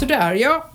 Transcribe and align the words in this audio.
Sådär 0.00 0.34
ja. 0.34 0.70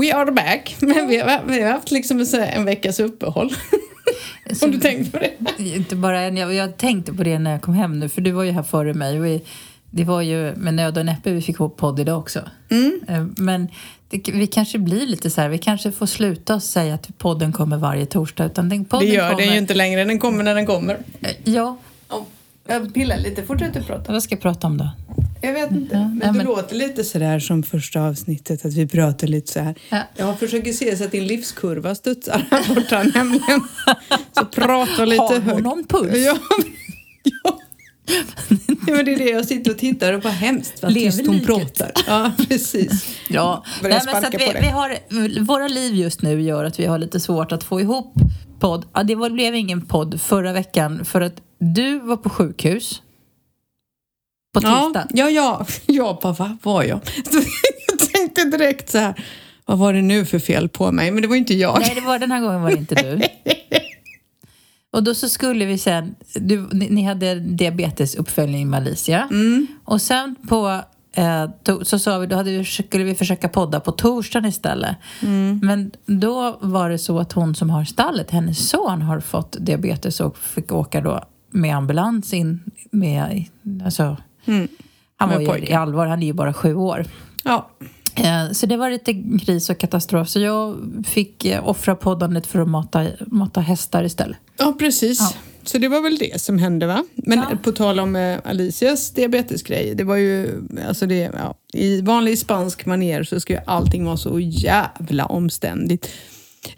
We 0.00 0.14
are 0.14 0.32
back. 0.32 0.76
Men 0.80 1.08
vi 1.08 1.16
har, 1.20 1.40
vi 1.46 1.62
har 1.62 1.70
haft 1.72 1.90
liksom 1.90 2.26
en, 2.54 2.64
veckas 2.64 3.00
uppehåll. 3.00 3.50
Så- 4.52 4.64
Om 4.66 4.72
du 4.72 4.78
tänkt 4.80 5.12
på 5.12 5.18
det? 5.18 5.62
Inte 5.76 5.96
bara 5.96 6.20
en, 6.20 6.36
jag, 6.36 6.54
jag 6.54 6.76
tänkte 6.76 7.12
på 7.12 7.22
det 7.22 7.38
när 7.38 7.50
jag 7.52 7.62
kom 7.62 7.74
hem 7.74 7.98
nu, 8.00 8.08
för 8.08 8.20
du 8.20 8.30
var 8.30 8.42
ju 8.44 8.50
här 8.50 8.62
före 8.62 8.94
mig. 8.94 9.18
Och 9.18 9.24
vi, 9.26 9.42
det 9.90 10.04
var 10.04 10.20
ju 10.22 10.54
med 10.56 10.74
nöd 10.74 10.98
och 10.98 11.06
näppe 11.06 11.32
vi 11.32 11.42
fick 11.42 11.56
ihop 11.56 11.76
podd 11.76 12.00
idag 12.00 12.18
också. 12.18 12.40
Mm. 12.70 13.00
Eh, 13.08 13.24
Men 13.36 13.68
det, 14.10 14.28
vi 14.32 14.46
kanske 14.46 14.78
blir 14.78 15.06
lite 15.06 15.30
så 15.30 15.40
här, 15.40 15.48
vi 15.48 15.58
kanske 15.58 15.92
får 15.92 16.06
sluta 16.06 16.54
och 16.54 16.62
säga 16.62 16.94
att 16.94 17.18
podden 17.18 17.52
kommer 17.52 17.76
varje 17.76 18.06
torsdag. 18.06 18.44
Utan 18.46 18.68
den, 18.68 18.82
Det 18.82 18.88
podden 18.88 19.08
gör 19.08 19.30
kommer, 19.30 19.42
den 19.44 19.52
ju 19.52 19.58
inte 19.58 19.74
längre. 19.74 20.04
Den 20.04 20.18
kommer 20.18 20.44
när 20.44 20.54
den 20.54 20.66
kommer. 20.66 20.98
Eh, 21.20 21.30
Ja, 21.44 21.76
Jag 22.68 22.94
pillar 22.94 23.18
lite. 23.18 23.42
Fortsätt 23.42 23.74
du 23.74 23.82
prata. 23.82 24.12
vad 24.12 24.22
ska 24.22 24.34
jag 24.34 24.42
prata 24.42 24.66
om 24.66 24.78
då? 24.78 24.90
Jag 25.42 25.52
vet 25.52 25.70
inte. 25.70 25.94
Ja, 25.96 26.08
men 26.08 26.18
det 26.18 26.32
men- 26.32 26.46
låter 26.46 26.76
lite 26.76 27.04
sådär 27.04 27.38
som 27.38 27.62
första 27.62 28.00
avsnittet, 28.02 28.64
att 28.64 28.72
vi 28.74 28.86
pratar 28.88 29.26
lite 29.26 29.52
så 29.52 29.60
här. 29.60 29.74
Ja. 29.90 29.98
Jag 30.16 30.38
försöker 30.38 30.72
se 30.72 30.96
så 30.96 31.04
att 31.04 31.12
din 31.12 31.26
livskurva 31.26 31.94
studsar 31.94 32.46
här 32.50 32.74
borta 32.74 33.02
nämligen. 33.14 33.60
Så 34.38 34.44
prata 34.44 35.04
lite 35.04 35.22
Har 35.22 35.34
hon 35.34 35.42
högt. 35.42 35.62
någon 35.62 35.84
puls? 35.84 36.16
Ja, 36.18 36.38
ja, 38.86 38.94
men 38.94 39.04
det 39.04 39.12
är 39.12 39.18
det 39.18 39.30
jag 39.30 39.44
sitter 39.44 39.70
och 39.70 39.78
tittar 39.78 40.12
och 40.12 40.20
bara 40.20 40.32
hemskt 40.32 40.82
vad 40.82 40.94
tyst 40.94 41.26
hon 41.26 41.40
pratar. 41.40 41.92
Ja, 42.06 42.32
precis. 42.48 43.16
Ja, 43.28 43.64
Nej, 43.82 44.00
men 44.04 44.22
så 44.22 44.28
vi, 44.32 44.52
vi 44.60 44.66
har, 44.66 44.98
våra 45.44 45.68
liv 45.68 45.94
just 45.94 46.22
nu 46.22 46.42
gör 46.42 46.64
att 46.64 46.80
vi 46.80 46.86
har 46.86 46.98
lite 46.98 47.20
svårt 47.20 47.52
att 47.52 47.64
få 47.64 47.80
ihop 47.80 48.14
podd. 48.60 48.84
Ja, 48.94 49.02
det 49.02 49.14
var, 49.14 49.30
blev 49.30 49.54
ingen 49.54 49.86
podd 49.86 50.20
förra 50.20 50.52
veckan 50.52 51.04
för 51.04 51.20
att 51.20 51.34
du 51.58 51.98
var 51.98 52.16
på 52.16 52.30
sjukhus 52.30 53.02
på 54.54 54.60
tisdag. 54.60 55.06
Ja, 55.10 55.30
ja, 55.30 55.30
ja, 55.30 55.66
ja 55.86 56.20
vad 56.22 56.36
va, 56.36 56.56
var 56.62 56.82
jag? 56.82 57.00
Jag 57.90 58.12
tänkte 58.12 58.44
direkt 58.44 58.90
så 58.90 58.98
här, 58.98 59.24
vad 59.66 59.78
var 59.78 59.92
det 59.92 60.02
nu 60.02 60.24
för 60.24 60.38
fel 60.38 60.68
på 60.68 60.92
mig? 60.92 61.10
Men 61.10 61.22
det 61.22 61.28
var 61.28 61.36
inte 61.36 61.54
jag. 61.54 61.80
Nej, 61.80 61.92
det 61.94 62.00
var, 62.00 62.18
den 62.18 62.30
här 62.30 62.40
gången 62.40 62.62
var 62.62 62.70
det 62.70 62.76
inte 62.76 62.94
du. 62.94 63.20
Och 64.92 65.02
då 65.02 65.14
så 65.14 65.28
skulle 65.28 65.64
vi 65.64 65.78
sen, 65.78 66.14
du, 66.34 66.68
ni, 66.72 67.02
hade 67.02 67.34
diabetesuppföljning 67.34 68.70
med 68.70 68.76
Alicia. 68.76 69.28
Mm. 69.30 69.66
Och 69.84 70.02
sen 70.02 70.36
på, 70.48 70.80
eh, 71.12 71.50
to, 71.62 71.84
så 71.84 71.98
sa 71.98 72.18
vi, 72.18 72.26
då 72.26 72.36
hade 72.36 72.50
vi, 72.50 72.64
skulle 72.64 73.04
vi 73.04 73.14
försöka 73.14 73.48
podda 73.48 73.80
på 73.80 73.92
torsdagen 73.92 74.48
istället. 74.48 74.96
Mm. 75.22 75.60
Men 75.62 75.90
då 76.06 76.58
var 76.60 76.90
det 76.90 76.98
så 76.98 77.18
att 77.18 77.32
hon 77.32 77.54
som 77.54 77.70
har 77.70 77.84
stallet, 77.84 78.30
hennes 78.30 78.68
son 78.68 79.02
har 79.02 79.20
fått 79.20 79.56
diabetes 79.60 80.20
och 80.20 80.38
fick 80.38 80.72
åka 80.72 81.00
då 81.00 81.24
med 81.50 81.76
ambulans 81.76 82.32
in 82.32 82.60
med, 82.90 83.44
alltså, 83.84 84.16
Mm. 84.46 84.68
han 85.16 85.28
var 85.28 85.56
ju 85.56 85.64
i 85.64 85.72
allvar, 85.72 86.06
han 86.06 86.22
är 86.22 86.26
ju 86.26 86.32
bara 86.32 86.52
sju 86.52 86.74
år. 86.74 87.06
Ja, 87.44 87.70
Så 88.52 88.66
det 88.66 88.76
var 88.76 88.90
lite 88.90 89.14
kris 89.46 89.70
och 89.70 89.78
katastrof. 89.78 90.28
Så 90.28 90.40
jag 90.40 90.76
fick 91.06 91.44
eh, 91.44 91.68
offra 91.68 91.94
poddandet 91.94 92.46
för 92.46 92.58
att 92.60 92.68
mata, 92.68 93.06
mata 93.26 93.60
hästar 93.60 94.04
istället. 94.04 94.38
ja 94.58 94.76
precis. 94.78 95.20
Ja. 95.20 95.32
Så 95.64 95.78
det 95.78 95.88
var 95.88 96.00
väl 96.02 96.16
det 96.18 96.40
som 96.40 96.58
hände 96.58 96.86
va? 96.86 97.04
Men 97.14 97.38
Ja. 97.38 97.56
på 97.62 97.72
tal 97.72 98.00
om 98.00 98.16
eh, 98.16 98.38
Alicias 98.44 99.10
diabetesgrej, 99.10 99.94
det 99.94 100.04
var 100.04 100.16
ju, 100.16 100.62
alltså 100.88 101.06
det, 101.06 101.14
ja, 101.38 101.54
i 101.72 102.00
vanlig 102.00 102.38
spansk 102.38 102.86
manér 102.86 103.22
så 103.22 103.40
ska 103.40 103.52
ju 103.52 103.60
allting 103.66 104.04
vara 104.04 104.16
så 104.16 104.40
jävla 104.40 105.26
omständigt. 105.26 106.08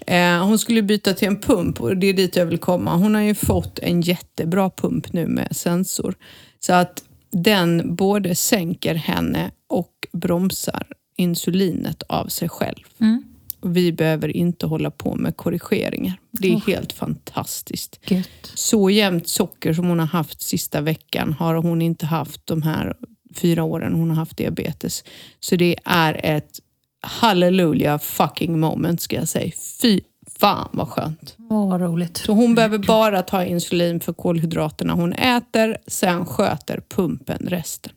Eh, 0.07 0.45
hon 0.47 0.59
skulle 0.59 0.83
byta 0.83 1.13
till 1.13 1.29
en 1.29 1.41
pump 1.41 1.81
och 1.81 1.97
det 1.97 2.07
är 2.07 2.13
dit 2.13 2.37
jag 2.37 2.47
vill 2.47 2.59
komma. 2.59 2.97
Hon 2.97 3.15
har 3.15 3.23
ju 3.23 3.35
fått 3.35 3.79
en 3.79 4.01
jättebra 4.01 4.71
pump 4.71 5.13
nu 5.13 5.27
med 5.27 5.57
sensor. 5.57 6.15
Så 6.61 6.73
att 6.73 7.03
den 7.33 7.95
både 7.97 8.35
sänker 8.35 8.95
henne 8.95 9.51
och 9.69 9.93
bromsar 10.13 10.87
insulinet 11.17 12.03
av 12.03 12.27
sig 12.27 12.49
själv. 12.49 12.85
Mm. 12.99 13.25
Vi 13.63 13.93
behöver 13.93 14.37
inte 14.37 14.67
hålla 14.67 14.91
på 14.91 15.15
med 15.15 15.37
korrigeringar. 15.37 16.21
Det 16.31 16.53
är 16.53 16.61
helt 16.67 16.93
fantastiskt. 16.93 18.01
Gött. 18.11 18.53
Så 18.55 18.91
jämnt 18.91 19.29
socker 19.29 19.73
som 19.73 19.87
hon 19.87 19.99
har 19.99 20.07
haft 20.07 20.43
sista 20.43 20.81
veckan 20.81 21.33
har 21.33 21.55
hon 21.55 21.83
inte 21.83 22.07
haft 22.07 22.47
de 22.47 22.63
här 22.63 22.97
fyra 23.35 23.65
åren 23.65 23.95
hon 23.95 24.09
har 24.09 24.17
haft 24.17 24.37
diabetes. 24.37 25.05
Så 25.41 25.57
det 25.57 25.77
är 25.85 26.21
ett 26.25 26.61
halleluja 27.01 27.99
fucking 27.99 28.61
moment 28.61 29.01
ska 29.01 29.17
jag 29.17 29.29
säga. 29.29 29.53
Fy 29.83 30.01
fan 30.39 30.69
vad 30.73 30.89
skönt. 30.89 31.35
Vad 31.37 31.81
roligt. 31.81 32.17
Så 32.17 32.33
hon 32.33 32.55
behöver 32.55 32.79
bara 32.79 33.23
ta 33.23 33.45
insulin 33.45 34.01
för 34.01 34.13
kolhydraterna 34.13 34.93
hon 34.93 35.13
äter, 35.13 35.77
sen 35.87 36.27
sköter 36.27 36.83
pumpen 36.89 37.47
resten. 37.49 37.93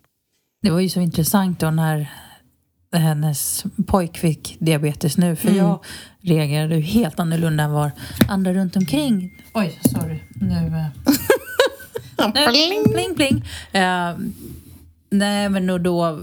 Det 0.62 0.72
var 0.72 0.80
ju 0.80 0.90
så 0.90 1.00
intressant 1.00 1.60
då 1.60 1.72
när 1.72 2.12
hennes 3.00 3.66
pojk 3.86 4.18
fick 4.18 4.58
diabetes 4.60 5.18
nu. 5.18 5.36
För 5.36 5.48
Mm. 5.48 5.60
jag 5.66 5.80
reagerade 6.22 6.76
ju 6.76 6.82
helt 6.82 7.20
annorlunda 7.20 7.64
än 7.64 7.72
vad 7.72 7.92
andra 8.28 8.54
runt 8.54 8.76
omkring. 8.76 9.32
Oj, 9.54 9.80
sorry. 9.82 10.20
Nu... 10.36 10.56
eh, 10.68 10.86
Nej, 12.34 12.84
pling, 12.94 13.16
pling. 13.16 13.44
Eh, 13.72 14.16
nej, 15.10 15.50
men 15.50 15.68
då, 15.68 15.78
då, 15.78 16.20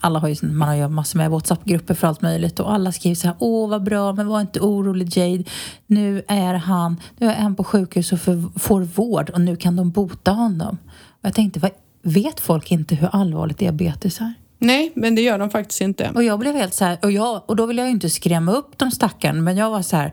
alla 0.00 0.18
har 0.18 0.28
ju, 0.28 0.36
man 0.48 0.68
har 0.68 0.74
ju 0.74 0.88
massor 0.88 1.18
med 1.18 1.30
WhatsApp-grupper 1.30 1.94
för 1.94 2.06
allt 2.08 2.22
möjligt 2.22 2.60
och 2.60 2.72
alla 2.72 2.92
skriver 2.92 3.14
så 3.14 3.26
här, 3.26 3.36
åh 3.38 3.68
vad 3.70 3.82
bra, 3.82 4.12
men 4.12 4.26
var 4.26 4.40
inte 4.40 4.60
orolig 4.60 5.16
Jade. 5.16 5.44
Nu 5.86 6.22
är 6.28 6.54
han, 6.54 6.96
nu 7.18 7.26
är 7.26 7.34
han 7.42 7.54
på 7.56 7.64
sjukhus 7.64 8.12
och 8.12 8.20
för, 8.20 8.58
får 8.58 8.80
vård 8.80 9.30
och 9.30 9.40
nu 9.40 9.56
kan 9.56 9.76
de 9.76 9.90
bota 9.90 10.30
honom. 10.30 10.78
Och 11.08 11.24
jag 11.24 11.34
tänkte, 11.34 11.60
vad, 11.60 11.70
vet 12.02 12.40
folk 12.40 12.70
inte 12.70 12.94
hur 12.94 13.08
allvarligt 13.12 13.58
diabetes 13.58 14.20
är? 14.20 14.34
Nej, 14.58 14.92
men 14.94 15.14
det 15.14 15.22
gör 15.22 15.38
de 15.38 15.50
faktiskt 15.50 15.80
inte. 15.80 16.10
Och 16.14 16.24
jag 16.24 16.38
blev 16.38 16.54
helt 16.54 16.74
så 16.74 16.84
här, 16.84 16.98
och, 17.02 17.12
jag, 17.12 17.42
och 17.46 17.56
då 17.56 17.66
vill 17.66 17.78
jag 17.78 17.86
ju 17.86 17.92
inte 17.92 18.10
skrämma 18.10 18.52
upp 18.52 18.78
de 18.78 18.90
stackarn, 18.90 19.44
men 19.44 19.56
jag 19.56 19.70
var 19.70 19.82
så 19.82 19.96
här, 19.96 20.12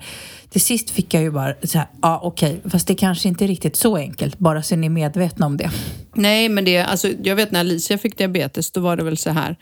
till 0.50 0.62
sist 0.62 0.90
fick 0.90 1.14
jag 1.14 1.24
ju 1.24 1.31
bara 1.31 1.54
så 1.64 1.78
här, 1.78 1.88
ja 2.02 2.20
okej, 2.24 2.62
fast 2.70 2.88
det 2.88 2.96
kanske 2.96 3.28
inte 3.28 3.46
är 3.46 3.48
riktigt 3.48 3.76
så 3.76 3.98
enkelt, 3.98 4.40
bara 4.40 4.64
så 4.64 4.76
ni 4.76 4.86
är 4.86 4.90
medvetna 4.90 5.46
om 5.46 5.58
det. 5.58 5.72
Nej, 6.14 6.50
men 6.50 6.66
det, 6.66 6.78
alltså, 6.80 7.08
jag 7.24 7.36
vet 7.36 7.52
när 7.52 7.59
Alicia 7.59 7.98
fick 7.98 8.18
diabetes, 8.18 8.72
då 8.72 8.82
var 8.82 8.98
det 8.98 9.03
väl 9.03 9.18
så 9.18 9.30
här. 9.30 9.58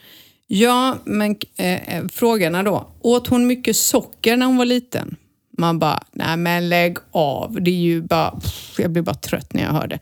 Ja, 0.47 0.97
men 1.05 1.35
eh, 1.57 1.97
eh, 1.97 2.07
frågorna 2.07 2.63
då. 2.63 2.87
Åt 3.01 3.27
hon 3.27 3.47
mycket 3.47 3.75
socker 3.75 4.37
när 4.37 4.45
hon 4.45 4.57
var 4.57 4.65
liten? 4.65 5.15
Man 5.57 5.79
bara, 5.79 6.03
nej 6.11 6.37
men 6.37 6.69
lägg 6.69 6.97
av. 7.11 7.61
Det 7.61 7.71
är 7.71 7.75
ju 7.75 8.01
bara, 8.01 8.31
pff, 8.31 8.79
jag 8.79 8.91
blir 8.91 9.03
bara 9.03 9.15
trött 9.15 9.53
när 9.53 9.63
jag 9.63 9.71
hör 9.71 9.87
det. 9.87 9.99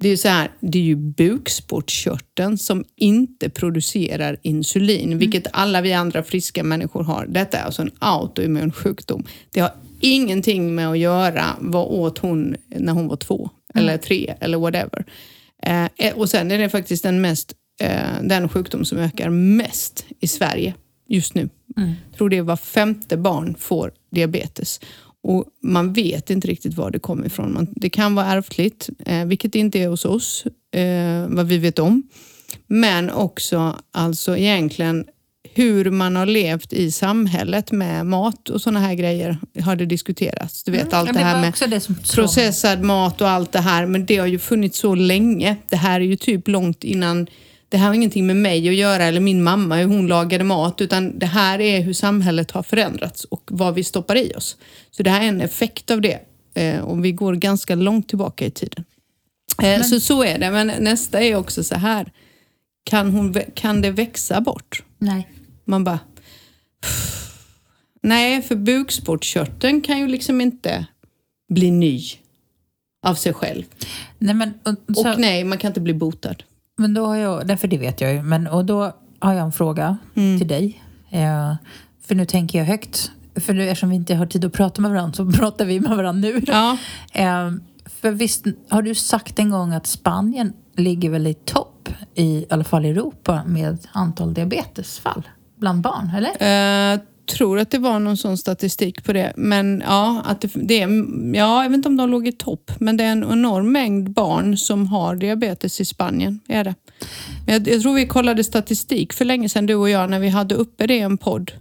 Det 0.00 0.08
är 0.08 0.10
ju 0.10 0.16
så 0.16 0.28
här, 0.28 0.50
det 0.60 0.78
är 0.78 0.82
ju 0.82 0.96
bukspottkörteln 0.96 2.58
som 2.58 2.84
inte 2.96 3.50
producerar 3.50 4.36
insulin, 4.42 5.18
vilket 5.18 5.46
alla 5.52 5.80
vi 5.80 5.92
andra 5.92 6.22
friska 6.22 6.64
människor 6.64 7.04
har. 7.04 7.26
Detta 7.26 7.58
är 7.58 7.64
alltså 7.64 7.82
en 7.82 7.90
autoimmun 7.98 8.72
sjukdom. 8.72 9.26
Det 9.50 9.60
har 9.60 9.72
ingenting 10.00 10.74
med 10.74 10.88
att 10.88 10.98
göra 10.98 11.44
vad 11.60 11.86
åt 11.86 12.18
hon 12.18 12.56
när 12.68 12.92
hon 12.92 13.08
var 13.08 13.16
två 13.16 13.50
eller 13.74 13.96
tre 13.96 14.34
eller 14.40 14.58
whatever. 14.58 15.04
Eh, 15.62 16.12
och 16.14 16.30
sen 16.30 16.50
är 16.50 16.58
det 16.58 16.68
faktiskt 16.68 17.02
den, 17.02 17.20
mest, 17.20 17.54
eh, 17.80 18.22
den 18.22 18.48
sjukdom 18.48 18.84
som 18.84 18.98
ökar 18.98 19.30
mest 19.30 20.06
i 20.20 20.26
Sverige 20.26 20.74
just 21.08 21.34
nu. 21.34 21.48
Jag 22.10 22.18
tror 22.18 22.28
det 22.28 22.36
är 22.36 22.42
var 22.42 22.56
femte 22.56 23.16
barn 23.16 23.54
får 23.58 23.92
diabetes. 24.10 24.80
Och 25.22 25.44
man 25.62 25.92
vet 25.92 26.30
inte 26.30 26.48
riktigt 26.48 26.74
var 26.74 26.90
det 26.90 26.98
kommer 26.98 27.26
ifrån. 27.26 27.52
Man, 27.52 27.66
det 27.70 27.90
kan 27.90 28.14
vara 28.14 28.26
ärftligt, 28.26 28.88
eh, 29.06 29.24
vilket 29.24 29.52
det 29.52 29.58
inte 29.58 29.78
är 29.78 29.88
hos 29.88 30.04
oss, 30.04 30.44
eh, 30.74 31.26
vad 31.28 31.46
vi 31.46 31.58
vet 31.58 31.78
om. 31.78 32.02
Men 32.66 33.10
också 33.10 33.76
alltså 33.92 34.36
egentligen 34.36 35.04
hur 35.54 35.90
man 35.90 36.16
har 36.16 36.26
levt 36.26 36.72
i 36.72 36.90
samhället 36.90 37.72
med 37.72 38.06
mat 38.06 38.48
och 38.48 38.60
sådana 38.60 38.80
här 38.80 38.94
grejer 38.94 39.38
har 39.62 39.76
det 39.76 39.86
diskuterats. 39.86 40.62
Du 40.62 40.72
vet 40.72 40.92
allt 40.92 41.06
Ja, 41.06 41.12
det 41.12 41.18
här 41.18 41.40
med 41.40 41.70
det 41.70 42.12
processad 42.14 42.82
mat 42.82 43.20
och 43.20 43.28
allt 43.28 43.52
det 43.52 43.60
här, 43.60 43.86
men 43.86 44.06
det 44.06 44.16
har 44.16 44.26
ju 44.26 44.38
funnits 44.38 44.78
så 44.78 44.94
länge. 44.94 45.56
Det 45.68 45.76
här 45.76 46.00
är 46.00 46.04
ju 46.04 46.16
typ 46.16 46.48
långt 46.48 46.84
innan, 46.84 47.26
det 47.70 47.76
här 47.76 47.86
har 47.86 47.94
ingenting 47.94 48.26
med 48.26 48.36
mig 48.36 48.68
att 48.68 48.74
göra 48.74 49.04
eller 49.04 49.20
min 49.20 49.42
mamma, 49.42 49.76
hur 49.76 49.84
hon 49.86 50.06
lagade 50.06 50.44
mat, 50.44 50.80
utan 50.80 51.18
det 51.18 51.26
här 51.26 51.60
är 51.60 51.80
hur 51.80 51.92
samhället 51.92 52.50
har 52.50 52.62
förändrats 52.62 53.24
och 53.24 53.42
vad 53.50 53.74
vi 53.74 53.84
stoppar 53.84 54.16
i 54.16 54.32
oss. 54.36 54.56
Så 54.90 55.02
det 55.02 55.10
här 55.10 55.22
är 55.24 55.28
en 55.28 55.40
effekt 55.40 55.90
av 55.90 56.00
det 56.00 56.18
eh, 56.54 56.80
och 56.80 57.04
vi 57.04 57.12
går 57.12 57.34
ganska 57.34 57.74
långt 57.74 58.08
tillbaka 58.08 58.46
i 58.46 58.50
tiden. 58.50 58.84
Eh, 59.62 59.82
Så 59.82 60.00
så 60.00 60.24
är 60.24 60.38
det, 60.38 60.50
men 60.50 60.66
nästa 60.66 61.20
är 61.20 61.34
också 61.36 61.64
så 61.64 61.74
här, 61.74 62.12
kan, 62.84 63.10
hon, 63.10 63.34
kan 63.54 63.82
det 63.82 63.90
växa 63.90 64.40
bort? 64.40 64.82
Nej. 64.98 65.28
Man 65.64 65.84
bara... 65.84 65.98
Nej, 68.02 68.42
för 68.42 68.56
bukspottkörteln 68.56 69.80
kan 69.80 69.98
ju 69.98 70.08
liksom 70.08 70.40
inte 70.40 70.86
bli 71.52 71.70
ny 71.70 72.02
av 73.06 73.14
sig 73.14 73.32
själv. 73.32 73.64
Nej, 74.18 74.34
men, 74.34 74.52
och, 74.62 74.96
så, 74.96 75.10
Och 75.12 75.20
nej, 75.20 75.44
man 75.44 75.58
kan 75.58 75.68
inte 75.68 75.80
bli 75.80 75.94
botad. 75.94 76.42
Men 76.80 76.94
då 76.94 77.06
har 77.06 77.16
jag, 77.16 77.46
därför 77.46 77.68
det 77.68 77.78
vet 77.78 78.00
jag 78.00 78.14
ju, 78.14 78.22
men 78.22 78.46
och 78.46 78.64
då 78.64 78.92
har 79.18 79.32
jag 79.32 79.44
en 79.44 79.52
fråga 79.52 79.96
Mm. 80.14 80.38
till 80.38 80.48
dig. 80.48 80.82
Eh, 81.10 81.54
för 82.06 82.14
nu 82.14 82.24
tänker 82.26 82.58
jag 82.58 82.66
högt. 82.66 83.10
för 83.34 83.54
nu, 83.54 83.68
eftersom 83.68 83.90
vi 83.90 83.96
inte 83.96 84.14
har 84.14 84.26
tid 84.26 84.44
att 84.44 84.52
prata 84.52 84.82
med 84.82 84.90
varandra 84.90 85.12
så 85.14 85.32
pratar 85.38 85.64
vi 85.64 85.80
med 85.80 85.96
varandra 85.96 86.28
nu. 86.30 86.42
Ja. 86.46 86.76
Eh, 87.12 87.50
för 88.00 88.10
visst 88.10 88.44
har 88.68 88.82
du 88.82 88.94
sagt 88.94 89.38
en 89.38 89.50
gång 89.50 89.72
att 89.72 89.86
Spanien 89.86 90.52
ligger 90.76 91.10
väl 91.10 91.26
i 91.26 91.34
topp 91.34 91.88
i, 92.14 92.22
i 92.24 92.46
alla 92.50 92.64
fall 92.64 92.86
i 92.86 92.88
Europa 92.88 93.42
med 93.46 93.78
antal 93.92 94.34
diabetesfall 94.34 95.28
bland 95.58 95.80
barn, 95.80 96.10
eller? 96.16 96.92
Eh, 96.94 97.00
tror 97.30 97.58
att 97.58 97.70
det 97.70 97.78
var 97.78 97.98
någon 97.98 98.16
sån 98.16 98.38
statistik 98.38 99.04
på 99.04 99.12
det. 99.12 99.32
Men 99.36 99.82
ja, 99.86 100.22
att 100.24 100.40
det, 100.40 100.50
det 100.54 100.78
ja, 101.38 101.62
jag 101.62 101.70
vet 101.70 101.76
inte 101.76 101.88
om 101.88 101.96
de 101.96 102.10
låg 102.10 102.28
i 102.28 102.32
topp, 102.32 102.70
men 102.78 102.96
det 102.96 103.04
är 103.04 103.12
en 103.12 103.24
enorm 103.24 103.72
mängd 103.72 104.10
barn 104.10 104.56
som 104.56 104.86
har 104.86 105.16
diabetes 105.16 105.80
i 105.80 105.84
Spanien. 105.84 106.40
Är 106.48 106.64
det. 106.64 106.74
Jag, 107.46 107.68
jag 107.68 107.82
tror 107.82 107.94
vi 107.94 108.06
kollade 108.06 108.44
statistik 108.44 109.12
för 109.12 109.24
länge 109.24 109.48
sedan, 109.48 109.66
du 109.66 109.74
och 109.74 109.90
jag, 109.90 110.10
när 110.10 110.20
vi 110.20 110.28
hade 110.28 110.54
uppe 110.54 110.86
det 110.86 110.94
i 110.96 111.00
en 111.00 111.18
podd. 111.18 111.52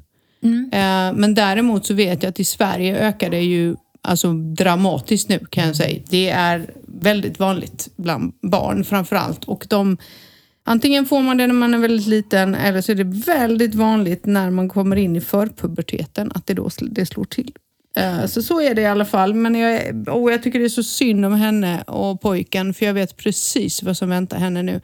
Mm. 0.44 0.70
Eh, 0.74 1.20
men 1.20 1.34
däremot 1.34 1.86
så 1.86 1.94
vet 1.94 2.24
jag 2.24 2.30
att 2.30 2.40
i 2.40 2.46
Sverige 2.46 2.98
ökar 2.98 3.30
det 3.30 3.42
ju 3.42 3.76
alltså 4.02 4.34
dramatiskt 4.34 5.30
nu 5.30 5.40
kan 5.50 5.68
jag 5.68 5.76
säga. 5.76 6.02
Det 6.10 6.30
är 6.30 6.74
väldigt 6.88 7.40
vanligt 7.40 7.90
bland 7.96 8.34
barn 8.42 8.84
framför 8.84 9.16
allt. 9.16 9.46
Och 9.46 9.66
de, 9.70 9.98
antingen 10.64 11.06
får 11.06 11.22
man 11.22 11.38
det 11.38 11.48
när 11.48 11.54
man 11.54 11.74
är 11.74 11.78
väldigt 11.78 12.08
liten 12.08 12.56
eller 12.56 12.82
så 12.82 12.92
är 12.92 12.96
det 12.96 13.24
väldigt 13.26 13.76
vanligt 13.76 14.26
när 14.26 14.50
man 14.50 14.70
kommer 14.70 14.96
in 14.96 15.16
i 15.16 15.22
förpuberteten 15.22 16.32
att 16.36 16.48
det 16.48 16.54
då 16.54 16.70
det 16.82 17.06
slår 17.06 17.26
till. 17.26 17.52
Eh, 17.96 18.26
så 18.26 18.42
så 18.42 18.62
är 18.62 18.76
det 18.76 18.82
i 18.82 18.86
alla 18.86 19.06
fall. 19.06 19.34
Men 19.34 19.56
jag, 19.56 20.08
och 20.08 20.32
jag 20.32 20.44
tycker 20.44 20.60
det 20.60 20.66
är 20.66 20.70
så 20.70 20.84
synd 20.84 21.26
om 21.26 21.34
henne 21.34 21.82
och 21.82 22.22
pojken 22.22 22.74
för 22.74 22.86
jag 22.86 22.94
vet 22.94 23.18
precis 23.18 23.84
vad 23.84 23.98
som 23.98 24.10
väntar 24.10 24.38
henne 24.38 24.64
nu. 24.64 24.82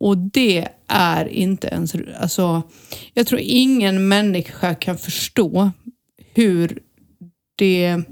Och 0.00 0.18
det 0.18 0.68
är 0.88 1.28
inte 1.28 1.68
ens... 1.68 1.94
Alltså, 2.20 2.62
jag 3.14 3.26
tror 3.26 3.40
ingen 3.44 4.08
människa 4.08 4.74
kan 4.74 4.98
förstå 4.98 5.70
hur 6.34 6.78
det 7.56 8.02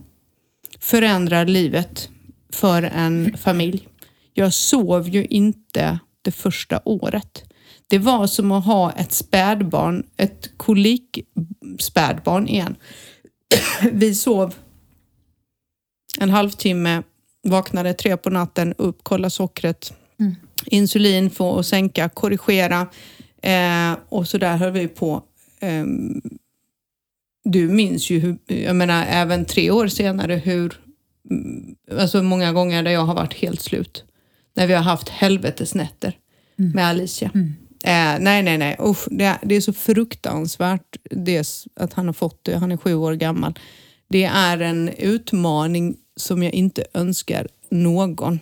förändrar 0.80 1.46
livet 1.46 2.08
för 2.52 2.82
en 2.82 3.36
familj. 3.36 3.88
Jag 4.34 4.52
sov 4.52 5.08
ju 5.08 5.24
inte 5.24 5.98
det 6.26 6.32
första 6.32 6.80
året. 6.84 7.44
Det 7.88 7.98
var 7.98 8.26
som 8.26 8.52
att 8.52 8.64
ha 8.64 8.92
ett 8.92 9.12
spädbarn, 9.12 10.06
ett 10.16 10.50
kolikspädbarn 10.56 12.48
igen. 12.48 12.76
Vi 13.92 14.14
sov 14.14 14.54
en 16.20 16.30
halvtimme, 16.30 17.02
vaknade 17.42 17.94
tre 17.94 18.16
på 18.16 18.30
natten, 18.30 18.74
upp, 18.78 18.98
kolla 19.02 19.30
sockret, 19.30 19.92
insulin 20.66 21.30
för 21.30 21.60
att 21.60 21.66
sänka, 21.66 22.08
korrigera 22.08 22.86
eh, 23.42 23.98
och 24.08 24.28
så 24.28 24.38
där 24.38 24.56
höll 24.56 24.72
vi 24.72 24.88
på. 24.88 25.22
Ehm, 25.60 26.20
du 27.44 27.68
minns 27.68 28.10
ju, 28.10 28.18
hur, 28.18 28.38
jag 28.46 28.76
menar 28.76 29.06
även 29.08 29.44
tre 29.44 29.70
år 29.70 29.88
senare, 29.88 30.34
hur 30.34 30.80
mm, 31.30 31.74
alltså 32.00 32.22
många 32.22 32.52
gånger 32.52 32.82
där 32.82 32.90
jag 32.90 33.04
har 33.04 33.14
varit 33.14 33.34
helt 33.34 33.60
slut. 33.60 34.04
När 34.56 34.66
vi 34.66 34.74
har 34.74 34.82
haft 34.82 35.08
helvetesnätter 35.08 36.16
med 36.56 36.86
Alicia. 36.86 37.30
Eh, 37.84 38.18
nej, 38.20 38.42
nej, 38.42 38.58
nej. 38.58 38.76
Usch, 38.80 39.08
det, 39.10 39.24
är, 39.24 39.38
det 39.42 39.54
är 39.54 39.60
så 39.60 39.72
fruktansvärt 39.72 40.96
det, 41.10 41.66
att 41.80 41.92
han 41.92 42.06
har 42.06 42.12
fått 42.12 42.44
det. 42.44 42.56
Han 42.56 42.72
är 42.72 42.76
sju 42.76 42.94
år 42.94 43.12
gammal. 43.12 43.58
Det 44.08 44.24
är 44.24 44.60
en 44.60 44.88
utmaning 44.88 45.96
som 46.16 46.42
jag 46.42 46.52
inte 46.52 46.84
önskar 46.94 47.48
någon, 47.70 48.40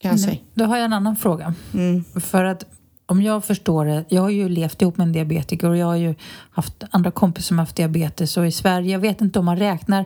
kan 0.00 0.10
jag 0.10 0.20
säga. 0.20 0.36
Då 0.54 0.64
har 0.64 0.76
jag 0.76 0.84
en 0.84 0.92
annan 0.92 1.16
fråga. 1.16 1.54
Mm. 1.74 2.04
För 2.20 2.44
att 2.44 2.64
om 3.06 3.22
jag 3.22 3.44
förstår 3.44 3.84
det, 3.84 4.04
jag 4.08 4.22
har 4.22 4.30
ju 4.30 4.48
levt 4.48 4.82
ihop 4.82 4.96
med 4.96 5.06
en 5.06 5.12
diabetiker 5.12 5.68
och 5.68 5.76
jag 5.76 5.86
har 5.86 5.96
ju 5.96 6.14
haft 6.50 6.84
andra 6.90 7.10
kompisar 7.10 7.46
som 7.46 7.58
har 7.58 7.64
haft 7.64 7.76
diabetes 7.76 8.36
och 8.36 8.46
i 8.46 8.52
Sverige, 8.52 8.92
jag 8.92 8.98
vet 8.98 9.20
inte 9.20 9.38
om 9.38 9.44
man 9.44 9.56
räknar 9.56 10.04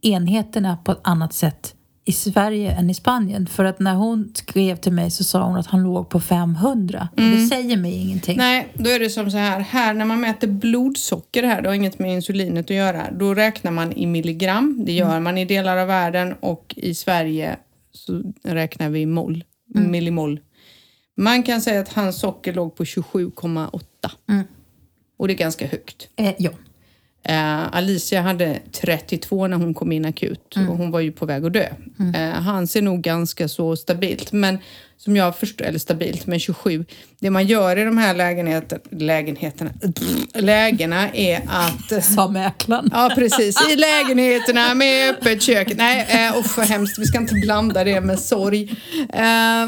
enheterna 0.00 0.76
på 0.84 0.92
ett 0.92 1.00
annat 1.02 1.32
sätt 1.32 1.75
i 2.08 2.12
Sverige 2.12 2.72
än 2.72 2.90
i 2.90 2.94
Spanien. 2.94 3.46
För 3.46 3.64
att 3.64 3.78
när 3.78 3.94
hon 3.94 4.32
skrev 4.34 4.76
till 4.76 4.92
mig 4.92 5.10
så 5.10 5.24
sa 5.24 5.42
hon 5.42 5.56
att 5.56 5.66
han 5.66 5.82
låg 5.82 6.08
på 6.08 6.20
500. 6.20 7.08
Och 7.12 7.22
det 7.22 7.46
säger 7.46 7.76
mig 7.76 7.94
ingenting. 7.94 8.36
Nej, 8.36 8.68
då 8.74 8.90
är 8.90 8.98
det 8.98 9.10
som 9.10 9.30
så 9.30 9.36
här. 9.36 9.60
Här 9.60 9.94
när 9.94 10.04
man 10.04 10.20
mäter 10.20 10.48
blodsocker 10.48 11.42
här, 11.42 11.62
det 11.62 11.68
har 11.68 11.74
inget 11.74 11.98
med 11.98 12.14
insulinet 12.14 12.64
att 12.64 12.76
göra. 12.76 13.06
Då 13.12 13.34
räknar 13.34 13.70
man 13.70 13.92
i 13.92 14.06
milligram. 14.06 14.82
Det 14.86 14.92
gör 14.92 15.20
man 15.20 15.38
i 15.38 15.44
delar 15.44 15.76
av 15.76 15.88
världen 15.88 16.34
och 16.40 16.74
i 16.76 16.94
Sverige 16.94 17.56
så 17.92 18.22
räknar 18.42 18.88
vi 18.88 19.00
i 19.00 19.06
moll, 19.06 19.44
millimol. 19.74 20.40
Man 21.16 21.42
kan 21.42 21.60
säga 21.60 21.80
att 21.80 21.92
hans 21.92 22.20
socker 22.20 22.52
låg 22.52 22.76
på 22.76 22.84
27,8. 22.84 23.80
Och 25.18 25.28
det 25.28 25.34
är 25.34 25.38
ganska 25.38 25.66
högt. 25.66 26.08
Eh, 26.16 26.34
ja. 26.38 26.50
Eh, 27.28 27.76
Alicia 27.76 28.20
hade 28.22 28.58
32 28.72 29.46
när 29.46 29.56
hon 29.56 29.74
kom 29.74 29.92
in 29.92 30.04
akut 30.04 30.56
och 30.56 30.76
hon 30.76 30.90
var 30.90 31.00
ju 31.00 31.12
på 31.12 31.26
väg 31.26 31.44
att 31.44 31.52
dö. 31.52 31.68
Eh, 32.14 32.42
hans 32.42 32.76
är 32.76 32.82
nog 32.82 33.00
ganska 33.00 33.48
så 33.48 33.76
stabilt, 33.76 34.32
men 34.32 34.58
som 34.98 35.16
jag 35.16 35.36
förstår, 35.38 35.64
eller 35.64 35.78
stabilt, 35.78 36.26
men 36.26 36.40
27. 36.40 36.84
Det 37.20 37.30
man 37.30 37.46
gör 37.46 37.78
i 37.78 37.84
de 37.84 37.98
här 37.98 38.14
lägenheter, 38.14 38.80
lägenheterna, 38.90 39.70
lägena 40.34 41.08
är 41.10 41.42
att 41.48 42.04
Sa 42.04 42.28
mäklaren. 42.28 42.90
Ja, 42.92 43.12
precis. 43.14 43.70
I 43.70 43.76
lägenheterna 43.76 44.74
med 44.74 45.10
öppet 45.10 45.42
kök. 45.42 45.72
Nej, 45.76 46.06
eh, 46.08 46.38
usch 46.38 46.58
vad 46.58 46.66
hemskt. 46.66 46.98
Vi 46.98 47.04
ska 47.04 47.18
inte 47.18 47.34
blanda 47.34 47.84
det 47.84 48.00
med 48.00 48.18
sorg. 48.18 48.76
Eh, 49.12 49.66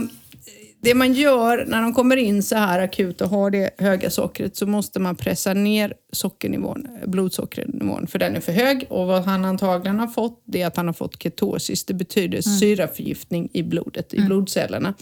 det 0.80 0.94
man 0.94 1.12
gör 1.12 1.64
när 1.66 1.82
de 1.82 1.94
kommer 1.94 2.16
in 2.16 2.42
så 2.42 2.56
här 2.56 2.78
akut 2.78 3.20
och 3.20 3.28
har 3.28 3.50
det 3.50 3.70
höga 3.78 4.10
sockret 4.10 4.56
så 4.56 4.66
måste 4.66 5.00
man 5.00 5.16
pressa 5.16 5.54
ner 5.54 5.94
sockernivån, 6.12 6.88
blodsockernivån, 7.06 8.06
för 8.06 8.18
den 8.18 8.36
är 8.36 8.40
för 8.40 8.52
hög. 8.52 8.86
Och 8.88 9.06
vad 9.06 9.22
han 9.24 9.44
antagligen 9.44 9.98
har 9.98 10.06
fått 10.06 10.42
det 10.44 10.62
är 10.62 10.66
att 10.66 10.76
han 10.76 10.86
har 10.86 10.92
fått 10.92 11.22
ketosis. 11.22 11.84
Det 11.84 11.94
betyder 11.94 12.40
syraförgiftning 12.40 13.48
i 13.52 13.62
blodet, 13.62 14.14
i 14.14 14.20
blodcellerna. 14.20 14.94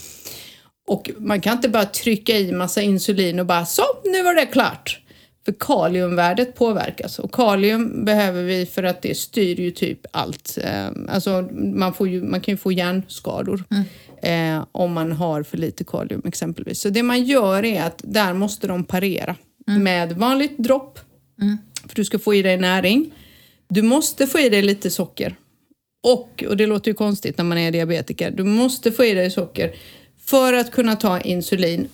Och 0.89 1.11
man 1.19 1.41
kan 1.41 1.53
inte 1.53 1.69
bara 1.69 1.85
trycka 1.85 2.33
i 2.39 2.53
massa 2.53 2.83
insulin 2.83 3.41
och 3.41 3.47
bara 3.47 3.67
så, 3.67 3.83
nu 4.05 4.23
var 4.23 4.35
det 4.35 4.47
klart. 4.47 5.01
För 5.45 5.55
kaliumvärdet 5.59 6.55
påverkas 6.55 7.19
och 7.19 7.35
kalium 7.35 8.05
behöver 8.05 8.43
vi 8.43 8.67
för 8.67 8.83
att 8.83 9.03
det 9.03 9.17
styr 9.17 9.61
ju 9.61 9.71
typ 9.71 10.01
allt. 10.11 10.59
Eh, 10.63 10.87
Alltså 11.09 11.49
man, 11.53 11.95
får 11.95 12.09
ju, 12.09 12.23
man 12.23 12.41
kan 12.41 12.53
ju 12.53 12.59
få 12.59 12.73
hjärnskador 12.73 13.65
eh, 14.27 14.65
om 14.73 14.93
man 14.93 15.13
har 15.13 15.43
för 15.43 15.57
lite 15.57 15.85
kalium 15.85 16.23
exempelvis. 16.25 16.81
Så 16.81 16.91
det 16.91 17.03
man 17.03 17.25
gör 17.25 17.65
är 17.65 17.83
att 17.83 18.01
där 18.05 18.33
måste 18.33 18.67
de 18.67 18.85
parera 18.85 19.37
med 19.67 20.13
vanligt 20.13 20.59
dropp 20.59 20.99
för 21.89 21.97
du 21.97 22.05
ska 22.05 22.19
få 22.19 22.35
i 22.35 22.43
dig 22.43 22.57
näring. 22.57 23.15
Du 23.69 23.83
måste 23.83 24.27
få 24.27 24.39
i 24.39 24.49
dig 24.49 24.63
lite 24.63 24.91
socker. 24.91 25.37
Och, 26.03 26.45
och 26.49 26.57
det 26.57 26.67
låter 26.67 26.91
ju 26.91 26.95
konstigt 26.95 27.39
när 27.39 27.45
man 27.45 27.59
är 27.59 27.71
diabetiker, 27.71 28.31
du 28.31 28.45
måste 28.45 28.93
få 28.93 29.05
i 29.05 29.15
dig 29.15 29.31
socker 29.31 29.75
för 30.25 30.53
att 30.53 30.71
kunna 30.71 30.97
ta 30.97 31.21
insulin 31.21 31.89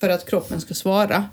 för 0.00 0.08
att 0.08 0.30
kroppen 0.30 0.60
ska 0.60 0.74
svara. 0.74 1.24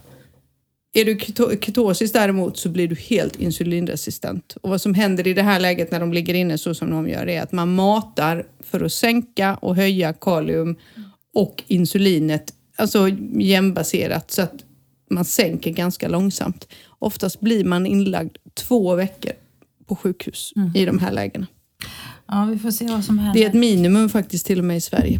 Är 0.95 1.05
du 1.05 1.15
keto- 1.17 1.55
ketosis 1.61 2.11
däremot 2.11 2.57
så 2.57 2.69
blir 2.69 2.87
du 2.87 2.95
helt 2.95 3.35
insulinresistent. 3.35 4.57
Och 4.61 4.69
vad 4.69 4.81
som 4.81 4.93
händer 4.93 5.27
i 5.27 5.33
det 5.33 5.41
här 5.41 5.59
läget 5.59 5.91
när 5.91 5.99
de 5.99 6.13
ligger 6.13 6.33
inne 6.33 6.57
så 6.57 6.73
som 6.75 6.89
de 6.91 7.09
gör 7.09 7.29
är 7.29 7.41
att 7.41 7.51
man 7.51 7.75
matar 7.75 8.45
för 8.59 8.81
att 8.85 8.93
sänka 8.93 9.55
och 9.55 9.75
höja 9.75 10.13
kalium 10.13 10.75
och 11.35 11.63
insulinet, 11.67 12.53
alltså 12.75 13.09
jämnbaserat 13.39 14.31
så 14.31 14.41
att 14.41 14.53
man 15.09 15.25
sänker 15.25 15.71
ganska 15.71 16.07
långsamt. 16.07 16.67
Oftast 16.99 17.39
blir 17.39 17.63
man 17.65 17.85
inlagd 17.85 18.37
två 18.53 18.95
veckor 18.95 19.31
på 19.85 19.95
sjukhus 19.95 20.53
i 20.75 20.85
de 20.85 20.99
här 20.99 21.11
lägena. 21.11 21.47
Ja, 22.27 22.47
vi 22.51 22.59
får 22.59 22.71
se 22.71 22.85
vad 22.87 23.03
som 23.05 23.19
händer. 23.19 23.39
Det 23.39 23.45
är 23.45 23.49
ett 23.49 23.55
minimum 23.55 24.09
faktiskt 24.09 24.45
till 24.45 24.59
och 24.59 24.65
med 24.65 24.77
i 24.77 24.81
Sverige. 24.81 25.19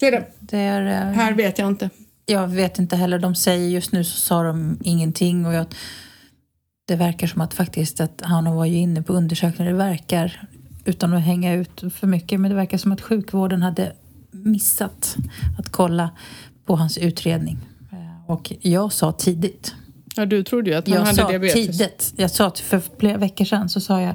Så 0.00 0.06
är 0.06 0.10
det. 0.12 0.26
Det 0.40 0.58
är, 0.58 0.86
eh, 0.86 1.12
Här 1.14 1.32
vet 1.34 1.58
jag 1.58 1.68
inte. 1.68 1.90
Jag 2.26 2.48
vet 2.48 2.78
inte 2.78 2.96
heller. 2.96 3.18
De 3.18 3.34
säger 3.34 3.68
just 3.68 3.92
nu 3.92 4.04
så 4.04 4.16
sa 4.20 4.42
de 4.42 4.78
ingenting. 4.82 5.46
Och 5.46 5.54
jag, 5.54 5.66
det 6.88 6.96
verkar 6.96 7.26
som 7.26 7.40
att 7.40 7.54
faktiskt 7.54 8.00
att 8.00 8.20
han 8.24 8.54
var 8.54 8.64
ju 8.64 8.76
inne 8.76 9.02
på 9.02 9.12
undersökningar. 9.12 9.72
Det 9.72 9.78
verkar, 9.78 10.48
utan 10.84 11.12
att 11.14 11.22
hänga 11.22 11.54
ut 11.54 11.84
för 11.94 12.06
mycket, 12.06 12.40
men 12.40 12.50
det 12.50 12.56
verkar 12.56 12.78
som 12.78 12.92
att 12.92 13.00
sjukvården 13.00 13.62
hade 13.62 13.92
missat 14.30 15.16
att 15.58 15.68
kolla 15.68 16.10
på 16.66 16.76
hans 16.76 16.98
utredning. 16.98 17.58
Eh, 17.92 18.30
Och 18.30 18.52
jag 18.60 18.92
sa 18.92 19.12
tidigt. 19.12 19.74
Ja, 20.16 20.26
du 20.26 20.42
trodde 20.44 20.70
ju 20.70 20.76
att 20.76 20.88
han 20.88 20.94
Jag 20.98 21.04
hade 21.04 21.16
sa 21.16 21.28
diabetes. 21.30 21.54
tidigt. 21.78 22.14
Jag 22.16 22.30
sa 22.30 22.50
för 22.62 22.82
flera 22.98 23.16
veckor 23.18 23.44
sedan 23.44 23.68
så 23.68 23.80
sa 23.80 24.00
jag 24.00 24.14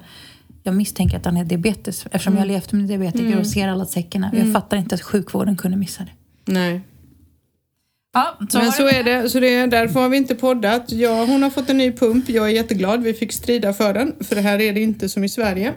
jag 0.64 0.76
misstänker 0.76 1.18
att 1.18 1.26
han 1.26 1.36
har 1.38 1.44
diabetes 1.44 2.06
eftersom 2.06 2.34
jag 2.34 2.42
har 2.42 2.48
levt 2.48 2.72
med 2.72 2.86
diabetiker 2.88 3.40
och 3.40 3.48
ser 3.48 3.68
alla 3.68 3.86
tecknen. 3.86 4.36
Jag 4.38 4.54
fattar 4.54 4.78
inte 4.78 4.96
att 4.96 5.02
sjukvården 5.02 5.58
kunde 5.58 5.78
missa 5.78 6.04
det. 6.04 6.12
Nej. 6.54 6.82
Ja, 8.14 8.38
Men 8.54 8.72
så 8.72 8.88
är 8.88 9.04
det. 9.04 9.30
Så 9.30 9.40
det 9.40 9.54
är, 9.54 9.68
därför 9.68 10.00
har 10.00 10.10
vi 10.10 10.18
inte 10.18 10.36
poddat. 10.36 10.92
Ja, 10.92 11.26
hon 11.26 11.44
har 11.44 11.50
fått 11.50 11.70
en 11.70 11.78
ny 11.78 11.92
pump. 11.92 12.30
Jag 12.30 12.46
är 12.46 12.50
jätteglad. 12.50 13.04
Vi 13.04 13.14
fick 13.14 13.32
strida 13.32 13.74
för 13.74 13.94
den. 13.94 14.16
För 14.24 14.36
det 14.36 14.42
här 14.42 14.62
är 14.62 14.74
det 14.74 14.82
inte 14.82 15.10
som 15.10 15.24
i 15.24 15.30
Sverige. 15.30 15.74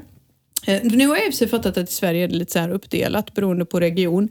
Eh, 0.66 0.80
nu 0.82 1.06
har 1.06 1.16
jag 1.16 1.26
i 1.26 1.28
och 1.28 1.32
för 1.32 1.38
sig 1.38 1.48
fattat 1.48 1.76
att 1.76 1.88
i 1.88 1.92
Sverige 1.92 2.24
är 2.24 2.28
det 2.28 2.34
lite 2.34 2.52
så 2.52 2.58
här 2.58 2.68
uppdelat 2.70 3.34
beroende 3.34 3.64
på 3.64 3.80
region. 3.80 4.28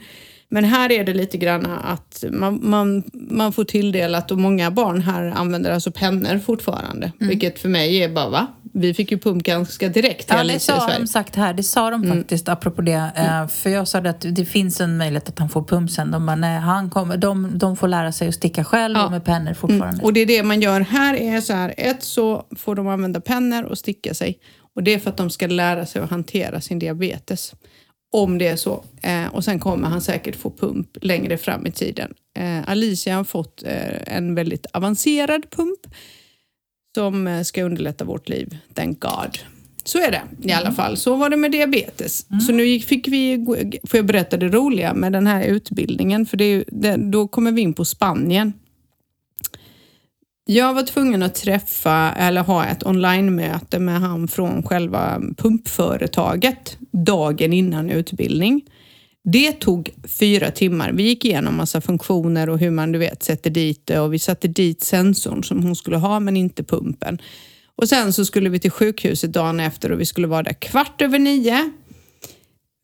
Men 0.54 0.64
här 0.64 0.92
är 0.92 1.04
det 1.04 1.14
lite 1.14 1.38
grann 1.38 1.66
att 1.66 2.24
man, 2.32 2.60
man, 2.62 3.04
man 3.14 3.54
får 3.54 3.64
tilldelat 3.64 4.32
och 4.32 4.38
många 4.38 4.72
barn 4.72 5.02
här 5.02 5.24
använder 5.36 5.72
alltså 5.72 5.92
pennor 5.92 6.40
fortfarande. 6.40 7.12
Mm. 7.20 7.30
Vilket 7.30 7.60
för 7.60 7.70
mig 7.70 8.04
är 8.04 8.10
bara 8.10 8.30
va? 8.30 8.48
Vi 8.74 8.94
fick 8.94 9.12
ju 9.12 9.18
pump 9.18 9.44
ganska 9.44 9.90
direkt 9.90 10.26
Ja, 10.30 10.44
det 10.44 10.60
sa 10.60 10.90
de 11.00 11.08
sagt 11.08 11.36
här. 11.36 11.54
Det 11.54 11.64
sa 11.64 11.90
de 11.90 12.04
faktiskt 12.04 12.50
apropå 12.50 12.82
det. 12.82 13.12
Eh, 13.16 13.48
För 13.48 13.70
jag 13.70 13.88
sa 13.88 14.02
det 14.02 14.10
att 14.10 14.26
det 14.36 14.46
finns 14.46 14.82
en 14.82 14.98
möjlighet 14.98 15.30
att 15.30 15.40
han 15.40 15.50
får 15.50 15.64
pump 15.64 15.92
sen. 15.92 16.12
De, 16.12 16.26
bara, 16.26 16.36
nej, 16.36 16.60
han 16.60 16.90
kommer, 16.90 17.18
de, 17.18 17.58
de 17.58 17.78
får 17.78 17.88
lära 17.88 18.12
sig 18.12 18.28
att 18.28 18.36
sticka 18.36 18.64
själv 18.64 18.96
Ja. 18.98 19.06
och 19.06 19.12
med 19.12 19.26
pennor 19.26 19.54
fortfarande. 19.54 20.04
Och 20.04 20.14
det 20.14 20.20
är 20.20 20.26
det 20.26 20.44
man 20.44 20.62
gör 20.62 20.80
här 20.82 21.16
är 21.16 21.42
så 21.42 21.54
här. 21.54 21.74
Ett 21.78 22.04
så 22.04 22.46
får 22.58 22.76
de 22.76 22.88
använda 22.88 23.22
pennor 23.22 23.64
och 23.64 23.78
sticka 23.78 24.14
sig. 24.14 24.40
Och 24.76 24.84
det 24.84 24.94
är 24.94 25.00
för 25.00 25.10
att 25.10 25.18
de 25.18 25.30
ska 25.30 25.48
lära 25.48 25.86
sig 25.86 26.02
att 26.02 26.10
hantera 26.10 26.62
sin 26.62 26.80
diabetes. 26.80 27.54
Om 28.14 28.38
det 28.38 28.48
är 28.48 28.56
så. 28.56 28.84
Eh, 29.02 29.36
och 29.36 29.44
sen 29.44 29.60
kommer 29.60 29.88
han 29.88 30.02
säkert 30.02 30.36
få 30.36 30.52
pump 30.52 30.98
längre 31.02 31.38
fram 31.38 31.68
i 31.68 31.72
tiden. 31.72 32.14
Eh, 32.38 32.70
Alicia 32.70 33.16
har 33.16 33.24
fått 33.24 33.64
eh, 33.64 34.16
en 34.16 34.36
väldigt 34.36 34.66
avancerad 34.74 35.50
pump 35.50 35.80
som 36.96 37.28
eh, 37.28 37.42
ska 37.42 37.64
underlätta 37.64 38.06
vårt 38.06 38.30
liv. 38.30 38.58
Thank 38.74 39.00
God. 39.00 39.38
Så 39.84 39.98
är 39.98 40.12
det 40.12 40.22
i 40.50 40.52
alla 40.52 40.72
fall. 40.72 40.98
Så 40.98 41.16
var 41.16 41.30
det 41.30 41.38
med 41.38 41.52
diabetes. 41.52 42.26
Så 42.48 42.52
nu 42.52 42.80
fick 42.80 43.08
vi, 43.08 43.46
får 43.88 43.98
jag 43.98 44.06
berätta 44.06 44.38
det 44.38 44.48
roliga 44.48 44.94
med 44.94 45.14
den 45.14 45.28
här 45.28 45.44
utbildningen, 45.44 46.26
för 46.26 46.38
det 46.38 46.64
det, 46.68 46.98
då 46.98 47.28
kommer 47.28 47.52
vi 47.52 47.62
in 47.62 47.74
på 47.74 47.86
Spanien. 47.86 48.54
Jag 50.54 50.74
var 50.74 50.84
tvungen 50.84 51.24
att 51.24 51.36
träffa 51.36 52.14
eller 52.18 52.42
ha 52.42 52.66
ett 52.66 52.86
online-möte 52.86 53.80
med 53.80 54.02
han 54.02 54.28
från 54.28 54.64
själva 54.64 55.22
pumpföretaget 55.38 56.78
dagen 56.92 57.54
innan 57.54 57.90
utbildning. 57.90 58.62
Det 59.24 59.52
tog 59.52 59.90
fyra 60.20 60.52
timmar. 60.52 60.92
Vi 60.92 61.04
gick 61.04 61.26
igenom 61.26 61.58
massa 61.58 61.82
funktioner 61.82 62.50
och 62.50 62.60
hur 62.60 62.72
man 62.72 62.92
du 62.92 63.00
vet 63.00 63.24
sätter 63.24 63.50
dit 63.50 63.82
det 63.86 64.00
och 64.00 64.14
vi 64.14 64.20
satte 64.20 64.48
dit 64.48 64.82
sensorn 64.82 65.44
som 65.44 65.64
hon 65.64 65.76
skulle 65.76 65.98
ha 65.98 66.20
men 66.20 66.38
inte 66.38 66.64
pumpen. 66.64 67.22
Och 67.76 67.90
sen 67.90 68.14
så 68.14 68.26
skulle 68.26 68.50
vi 68.50 68.60
till 68.60 68.72
sjukhuset 68.72 69.34
dagen 69.34 69.60
efter 69.60 69.92
och 69.92 70.00
vi 70.00 70.06
skulle 70.06 70.28
vara 70.28 70.44
där 70.44 70.54
kvart 70.54 71.02
över 71.02 71.20
nio. 71.20 71.72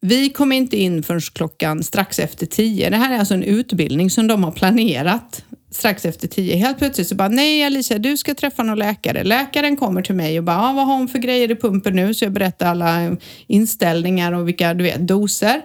Vi 0.01 0.29
kom 0.29 0.51
inte 0.51 0.77
in 0.77 1.03
förrän 1.03 1.21
klockan 1.21 1.83
strax 1.83 2.19
efter 2.19 2.45
tio. 2.45 2.89
Det 2.89 2.97
här 2.97 3.13
är 3.13 3.19
alltså 3.19 3.33
en 3.33 3.43
utbildning 3.43 4.09
som 4.09 4.27
de 4.27 4.43
har 4.43 4.51
planerat 4.51 5.43
strax 5.71 6.05
efter 6.05 6.27
tio. 6.27 6.55
Helt 6.55 6.77
plötsligt 6.77 7.07
så 7.07 7.15
bara, 7.15 7.27
nej 7.27 7.63
Alicia, 7.63 7.97
du 7.97 8.17
ska 8.17 8.35
träffa 8.35 8.63
någon 8.63 8.79
läkare. 8.79 9.23
Läkaren 9.23 9.77
kommer 9.77 10.01
till 10.01 10.15
mig 10.15 10.37
och 10.37 10.43
bara, 10.43 10.57
ah, 10.57 10.73
vad 10.73 10.87
har 10.87 10.95
hon 10.95 11.07
för 11.07 11.19
grejer 11.19 11.51
i 11.51 11.55
pumpen 11.55 11.95
nu? 11.95 12.13
Så 12.13 12.25
jag 12.25 12.31
berättar 12.31 12.67
alla 12.67 13.17
inställningar 13.47 14.31
och 14.33 14.47
vilka, 14.47 14.73
du 14.73 14.83
vet, 14.83 15.07
doser. 15.07 15.61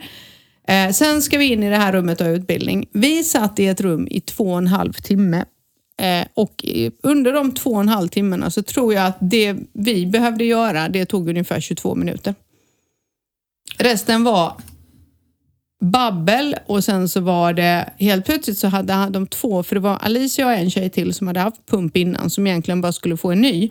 Eh, 0.69 0.91
sen 0.93 1.23
ska 1.23 1.39
vi 1.39 1.53
in 1.53 1.63
i 1.63 1.71
det 1.71 1.77
här 1.77 1.93
rummet 1.93 2.21
och 2.21 2.27
ha 2.27 2.33
utbildning. 2.33 2.89
Vi 2.93 3.25
satt 3.25 3.59
i 3.59 3.67
ett 3.67 3.81
rum 3.81 4.09
i 4.11 4.21
två 4.21 4.45
och 4.45 4.59
en 4.59 4.67
halv 4.67 4.93
timme. 4.93 5.45
Eh, 6.01 6.27
och 6.35 6.65
under 7.03 7.33
de 7.33 7.55
två 7.55 7.71
och 7.71 7.81
en 7.81 7.89
halv 7.89 8.09
timmarna 8.09 8.51
så 8.51 8.63
tror 8.63 8.95
jag 8.95 9.07
att 9.07 9.19
det 9.21 9.57
vi 9.73 10.07
behövde 10.07 10.45
göra, 10.45 10.89
det 10.89 11.05
tog 11.05 11.29
ungefär 11.29 11.61
22 11.61 11.95
minuter. 11.95 12.35
Resten 13.83 14.25
var 14.25 14.53
babbel 15.81 16.57
och 16.67 16.85
sen 16.85 17.09
så 17.09 17.21
var 17.21 17.53
det 17.53 17.91
helt 17.99 18.25
plötsligt 18.27 18.59
så 18.59 18.69
hade 18.69 19.09
de 19.11 19.27
två, 19.27 19.63
för 19.63 19.75
det 19.75 19.81
var 19.81 19.97
Alicia 19.97 20.47
och 20.47 20.53
en 20.53 20.71
tjej 20.71 20.91
till 20.91 21.15
som 21.15 21.27
hade 21.27 21.41
haft 21.41 21.67
pump 21.67 21.97
innan 21.97 22.31
som 22.31 22.47
egentligen 22.47 22.81
bara 22.81 22.93
skulle 22.93 23.17
få 23.17 23.31
en 23.31 23.41
ny. 23.41 23.71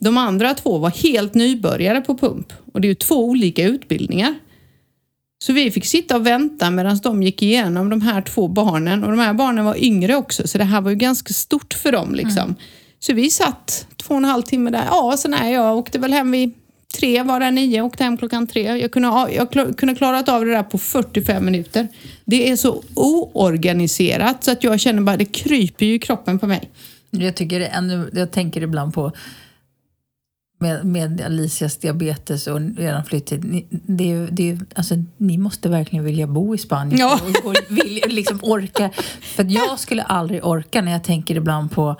De 0.00 0.18
andra 0.18 0.54
två 0.54 0.78
var 0.78 0.90
helt 0.90 1.34
nybörjare 1.34 2.00
på 2.00 2.18
pump 2.18 2.52
och 2.72 2.80
det 2.80 2.86
är 2.86 2.88
ju 2.88 2.94
två 2.94 3.24
olika 3.24 3.64
utbildningar. 3.64 4.34
Så 5.44 5.52
vi 5.52 5.70
fick 5.70 5.86
sitta 5.86 6.16
och 6.16 6.26
vänta 6.26 6.70
medan 6.70 6.98
de 7.02 7.22
gick 7.22 7.42
igenom 7.42 7.90
de 7.90 8.00
här 8.00 8.22
två 8.22 8.48
barnen 8.48 9.04
och 9.04 9.10
de 9.10 9.18
här 9.18 9.34
barnen 9.34 9.64
var 9.64 9.84
yngre 9.84 10.16
också 10.16 10.48
så 10.48 10.58
det 10.58 10.64
här 10.64 10.80
var 10.80 10.90
ju 10.90 10.96
ganska 10.96 11.32
stort 11.32 11.74
för 11.74 11.92
dem 11.92 12.14
liksom. 12.14 12.54
Så 12.98 13.12
vi 13.12 13.30
satt 13.30 13.86
två 13.96 14.14
och 14.14 14.18
en 14.18 14.24
halv 14.24 14.42
timme 14.42 14.70
där. 14.70 14.84
Ja, 14.90 15.16
så 15.16 15.28
nej, 15.28 15.52
jag 15.52 15.78
åkte 15.78 15.98
väl 15.98 16.12
hem 16.12 16.30
vid 16.30 16.54
tre, 16.98 17.22
var 17.22 17.40
där 17.40 17.50
nio, 17.50 17.82
åkte 17.82 18.04
hem 18.04 18.16
klockan 18.16 18.46
tre. 18.46 18.62
Jag 18.78 18.90
kunde, 18.92 19.08
ha- 19.08 19.30
jag 19.30 19.52
klar- 19.52 19.72
kunde 19.72 19.94
klarat 19.94 20.28
av 20.28 20.44
det 20.44 20.50
där 20.52 20.62
på 20.62 20.78
45 20.78 21.44
minuter. 21.44 21.88
Det 22.24 22.50
är 22.50 22.56
så 22.56 22.82
oorganiserat 22.94 24.44
så 24.44 24.50
att 24.50 24.64
jag 24.64 24.80
känner 24.80 25.02
bara 25.02 25.16
det 25.16 25.24
kryper 25.24 25.86
ju 25.86 25.94
i 25.94 25.98
kroppen 25.98 26.38
på 26.38 26.46
mig. 26.46 26.70
Jag, 27.10 27.34
tycker 27.34 27.60
ännu, 27.60 28.10
jag 28.12 28.30
tänker 28.30 28.62
ibland 28.62 28.94
på 28.94 29.12
med, 30.62 30.84
med 30.84 31.20
Alicias 31.20 31.76
diabetes 31.76 32.46
och 32.46 32.60
redan 32.76 33.04
flyttat. 33.04 33.42
Ni, 33.44 33.66
det 33.70 34.26
det 34.30 34.58
alltså, 34.74 34.94
ni 35.16 35.38
måste 35.38 35.68
verkligen 35.68 36.04
vilja 36.04 36.26
bo 36.26 36.54
i 36.54 36.58
Spanien 36.58 36.98
Ja. 37.00 37.20
och, 37.44 37.46
och 37.46 37.56
vilja, 37.68 38.06
liksom 38.06 38.38
orka. 38.42 38.90
För 39.20 39.46
jag 39.48 39.80
skulle 39.80 40.02
aldrig 40.02 40.44
orka 40.46 40.82
när 40.82 40.92
jag 40.92 41.04
tänker 41.04 41.34
ibland 41.36 41.70
på... 41.72 41.96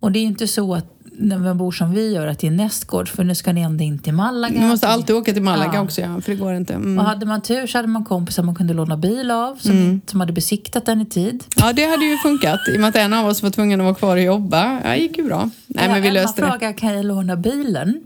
Och 0.00 0.12
det 0.12 0.18
är 0.18 0.20
ju 0.20 0.26
inte 0.26 0.48
så 0.48 0.74
att 0.74 0.86
när 1.20 1.38
man 1.38 1.58
bor 1.58 1.72
som 1.72 1.92
vi 1.92 2.12
gör 2.14 2.26
att 2.26 2.38
det 2.38 2.46
är 2.46 2.50
nästgårds 2.50 3.10
för 3.12 3.24
nu 3.24 3.34
ska 3.34 3.52
ni 3.52 3.60
ändå 3.60 3.84
in 3.84 3.98
till 3.98 4.12
Malaga. 4.14 4.60
Du 4.60 4.66
måste 4.66 4.88
alltid 4.88 5.16
åka 5.16 5.32
till 5.32 5.42
Malaga 5.42 5.70
Ja. 5.74 5.80
också, 5.80 6.00
ja, 6.00 6.20
för 6.20 6.32
det 6.32 6.38
går 6.38 6.54
inte. 6.54 6.74
Mm. 6.74 6.98
Och 6.98 7.04
hade 7.04 7.26
man 7.26 7.40
tur 7.42 7.66
så 7.66 7.78
hade 7.78 7.88
man 7.88 8.04
kompisar 8.04 8.42
man 8.42 8.54
kunde 8.54 8.74
låna 8.74 8.96
bil 8.96 9.30
av 9.30 9.56
som, 9.56 10.00
som 10.06 10.20
hade 10.20 10.32
besiktat 10.32 10.86
den 10.86 11.00
i 11.00 11.06
tid. 11.06 11.44
Ja, 11.56 11.72
det 11.72 11.84
hade 11.84 12.04
ju 12.04 12.16
funkat 12.18 12.60
i 12.72 12.76
och 12.76 12.80
med 12.80 12.88
att 12.88 12.96
en 12.96 13.12
av 13.12 13.26
oss 13.26 13.42
var 13.42 13.50
tvungen 13.50 13.80
att 13.80 13.84
vara 13.84 13.94
kvar 13.94 14.16
och 14.16 14.22
jobba. 14.22 14.80
Ja, 14.84 14.90
det 14.90 14.96
gick 14.96 15.18
ju 15.18 15.24
bra. 15.24 15.50
Nej, 15.66 15.88
men 15.88 16.02
vi 16.02 16.08
Emma 16.08 16.14
löste 16.20 16.40
det. 16.42 16.48
frågade, 16.48 16.72
kan 16.72 16.94
jag 16.94 17.04
låna 17.04 17.36
bilen? 17.36 18.00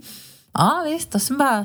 Ja, 0.53 0.85
visst. 0.87 1.15
Och 1.15 1.23
så 1.23 1.35
bara... 1.35 1.65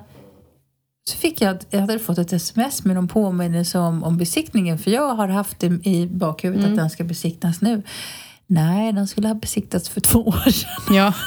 Så 1.09 1.17
fick 1.17 1.41
jag, 1.41 1.57
jag 1.69 1.79
hade 1.79 1.99
fått 1.99 2.17
ett 2.17 2.33
sms 2.33 2.83
med 2.85 2.95
någon 2.95 3.07
påminnelse 3.07 3.79
om, 3.79 4.03
om 4.03 4.17
besiktningen. 4.17 4.79
För 4.79 4.91
jag 4.91 5.15
har 5.15 5.27
haft 5.27 5.59
det 5.59 5.67
i 5.87 6.07
bakhuvudet 6.07 6.63
Mm. 6.65 6.73
att 6.73 6.77
den 6.77 6.89
ska 6.89 7.03
besiktas 7.03 7.61
nu. 7.61 7.83
Nej, 8.47 8.93
den 8.93 9.07
skulle 9.07 9.27
ha 9.27 9.35
besiktats 9.35 9.89
för 9.89 10.01
två 10.01 10.19
år 10.19 10.49
sedan. 10.51 10.95
Ja. 10.95 11.13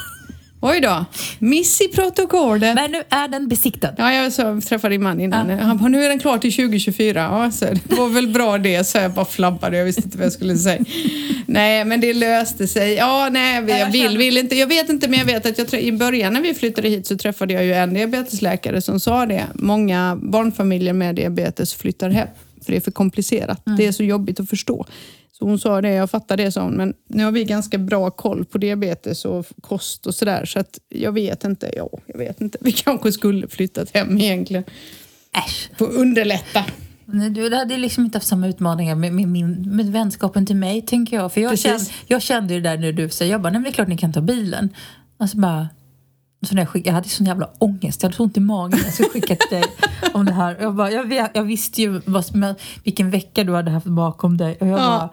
Oj 0.64 0.80
då. 0.80 1.04
Miss 1.38 1.80
i 1.80 1.88
protokollet. 1.88 2.74
Men 2.74 2.90
nu 2.90 3.02
är 3.08 3.28
den 3.28 3.48
besiktad. 3.48 3.94
Ja, 3.98 4.12
jag 4.12 4.32
så, 4.32 4.60
träffade 4.60 4.94
din 4.94 5.02
man 5.02 5.20
innan. 5.20 5.50
Han 5.50 5.78
bara, 5.78 5.88
nu 5.88 6.04
är 6.04 6.08
den 6.08 6.18
klar 6.18 6.38
till 6.38 6.52
2024. 6.52 7.20
Ja, 7.20 7.50
så 7.50 7.64
det 7.64 7.94
var 7.96 8.08
väl 8.08 8.28
bra 8.28 8.58
det, 8.58 8.84
så 8.84 8.98
jag 8.98 9.12
bara 9.12 9.24
flabbade. 9.24 9.76
Jag 9.76 9.84
visste 9.84 10.02
inte 10.04 10.18
vad 10.18 10.26
jag 10.26 10.32
skulle 10.32 10.56
säga. 10.56 10.84
Nej, 11.46 11.84
men 11.84 12.00
det 12.00 12.14
löste 12.14 12.66
sig. 12.66 12.94
Ja, 12.94 13.28
nej, 13.32 13.64
jag 13.68 13.90
vill, 13.90 14.18
vill 14.18 14.38
inte. 14.38 14.54
Jag 14.54 14.66
vet 14.66 14.88
inte, 14.88 15.08
men 15.08 15.18
jag 15.18 15.26
vet 15.26 15.46
att 15.46 15.72
jag, 15.72 15.82
i 15.82 15.92
början 15.92 16.32
när 16.32 16.40
vi 16.40 16.54
flyttade 16.54 16.88
hit 16.88 17.06
så 17.06 17.16
träffade 17.16 17.52
jag 17.52 17.64
ju 17.64 17.72
en 17.72 17.94
diabetesläkare 17.94 18.80
som 18.80 19.00
sa 19.00 19.26
det. 19.26 19.46
Många 19.54 20.18
barnfamiljer 20.22 20.92
med 20.92 21.14
diabetes 21.14 21.74
flyttar 21.74 22.10
hem, 22.10 22.28
för 22.64 22.72
det 22.72 22.76
är 22.76 22.80
för 22.80 22.90
komplicerat. 22.90 23.62
Det 23.78 23.86
är 23.86 23.92
så 23.92 24.02
jobbigt 24.02 24.40
att 24.40 24.50
förstå. 24.50 24.86
Så 25.42 25.48
hon 25.48 25.58
sa 25.58 25.80
det, 25.80 25.90
jag 25.90 26.10
fattar 26.10 26.36
det, 26.36 26.56
hon. 26.56 26.72
Men 26.72 26.94
nu 27.08 27.24
har 27.24 27.32
vi 27.32 27.44
ganska 27.44 27.78
bra 27.78 28.10
koll 28.10 28.44
på 28.44 28.58
diabetes 28.58 29.24
och 29.24 29.46
kost 29.60 30.06
och 30.06 30.14
sådär. 30.14 30.44
Så 30.44 30.58
att 30.58 30.78
jag 30.88 31.12
vet 31.12 31.44
inte. 31.44 31.70
Ja, 31.76 31.88
jag 32.06 32.18
vet 32.18 32.40
inte. 32.40 32.58
Vi 32.60 32.72
kanske 32.72 33.12
skulle 33.12 33.48
flyttat 33.48 33.90
hem 33.94 34.18
egentligen. 34.18 34.64
Äsch. 35.32 35.70
För 35.78 35.84
att 35.84 35.92
underlätta. 35.92 36.64
Du 37.30 37.54
hade 37.54 37.76
liksom 37.76 38.04
inte 38.04 38.18
haft 38.18 38.26
samma 38.26 38.48
utmaningar 38.48 38.94
med, 38.94 39.12
med, 39.12 39.28
min, 39.28 39.76
med 39.76 39.92
vänskapen 39.92 40.46
till 40.46 40.56
mig, 40.56 40.82
tänker 40.82 41.16
jag. 41.16 41.32
För 41.32 41.40
jag, 41.40 41.50
Precis. 41.50 41.64
kände, 41.64 41.84
jag 42.06 42.22
kände 42.22 42.54
ju 42.54 42.60
det 42.60 42.68
där 42.68 42.78
när 42.78 42.92
du 42.92 43.08
sa, 43.08 43.24
jag 43.24 43.40
bara, 43.42 43.50
nej 43.50 43.58
men 43.58 43.62
det 43.62 43.68
är 43.68 43.72
klart 43.72 43.88
ni 43.88 43.98
kan 43.98 44.12
ta 44.12 44.20
bilen. 44.20 44.68
Alltså 45.18 45.36
bara, 45.36 45.68
så 46.42 46.54
när 46.54 46.62
jag, 46.62 46.68
skick, 46.68 46.86
jag 46.86 46.92
hade 46.92 47.08
sån 47.08 47.26
jävla 47.26 47.48
ångest, 47.58 48.02
jag 48.02 48.08
hade 48.08 48.16
så 48.16 48.22
ont 48.22 48.36
i 48.36 48.40
magen 48.40 48.78
när 48.78 48.84
jag 48.84 48.94
skulle 48.94 49.08
skicka 49.08 49.36
till 49.36 49.56
dig 49.58 49.64
om 50.14 50.24
det 50.24 50.32
här. 50.32 50.56
Jag, 50.60 50.74
bara, 50.74 50.90
jag, 50.90 51.04
vet, 51.08 51.30
jag 51.34 51.42
visste 51.44 51.82
ju 51.82 52.00
vad, 52.06 52.24
vilken 52.84 53.10
vecka 53.10 53.44
du 53.44 53.54
hade 53.54 53.70
haft 53.70 53.86
bakom 53.86 54.36
dig. 54.36 54.56
Och 54.60 54.66
jag 54.66 54.78
Ja. 54.80 54.84
bara, 54.86 55.08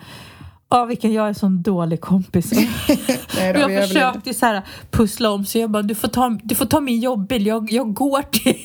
Ja, 0.72 0.86
vilken 0.86 1.14
jag 1.14 1.24
är 1.24 1.28
en 1.28 1.36
sån 1.36 1.62
dålig 1.62 2.02
kompis. 2.02 2.52
Nej, 3.36 3.54
då, 3.54 3.60
jag 3.60 3.88
försökte 3.88 4.34
så 4.34 4.46
här 4.46 4.62
pussla 4.92 5.30
om 5.32 5.46
så 5.46 5.60
jag 5.60 5.70
bara, 5.70 5.84
du 5.84 5.96
får 5.96 6.08
ta, 6.08 6.38
du 6.44 6.56
får 6.56 6.66
ta 6.66 6.80
min 6.80 7.00
jobbbil, 7.00 7.46
jag, 7.48 7.72
jag 7.72 7.94
går 7.94 8.22
till 8.22 8.54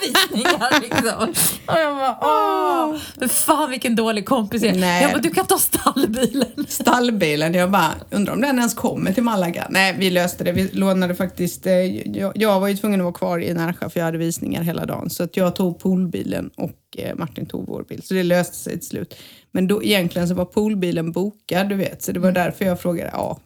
visningar 0.00 0.80
liksom. 0.80 1.28
Och 1.66 1.78
jag 1.78 1.96
bara, 1.96 2.18
åh, 2.20 2.96
men 3.16 3.28
fan 3.28 3.70
vilken 3.70 3.96
dålig 3.96 4.26
kompis 4.26 4.62
jag 4.62 4.76
är. 4.76 4.80
Nej. 4.80 5.02
Jag 5.02 5.12
bara, 5.12 5.20
du 5.20 5.30
kan 5.30 5.46
ta 5.46 5.58
stallbilen. 5.58 6.46
Stallbilen, 6.68 7.54
jag 7.54 7.70
bara 7.70 7.94
undrar 8.10 8.32
om 8.34 8.40
den 8.40 8.58
ens 8.58 8.74
kommer 8.74 9.12
till 9.12 9.22
Malaga. 9.22 9.66
Nej, 9.70 9.96
vi 9.98 10.10
löste 10.10 10.44
det. 10.44 10.52
Vi 10.52 10.68
lånade 10.72 11.14
faktiskt, 11.14 11.66
eh, 11.66 11.72
jag, 11.72 12.32
jag 12.34 12.60
var 12.60 12.68
ju 12.68 12.76
tvungen 12.76 13.00
att 13.00 13.04
vara 13.04 13.14
kvar 13.14 13.38
i 13.38 13.54
Närsjö 13.54 13.88
för 13.88 14.00
jag 14.00 14.04
hade 14.04 14.18
visningar 14.18 14.62
hela 14.62 14.86
dagen. 14.86 15.10
Så 15.10 15.22
att 15.22 15.36
jag 15.36 15.56
tog 15.56 15.78
poolbilen 15.78 16.50
och 16.56 16.98
eh, 16.98 17.14
Martin 17.16 17.46
tog 17.46 17.66
vår 17.66 17.82
bil. 17.82 18.02
Så 18.04 18.14
det 18.14 18.22
löste 18.22 18.56
sig 18.56 18.72
till 18.72 18.88
slut. 18.88 19.14
Men 19.56 19.66
då 19.66 19.82
egentligen 19.82 20.28
så 20.28 20.34
var 20.34 20.44
poolbilen 20.44 21.12
bokad, 21.12 21.68
du 21.68 21.74
vet. 21.74 22.02
Så 22.02 22.12
det 22.12 22.20
var 22.20 22.32
därför 22.32 22.64
jag 22.64 22.80
frågade, 22.80 23.10
ja. 23.12 23.38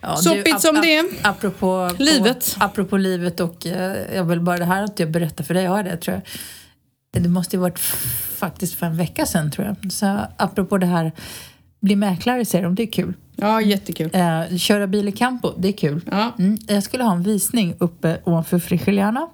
Ja, 0.00 0.16
Soppigt 0.16 0.60
som 0.60 0.74
det 0.74 0.96
är. 0.96 1.04
Apropå 1.22 1.90
Livet. 1.98 2.56
På, 2.58 2.64
apropå 2.64 2.96
livet 2.96 3.40
och 3.40 3.66
eh, 3.66 4.14
jag 4.14 4.24
vill 4.24 4.40
bara 4.40 4.58
det 4.58 4.64
här 4.64 4.82
att 4.82 4.98
jag 4.98 5.10
berättar 5.10 5.44
för 5.44 5.54
dig, 5.54 5.64
jag 5.64 5.70
har 5.70 5.82
det 5.82 5.96
tror 5.96 6.14
jag. 7.12 7.22
Det 7.22 7.28
måste 7.28 7.56
ju 7.56 7.60
varit 7.60 7.78
faktiskt 8.36 8.74
för 8.74 8.86
en 8.86 8.96
vecka 8.96 9.26
sedan 9.26 9.50
tror 9.50 9.66
jag. 9.66 9.92
Så 9.92 10.18
apropå 10.36 10.78
det 10.78 10.86
här, 10.86 11.12
bli 11.80 11.96
mäklare 11.96 12.44
säger 12.44 12.64
de, 12.64 12.74
det 12.74 12.82
är 12.82 12.92
kul. 12.92 13.14
Ja, 13.36 13.60
jättekul. 13.60 14.10
Eh, 14.12 14.56
köra 14.56 14.86
bil 14.86 15.08
i 15.08 15.12
campo, 15.12 15.52
det 15.58 15.68
är 15.68 15.72
kul. 15.72 16.00
Ja. 16.10 16.32
Mm, 16.38 16.58
jag 16.66 16.82
skulle 16.82 17.04
ha 17.04 17.12
en 17.12 17.22
visning 17.22 17.74
uppe 17.78 18.18
ovanför 18.24 18.58
Frischeliana. 18.58 19.28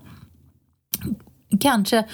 Kanske 1.60 2.04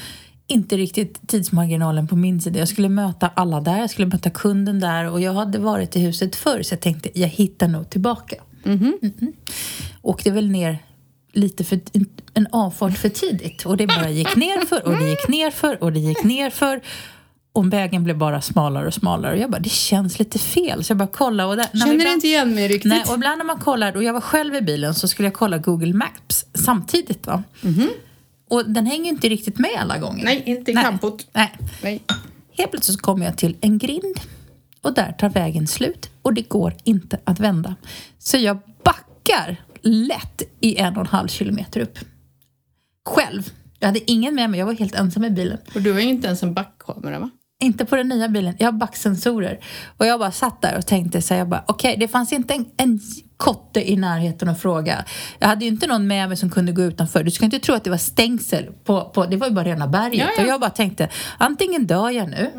inte 0.46 0.76
riktigt 0.76 1.28
tidsmarginalen 1.28 2.06
på 2.08 2.16
min 2.16 2.40
sida. 2.40 2.58
Jag 2.58 2.68
skulle 2.68 2.88
möta 2.88 3.30
alla 3.34 3.60
där, 3.60 3.78
jag 3.78 3.90
skulle 3.90 4.06
möta 4.08 4.30
kunden 4.30 4.80
där 4.80 5.10
och 5.10 5.20
jag 5.20 5.32
hade 5.32 5.58
varit 5.58 5.96
i 5.96 6.00
huset 6.00 6.36
förr 6.36 6.62
så 6.62 6.72
jag 6.72 6.80
tänkte 6.80 7.20
jag 7.20 7.28
hittar 7.28 7.68
nog 7.68 7.90
tillbaka. 7.90 8.36
Mhm. 8.64 8.98
Mm-hmm. 9.02 9.32
Åkte 10.02 10.30
väl 10.30 10.50
ner 10.50 10.78
lite 11.32 11.64
för 11.64 11.80
en 12.34 12.46
avfart 12.52 12.98
för 12.98 13.08
tidigt 13.08 13.66
och 13.66 13.76
det 13.76 13.86
bara 13.86 14.10
gick 14.10 14.36
ner 14.36 14.66
för 14.66 14.86
och 14.86 14.96
det 14.98 15.08
gick 15.10 15.28
ner 15.28 15.50
för 15.50 15.82
och 15.82 15.92
det 15.92 16.00
gick 16.00 16.24
ner 16.24 16.50
för 16.50 16.80
och 17.52 17.72
vägen 17.72 18.04
blev 18.04 18.18
bara 18.18 18.40
smalare 18.40 18.86
och 18.86 18.94
smalare 18.94 19.32
och 19.34 19.38
jag 19.38 19.50
bara, 19.50 19.58
det 19.58 19.68
känns 19.70 20.18
lite 20.18 20.38
fel. 20.38 20.84
Så 20.84 20.90
jag 20.90 20.98
bara 20.98 21.08
kollade 21.08 21.48
och 21.48 21.56
där, 21.56 21.66
Känner 21.72 21.94
ibland- 21.94 22.14
inte 22.14 22.26
igen 22.26 22.54
mig 22.54 22.68
riktigt. 22.68 22.92
Nej, 22.92 23.02
och 23.08 23.14
ibland 23.14 23.38
när 23.38 23.44
man 23.44 23.58
kollar, 23.58 23.96
och 23.96 24.02
jag 24.02 24.12
var 24.12 24.20
själv 24.20 24.54
i 24.54 24.60
bilen, 24.60 24.94
så 24.94 25.08
skulle 25.08 25.26
jag 25.26 25.34
kolla 25.34 25.58
Google 25.58 25.92
Maps 25.94 26.46
samtidigt. 26.54 27.26
Va? 27.26 27.42
Och 28.48 28.70
den 28.70 28.86
hänger 28.86 29.08
inte 29.08 29.28
riktigt 29.28 29.58
med 29.58 29.70
alla 29.78 29.98
gånger. 29.98 30.24
Nej, 30.24 30.42
inte 30.46 30.70
i 30.70 30.74
Nej. 30.74 30.84
campot. 30.84 31.26
Nej. 31.32 31.52
Nej. 31.82 32.02
Helt 32.52 32.70
plötsligt 32.70 32.98
så 32.98 33.02
kommer 33.02 33.24
jag 33.24 33.38
till 33.38 33.56
en 33.60 33.78
grind 33.78 34.20
och 34.82 34.94
där 34.94 35.12
tar 35.12 35.28
vägen 35.28 35.66
slut 35.66 36.10
och 36.22 36.34
det 36.34 36.48
går 36.48 36.74
inte 36.84 37.20
att 37.24 37.40
vända. 37.40 37.76
Så 38.18 38.36
jag 38.36 38.58
backar 38.84 39.56
lätt 39.82 40.42
i 40.60 40.76
en 40.76 40.94
och 40.94 41.00
en 41.00 41.06
halv 41.06 41.28
kilometer 41.28 41.80
upp. 41.80 41.98
Själv. 43.08 43.52
Jag 43.78 43.88
hade 43.88 44.10
ingen 44.10 44.34
med 44.34 44.50
mig, 44.50 44.60
jag 44.60 44.66
var 44.66 44.72
helt 44.72 44.94
ensam 44.94 45.24
i 45.24 45.30
bilen. 45.30 45.58
Och 45.74 45.82
du 45.82 45.92
har 45.92 46.00
ju 46.00 46.08
inte 46.08 46.26
ens 46.26 46.42
en 46.42 46.54
backkamera 46.54 47.18
va? 47.18 47.30
Inte 47.62 47.84
på 47.84 47.96
den 47.96 48.08
nya 48.08 48.28
bilen. 48.28 48.54
Jag 48.58 48.66
har 48.66 48.72
backsensorer. 48.72 49.60
Och 49.96 50.06
jag 50.06 50.20
bara 50.20 50.32
satt 50.32 50.62
där 50.62 50.78
och 50.78 50.86
tänkte 50.86 51.22
så 51.22 51.34
här, 51.34 51.38
jag 51.38 51.48
bara, 51.48 51.64
okej, 51.66 51.96
det 51.98 52.08
fanns 52.08 52.32
inte 52.32 52.54
en, 52.54 52.66
en 52.76 53.00
kotte 53.36 53.90
i 53.90 53.96
närheten 53.96 54.48
att 54.48 54.62
fråga. 54.62 55.04
Jag 55.38 55.48
hade 55.48 55.64
ju 55.64 55.70
inte 55.70 55.86
någon 55.86 56.06
med 56.06 56.28
mig 56.28 56.36
som 56.36 56.50
kunde 56.50 56.72
gå 56.72 56.82
utanför. 56.82 57.24
Du 57.24 57.30
ska 57.30 57.44
inte 57.44 57.58
tro 57.58 57.74
att 57.74 57.84
det 57.84 57.90
var 57.90 57.96
stängsel 57.96 58.72
på, 58.84 59.04
på 59.04 59.26
det 59.26 59.36
var 59.36 59.46
ju 59.48 59.54
bara 59.54 59.64
rena 59.64 59.86
berget. 59.86 60.18
Ja, 60.18 60.30
ja. 60.36 60.42
Och 60.42 60.48
jag 60.48 60.60
bara 60.60 60.70
tänkte, 60.70 61.08
antingen 61.38 61.86
dör 61.86 62.10
jag 62.10 62.28
nu 62.28 62.50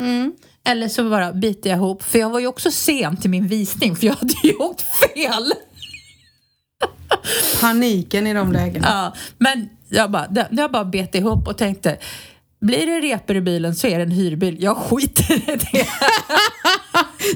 eller 0.68 0.88
så 0.88 1.10
bara 1.10 1.32
biter 1.32 1.70
jag 1.70 1.76
ihop. 1.76 2.02
För 2.02 2.18
jag 2.18 2.30
var 2.30 2.40
ju 2.40 2.46
också 2.46 2.70
sen 2.70 3.16
till 3.16 3.30
min 3.30 3.46
visning 3.46 3.96
för 3.96 4.06
jag 4.06 4.14
hade 4.14 4.34
ju 4.42 4.52
åkt 4.58 4.82
fel. 4.82 5.52
Paniken 7.60 8.26
i 8.26 8.34
de 8.34 8.52
lägena. 8.52 8.88
Ja, 8.88 9.14
men 9.38 9.68
jag 9.88 10.10
bara, 10.10 10.46
jag 10.50 10.72
bara 10.72 10.84
bet 10.84 11.14
ihop 11.14 11.48
och 11.48 11.58
tänkte, 11.58 11.98
blir 12.60 12.86
det 12.86 13.00
repor 13.00 13.36
i 13.36 13.40
bilen 13.40 13.74
så 13.74 13.86
är 13.86 13.96
det 13.96 14.02
en 14.02 14.10
hyrbil. 14.10 14.56
Jag 14.62 14.76
skiter 14.76 15.32
i 15.32 15.56
det. 15.56 15.86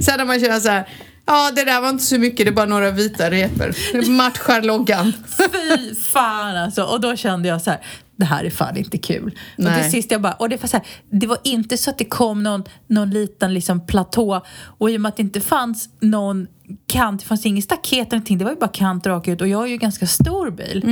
Sen 0.04 0.18
när 0.18 0.24
man 0.24 0.40
känner 0.40 0.60
så 0.60 0.68
här, 0.68 0.88
ja 1.26 1.50
det 1.54 1.64
där 1.64 1.80
var 1.80 1.88
inte 1.88 2.04
så 2.04 2.18
mycket, 2.18 2.46
det 2.46 2.50
är 2.50 2.54
bara 2.54 2.66
några 2.66 2.90
vita 2.90 3.30
repor. 3.30 3.74
Det 3.92 4.10
matchar 4.10 4.62
loggan. 4.62 5.12
Fy 5.38 5.94
fan 5.94 6.56
alltså. 6.56 6.82
Och 6.82 7.00
då 7.00 7.16
kände 7.16 7.48
jag 7.48 7.62
så 7.62 7.70
här, 7.70 7.80
det 8.16 8.24
här 8.24 8.44
är 8.44 8.50
fan 8.50 8.76
inte 8.76 8.98
kul. 8.98 9.38
Och 9.58 9.64
Nej. 9.64 9.82
till 9.82 9.90
sist 9.90 10.10
jag 10.10 10.22
bara, 10.22 10.32
och 10.32 10.48
det 10.48 10.62
var 10.62 10.68
så 10.68 10.76
här, 10.76 10.86
det 11.10 11.26
var 11.26 11.38
inte 11.44 11.76
så 11.76 11.90
att 11.90 11.98
det 11.98 12.04
kom 12.04 12.42
någon, 12.42 12.64
någon 12.86 13.10
liten 13.10 13.54
liksom 13.54 13.86
platå 13.86 14.42
och 14.78 14.90
i 14.90 14.96
och 14.96 15.00
med 15.00 15.08
att 15.08 15.16
det 15.16 15.22
inte 15.22 15.40
fanns 15.40 15.88
någon 16.00 16.46
kant, 16.86 17.20
det 17.20 17.26
fanns 17.26 17.46
ingen 17.46 17.62
staket 17.62 17.92
eller 17.92 18.10
någonting, 18.10 18.38
det 18.38 18.44
var 18.44 18.52
ju 18.52 18.58
bara 18.58 18.70
kant 18.70 19.06
rakt 19.06 19.28
ut 19.28 19.40
och 19.40 19.48
jag 19.48 19.62
är 19.62 19.66
ju 19.66 19.76
ganska 19.76 20.06
stor 20.06 20.50
bil. 20.50 20.82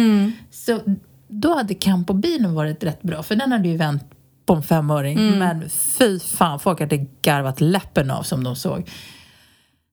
Så 0.50 0.80
då 1.28 1.54
hade 1.54 1.74
campobilen 1.74 2.54
varit 2.54 2.84
rätt 2.84 3.02
bra 3.02 3.22
för 3.22 3.36
den 3.36 3.52
hade 3.52 3.68
ju 3.68 3.76
vänt 3.76 4.02
på 4.46 4.54
en 4.54 4.62
femöring. 4.62 5.18
Men 5.38 5.70
fy 5.70 6.18
fan, 6.20 6.60
folk 6.60 6.80
hade 6.80 6.96
garvat 7.22 7.60
läppen 7.60 8.10
av 8.10 8.22
som 8.22 8.44
de 8.44 8.56
såg. 8.56 8.90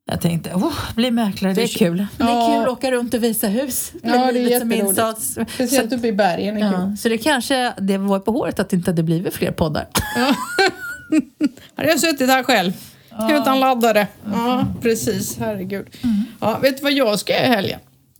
Jag 0.09 0.21
tänkte, 0.21 0.53
oh, 0.53 0.73
bli 0.95 1.11
mäklare, 1.11 1.53
det 1.53 1.63
är 1.63 1.67
kul. 1.67 1.97
Det 2.17 2.23
är 2.23 2.27
Ja. 2.27 2.47
kul 2.55 2.63
att 2.63 2.77
åka 2.77 2.91
runt 2.91 3.13
och 3.13 3.23
visa 3.23 3.47
hus. 3.47 3.91
Ja, 4.03 4.31
det 4.31 4.39
är 4.39 4.49
jätteroligt. 4.49 4.83
insats. 4.89 5.37
Speciellt 5.53 5.89
Så, 5.89 5.95
uppe 5.97 6.07
i 6.07 6.13
bergen 6.13 6.57
är 6.57 6.71
kul. 6.71 6.79
ja, 6.89 6.95
så 6.99 7.09
det 7.09 7.17
kanske 7.17 7.73
det 7.81 7.97
var 7.97 8.19
på 8.19 8.31
håret 8.31 8.59
att 8.59 8.69
det 8.69 8.75
inte 8.75 8.91
hade 8.91 9.03
blivit 9.03 9.33
fler 9.33 9.51
poddar. 9.51 9.87
Hade 11.75 11.89
jag 11.89 11.99
suttit 11.99 12.29
här 12.29 12.43
själv. 12.43 12.71
Utan 13.31 13.59
laddare. 13.59 14.07
Ja, 14.25 14.65
precis. 14.81 15.37
Herregud. 15.37 15.87
Ja, 16.39 16.59
vet 16.61 16.77
du 16.77 16.83
vad 16.83 16.91
jag 16.93 17.19
ska 17.19 17.33
göra 17.33 17.45
i 17.45 17.49
helgen? 17.49 17.79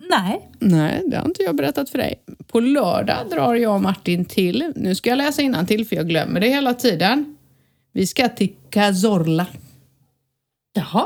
Nej. 0.09 0.49
Nej, 0.59 1.03
det 1.05 1.17
har 1.17 1.25
inte 1.25 1.43
jag 1.43 1.55
berättat 1.55 1.89
för 1.89 1.97
dig. 1.97 2.15
På 2.47 2.59
lördag 2.59 3.17
drar 3.31 3.55
jag 3.55 3.75
och 3.75 3.81
Martin 3.81 4.25
till, 4.25 4.71
nu 4.75 4.95
ska 4.95 5.09
jag 5.09 5.17
läsa 5.17 5.65
till 5.67 5.87
för 5.87 5.95
jag 5.95 6.07
glömmer 6.09 6.39
det 6.39 6.47
hela 6.47 6.73
tiden. 6.73 7.37
Vi 7.93 8.07
ska 8.07 8.29
till 8.29 8.53
Cazorla. 8.69 9.45
Jaha. 10.73 11.05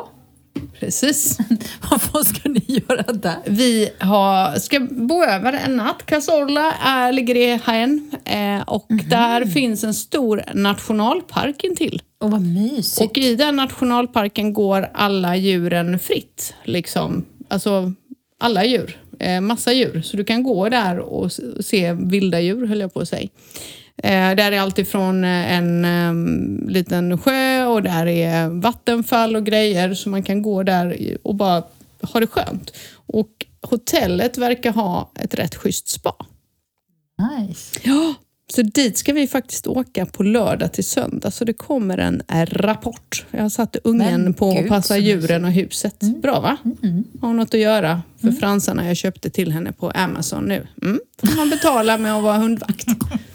Precis. 0.80 1.38
Vad 2.14 2.28
ska 2.28 2.50
ni 2.50 2.64
göra 2.68 3.14
där? 3.14 3.38
Vi 3.46 3.90
har, 4.00 4.60
ska 4.60 4.80
bo 4.80 5.24
över 5.24 5.54
en 5.54 5.78
natt. 5.78 6.06
Cazorla 6.06 6.74
är, 6.74 7.12
ligger 7.12 7.36
i 7.36 7.60
Jaén 7.68 8.12
eh, 8.26 8.62
och 8.62 8.86
där 9.10 9.46
finns 9.46 9.84
en 9.84 9.94
stor 9.94 10.44
nationalpark 10.54 11.64
intill. 11.64 12.02
Åh, 12.20 12.30
vad 12.30 12.42
mysigt. 12.42 13.12
Och 13.12 13.18
i 13.18 13.36
den 13.36 13.56
nationalparken 13.56 14.54
går 14.54 14.90
alla 14.94 15.36
djuren 15.36 16.00
fritt. 16.00 16.54
Liksom. 16.64 17.26
Alltså 17.48 17.94
alla 18.40 18.66
djur. 18.66 18.98
Eh, 19.20 19.42
massa 19.42 19.74
djur. 19.74 20.02
Så 20.02 20.18
du 20.18 20.24
kan 20.24 20.44
gå 20.44 20.70
där 20.70 21.00
och 21.00 21.32
se 21.60 21.94
vilda 21.94 22.40
djur, 22.40 22.68
höll 22.68 22.80
jag 22.80 22.94
på 22.94 23.00
att 23.00 23.10
säga. 23.10 23.30
Eh, 24.04 24.36
där 24.36 24.52
är 24.52 24.60
alltifrån 24.60 25.24
eh, 25.24 25.54
en 25.54 25.86
em, 25.86 26.66
liten 26.70 27.18
sjö 27.18 27.66
och 27.66 27.84
där 27.84 28.08
är 28.08 28.48
vattenfall 28.62 29.36
och 29.36 29.46
grejer. 29.46 29.94
Så 29.94 30.10
man 30.10 30.24
kan 30.24 30.42
gå 30.42 30.64
där 30.64 31.18
och 31.24 31.36
bara 31.36 31.64
ha 32.02 32.20
det 32.20 32.28
skönt. 32.28 32.72
Och 32.94 33.30
hotellet 33.62 34.38
verkar 34.38 34.72
ha 34.72 35.12
ett 35.20 35.34
rätt 35.34 35.56
schysst 35.56 35.88
spa. 35.90 36.16
Nice. 37.40 37.80
Ja, 37.84 38.14
så 38.56 38.62
dit 38.62 38.98
ska 38.98 39.14
vi 39.14 39.28
faktiskt 39.28 39.68
åka 39.68 40.06
på 40.06 40.24
lördag 40.24 40.74
till 40.74 40.84
söndag. 40.86 41.32
Så 41.32 41.46
det 41.46 41.54
kommer 41.54 41.98
en 41.98 42.22
eh, 42.28 42.46
rapport. 42.46 43.26
Jag 43.32 43.42
har 43.42 43.50
satt 43.50 43.76
ungen 43.84 44.24
Men 44.24 44.34
på 44.34 44.60
att 44.60 44.68
passa 44.68 44.98
djuren 44.98 45.46
och 45.46 45.52
huset. 45.52 46.00
Bra 46.22 46.40
va? 46.40 46.58
Har 47.22 47.28
hon 47.28 47.38
något 47.38 47.54
att 47.54 47.60
göra 47.60 48.02
för 48.22 48.28
Mm. 48.28 48.40
fransarna 48.40 48.88
jag 48.88 48.98
köpte 48.98 49.30
till 49.30 49.52
henne 49.52 49.72
på 49.72 49.90
Amazon 49.92 50.44
nu. 50.44 50.68
Mm. 50.82 51.00
Får 51.24 51.36
man 51.38 51.50
betala 51.50 51.98
med 51.98 52.16
att 52.16 52.24
vara 52.24 52.38
hundvakt. 52.38 52.86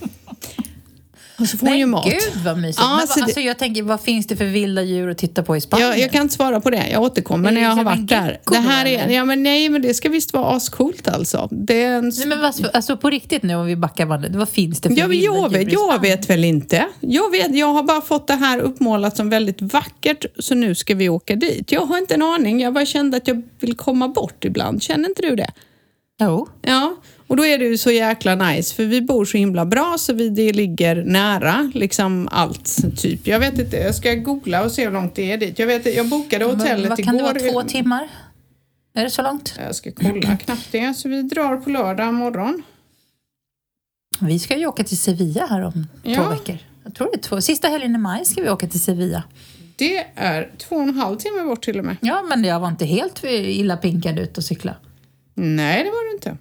Och 1.38 1.46
så 1.48 1.58
får 1.58 1.66
hon 1.66 1.78
ju 1.78 1.86
mat. 1.86 2.04
gud 2.04 2.44
vad 2.44 2.58
mysigt. 2.58 2.78
Ja, 2.80 2.88
Men 2.96 3.06
vad, 3.08 3.18
det- 3.18 3.22
alltså, 3.22 3.40
jag 3.40 3.58
tänker, 3.58 3.82
vad 3.82 4.00
finns 4.00 4.26
det 4.26 4.36
för 4.36 4.44
vilda 4.44 4.82
djur 4.82 5.10
att 5.10 5.18
titta 5.18 5.42
på 5.42 5.56
i 5.56 5.60
Spanien? 5.60 5.88
Jag, 5.88 5.98
jag 5.98 6.10
kan 6.12 6.22
inte 6.22 6.34
svara 6.34 6.60
på 6.60 6.70
det. 6.70 6.88
Jag 6.92 7.02
återkommer 7.02 7.48
Är 7.48 7.52
när 7.52 7.60
jag 7.62 7.68
har 7.68 7.76
liksom 7.76 7.92
en 7.92 7.98
varit 8.00 8.08
där. 8.08 8.40
Det 8.50 8.56
här 8.68 8.86
är, 8.86 9.08
ja, 9.08 9.24
men 9.24 9.42
nej, 9.42 9.68
men 9.68 9.82
det 9.82 9.94
ska 9.94 10.08
visst 10.08 10.32
vara 10.32 10.56
ascoolt 10.56 11.08
alltså. 11.08 11.48
Det 11.50 11.82
är 11.82 11.98
en 11.98 12.12
Nej, 12.18 12.26
men 12.26 12.40
vad, 12.40 12.70
alltså 12.72 12.96
på 12.96 13.10
riktigt 13.10 13.42
nu 13.42 13.54
om 13.54 13.66
vi 13.66 13.76
backar 13.76 14.06
bandet, 14.06 14.34
vad 14.34 14.48
finns 14.48 14.80
det 14.80 14.88
för 14.88 14.96
Ja, 14.96 15.06
vilda 15.06 15.24
jag, 15.24 15.52
djur 15.52 15.58
vet, 15.58 15.68
i 15.68 15.72
jag 15.72 15.80
Spanien? 15.80 16.02
vet 16.02 16.30
väl 16.30 16.44
inte. 16.44 16.86
Jag, 17.00 17.30
vet, 17.30 17.54
jag 17.56 17.72
har 17.72 17.82
bara 17.82 18.00
fått 18.00 18.26
det 18.26 18.34
här 18.34 18.58
uppmålat 18.60 19.16
som 19.16 19.30
väldigt 19.30 19.62
vackert, 19.62 20.24
så 20.38 20.54
nu 20.54 20.74
ska 20.74 20.94
vi 20.94 21.08
åka 21.08 21.36
dit. 21.36 21.72
Jag 21.72 21.80
har 21.86 21.98
inte 21.98 22.14
en 22.14 22.22
aning, 22.22 22.60
jag 22.60 22.72
bara 22.74 22.86
kände 22.86 23.16
att 23.16 23.28
jag 23.28 23.42
vill 23.60 23.76
komma 23.76 24.08
bort 24.08 24.44
ibland. 24.44 24.82
Känner 24.82 25.08
inte 25.08 25.22
du 25.22 25.36
det? 25.36 25.50
Jo. 26.20 26.48
Ja, 26.62 26.96
och 27.26 27.36
då 27.36 27.46
är 27.46 27.58
det 27.58 27.64
ju 27.64 27.78
så 27.78 27.90
jäkla 27.90 28.34
nice, 28.34 28.74
för 28.74 28.84
vi 28.84 29.02
bor 29.02 29.24
så 29.24 29.36
himla 29.38 29.64
bra 29.66 29.96
så 29.98 30.12
vi, 30.12 30.28
det 30.28 30.52
ligger 30.52 31.04
nära 31.04 31.70
liksom 31.74 32.28
allt, 32.32 32.76
typ. 32.96 33.26
Jag 33.26 33.40
vet 33.40 33.58
inte, 33.58 33.76
jag 33.76 33.94
ska 33.94 34.14
googla 34.14 34.64
och 34.64 34.72
se 34.72 34.84
hur 34.84 34.92
långt 34.92 35.14
det 35.14 35.32
är 35.32 35.38
dit. 35.38 35.58
Jag, 35.58 35.66
vet, 35.66 35.94
jag 35.96 36.08
bokade 36.08 36.44
hotellet 36.44 36.88
Vad 36.90 37.04
kan 37.04 37.14
igår. 37.16 37.32
det 37.34 37.40
vara, 37.52 37.52
två 37.52 37.68
timmar? 37.68 38.08
Är 38.94 39.04
det 39.04 39.10
så 39.10 39.22
långt? 39.22 39.54
Jag 39.66 39.74
ska 39.74 39.90
kolla 39.92 40.36
knappt 40.36 40.68
det, 40.72 40.94
så 40.94 41.08
vi 41.08 41.22
drar 41.22 41.56
på 41.56 41.70
lördag 41.70 42.14
morgon. 42.14 42.62
Vi 44.20 44.38
ska 44.38 44.56
ju 44.58 44.66
åka 44.66 44.84
till 44.84 44.98
Sevilla 44.98 45.46
här 45.46 45.62
om 45.62 45.86
Ja. 46.02 46.14
två 46.22 46.30
veckor. 46.30 46.58
Jag 46.84 46.94
tror 46.94 47.08
det 47.12 47.16
är 47.18 47.22
två. 47.22 47.40
Sista 47.40 47.68
helgen 47.68 47.94
i 47.94 47.98
maj 47.98 48.24
ska 48.24 48.42
vi 48.42 48.50
åka 48.50 48.66
till 48.68 48.80
Sevilla. 48.80 49.22
Det 49.76 50.06
är 50.14 50.50
två 50.58 50.76
och 50.76 50.82
en 50.82 50.94
halv 50.96 51.16
timme 51.16 51.42
bort 51.42 51.64
till 51.64 51.78
och 51.78 51.84
med. 51.84 51.96
Ja, 52.00 52.22
men 52.22 52.44
jag 52.44 52.60
var 52.60 52.68
inte 52.68 52.84
helt 52.84 53.24
illa 53.24 53.76
pinkad 53.76 54.18
ut 54.18 54.38
och 54.38 54.44
cykla. 54.44 54.74
Nej, 55.34 55.84
det 55.84 55.90
var 55.90 56.10
det 56.10 56.14
inte. 56.16 56.36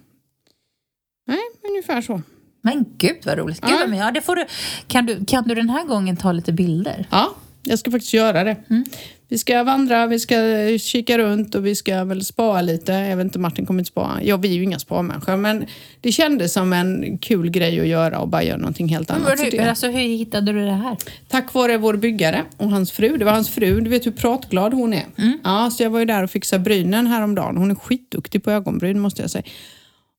Ungefär 1.88 2.02
så. 2.06 2.22
Men 2.62 2.84
gud 2.98 3.16
vad 3.24 3.38
roligt. 3.38 3.60
Gud 3.60 3.70
Ja. 3.70 3.86
mysigt. 3.86 4.00
ja, 4.04 4.10
det 4.10 4.20
får 4.20 4.36
du. 4.36 4.44
Kan, 4.86 5.06
du, 5.06 5.24
kan 5.24 5.44
du 5.48 5.54
den 5.54 5.70
här 5.70 5.84
gången 5.84 6.16
ta 6.16 6.32
lite 6.32 6.52
bilder? 6.52 7.06
Ja, 7.10 7.34
jag 7.62 7.78
ska 7.78 7.90
faktiskt 7.90 8.14
göra 8.14 8.44
det. 8.44 8.56
Vi 9.28 9.38
ska 9.38 9.64
vandra, 9.64 10.06
vi 10.06 10.18
ska 10.20 10.34
kika 10.78 11.18
runt 11.18 11.54
och 11.54 11.66
vi 11.66 11.74
ska 11.74 12.04
väl 12.04 12.24
spara 12.24 12.62
lite. 12.62 12.92
Jag 12.92 13.16
vet 13.16 13.24
inte, 13.24 13.38
Martin 13.38 13.66
kommer 13.66 13.80
inte 13.80 13.88
spara. 13.88 14.22
Ja, 14.22 14.36
vi 14.36 14.48
är 14.48 14.52
ju 14.52 14.62
inga 14.62 14.78
sparmänniskor, 14.78 15.36
men 15.36 15.64
det 16.00 16.12
kändes 16.12 16.52
som 16.52 16.72
en 16.72 17.18
kul 17.18 17.50
grej 17.50 17.80
att 17.80 17.86
göra 17.86 18.18
och 18.18 18.28
bara 18.28 18.42
göra 18.42 18.56
någonting 18.56 18.88
helt 18.88 19.10
annat. 19.10 19.38
Men 19.38 19.52
hur, 19.52 19.60
alltså, 19.68 19.86
hur 19.86 19.98
hittade 20.00 20.52
du 20.52 20.64
det 20.64 20.72
här? 20.72 20.96
Tack 21.28 21.54
vare 21.54 21.76
vår 21.78 21.94
byggare 21.96 22.42
och 22.56 22.70
hans 22.70 22.92
fru. 22.92 23.16
Det 23.16 23.24
var 23.24 23.32
hans 23.32 23.50
fru, 23.50 23.80
du 23.80 23.90
vet 23.90 24.06
hur 24.06 24.10
pratglad 24.12 24.74
hon 24.74 24.92
är. 24.92 25.04
Ja, 25.44 25.70
så 25.70 25.82
jag 25.82 25.90
var 25.90 25.98
ju 25.98 26.04
där 26.04 26.22
och 26.22 26.30
fixade 26.30 26.62
brynen 26.64 27.06
häromdagen. 27.06 27.56
Hon 27.56 27.70
är 27.70 27.74
skitduktig 27.74 28.44
på 28.44 28.50
ögonbryn 28.50 28.98
måste 29.00 29.22
jag 29.22 29.30
säga. 29.30 29.44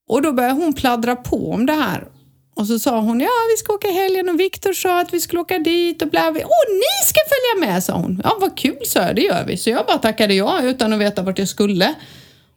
Och 0.08 0.22
då 0.22 0.32
började 0.32 0.56
hon 0.56 0.74
pladdra 0.74 1.16
på 1.16 1.52
om 1.52 1.66
det 1.66 1.74
här. 1.74 2.08
Och 2.56 2.68
så 2.68 2.80
sa 2.80 3.00
hon, 3.00 3.20
ja 3.20 3.30
vi 3.52 3.58
ska 3.58 3.74
åka 3.74 3.88
i 3.88 3.94
helgen 3.94 4.30
och 4.30 4.40
Viktor 4.40 4.74
sa 4.74 5.00
att 5.02 5.14
vi 5.14 5.20
skulle 5.20 5.42
åka 5.42 5.60
dit 5.60 6.02
och 6.02 6.10
bla. 6.10 6.28
Åh, 6.30 6.34
ni 6.70 7.06
ska 7.06 7.20
följa 7.30 7.72
med, 7.72 7.84
sa 7.84 7.94
hon. 7.94 8.22
Ja, 8.24 8.38
vad 8.42 8.58
kul, 8.58 8.78
sa 8.86 9.00
jag, 9.00 9.16
det 9.16 9.22
gör 9.22 9.46
vi. 9.48 9.58
Så 9.58 9.70
jag 9.70 9.86
bara 9.86 9.98
tackade 9.98 10.34
ja 10.34 10.62
utan 10.64 10.94
att 10.94 11.00
veta 11.00 11.22
vart 11.22 11.40
jag 11.40 11.48
skulle. 11.48 11.96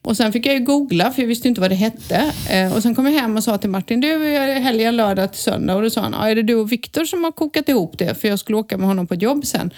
Och 0.02 0.16
sen 0.16 0.32
fick 0.32 0.46
jag 0.46 0.54
ju 0.54 0.60
googla 0.60 1.10
för 1.10 1.22
jag 1.22 1.28
visste 1.28 1.48
inte 1.48 1.60
vad 1.60 1.70
det 1.70 1.74
hette. 1.74 2.32
Eh, 2.50 2.76
och 2.76 2.82
sen 2.82 2.94
kom 2.94 3.06
jag 3.06 3.12
hem 3.12 3.36
och 3.36 3.44
sa 3.44 3.58
till 3.58 3.70
Martin, 3.70 4.00
du 4.00 4.26
är 4.36 4.60
helgen 4.60 4.96
lördag 4.96 5.32
till 5.32 5.42
söndag. 5.42 5.74
Och 5.74 5.82
då 5.82 5.90
sa 5.90 6.00
han, 6.00 6.12
ja, 6.12 6.30
är 6.30 6.34
det 6.34 6.42
du 6.42 6.54
och 6.54 6.72
Viktor 6.72 7.04
som 7.04 7.24
har 7.24 7.32
kokat 7.32 7.68
ihop 7.68 7.98
det? 7.98 8.20
För 8.20 8.28
jag 8.28 8.38
skulle 8.38 8.58
åka 8.58 8.78
med 8.78 8.86
honom 8.86 9.06
på 9.06 9.14
ett 9.14 9.22
jobb 9.22 9.46
sen. 9.46 9.70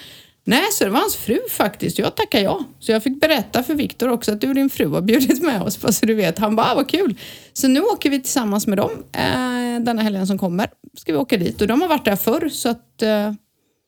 Nej, 0.45 0.63
så 0.71 0.83
det 0.83 0.89
var 0.89 0.99
hans 0.99 1.15
fru 1.15 1.39
faktiskt. 1.49 1.99
Jag 1.99 2.15
tackar 2.15 2.39
ja. 2.39 2.63
Så 2.79 2.91
jag 2.91 3.03
fick 3.03 3.21
berätta 3.21 3.63
för 3.63 3.73
Viktor 3.75 4.09
också 4.09 4.31
att 4.31 4.41
du 4.41 4.47
och 4.49 4.55
din 4.55 4.69
fru 4.69 4.87
har 4.87 5.01
bjudit 5.01 5.41
med 5.43 5.61
oss, 5.61 5.81
bara 5.81 5.91
så 5.91 6.05
du 6.05 6.13
vet. 6.13 6.39
Han 6.39 6.55
bara, 6.55 6.71
ah, 6.71 6.75
vad 6.75 6.89
kul. 6.89 7.15
Så 7.53 7.67
nu 7.67 7.81
åker 7.81 8.09
vi 8.09 8.21
tillsammans 8.21 8.67
med 8.67 8.77
dem 8.77 8.91
eh, 9.13 9.81
denna 9.83 10.01
helgen 10.01 10.27
som 10.27 10.37
kommer. 10.37 10.69
Ska 10.97 11.11
vi 11.11 11.17
åka 11.17 11.37
dit 11.37 11.61
och 11.61 11.67
de 11.67 11.81
har 11.81 11.87
varit 11.87 12.05
där 12.05 12.15
förr 12.15 12.49
så 12.49 12.69
att 12.69 13.01
eh, 13.01 13.31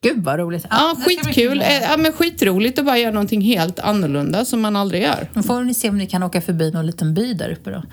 Gud 0.03 0.23
vad 0.23 0.39
roligt. 0.39 0.65
Ja, 0.69 0.95
bli 1.05 1.15
skitkul. 1.17 1.33
kul. 1.33 1.61
Eh, 1.61 1.81
Ja, 1.81 1.97
men 1.97 2.11
skitroligt 2.13 2.79
att 2.79 2.85
bara 2.85 2.97
göra 2.97 3.11
någonting 3.13 3.41
helt 3.41 3.79
annorlunda 3.79 4.45
som 4.45 4.61
man 4.61 4.75
aldrig 4.75 5.01
gör. 5.03 5.29
Då 5.33 5.43
får 5.43 5.63
ni 5.63 5.73
se 5.73 5.89
om 5.89 5.97
ni 5.97 6.07
kan 6.07 6.23
åka 6.23 6.41
förbi 6.41 6.71
någon 6.71 6.85
liten 6.85 7.13
by 7.13 7.33
där 7.33 7.49
uppe 7.51 7.69
då. 7.71 7.83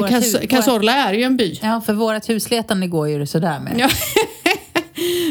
Vårat- 0.00 0.10
Kasorla 0.50 0.92
är 0.94 1.12
ju 1.14 1.22
en 1.22 1.36
by. 1.36 1.58
Ja, 1.62 1.80
för 1.86 1.92
vårat 1.92 2.28
husletande 2.28 2.86
går 2.86 3.08
ju 3.08 3.18
det 3.18 3.26
sådär 3.26 3.60
med. 3.60 3.74
Ja. 3.78 3.88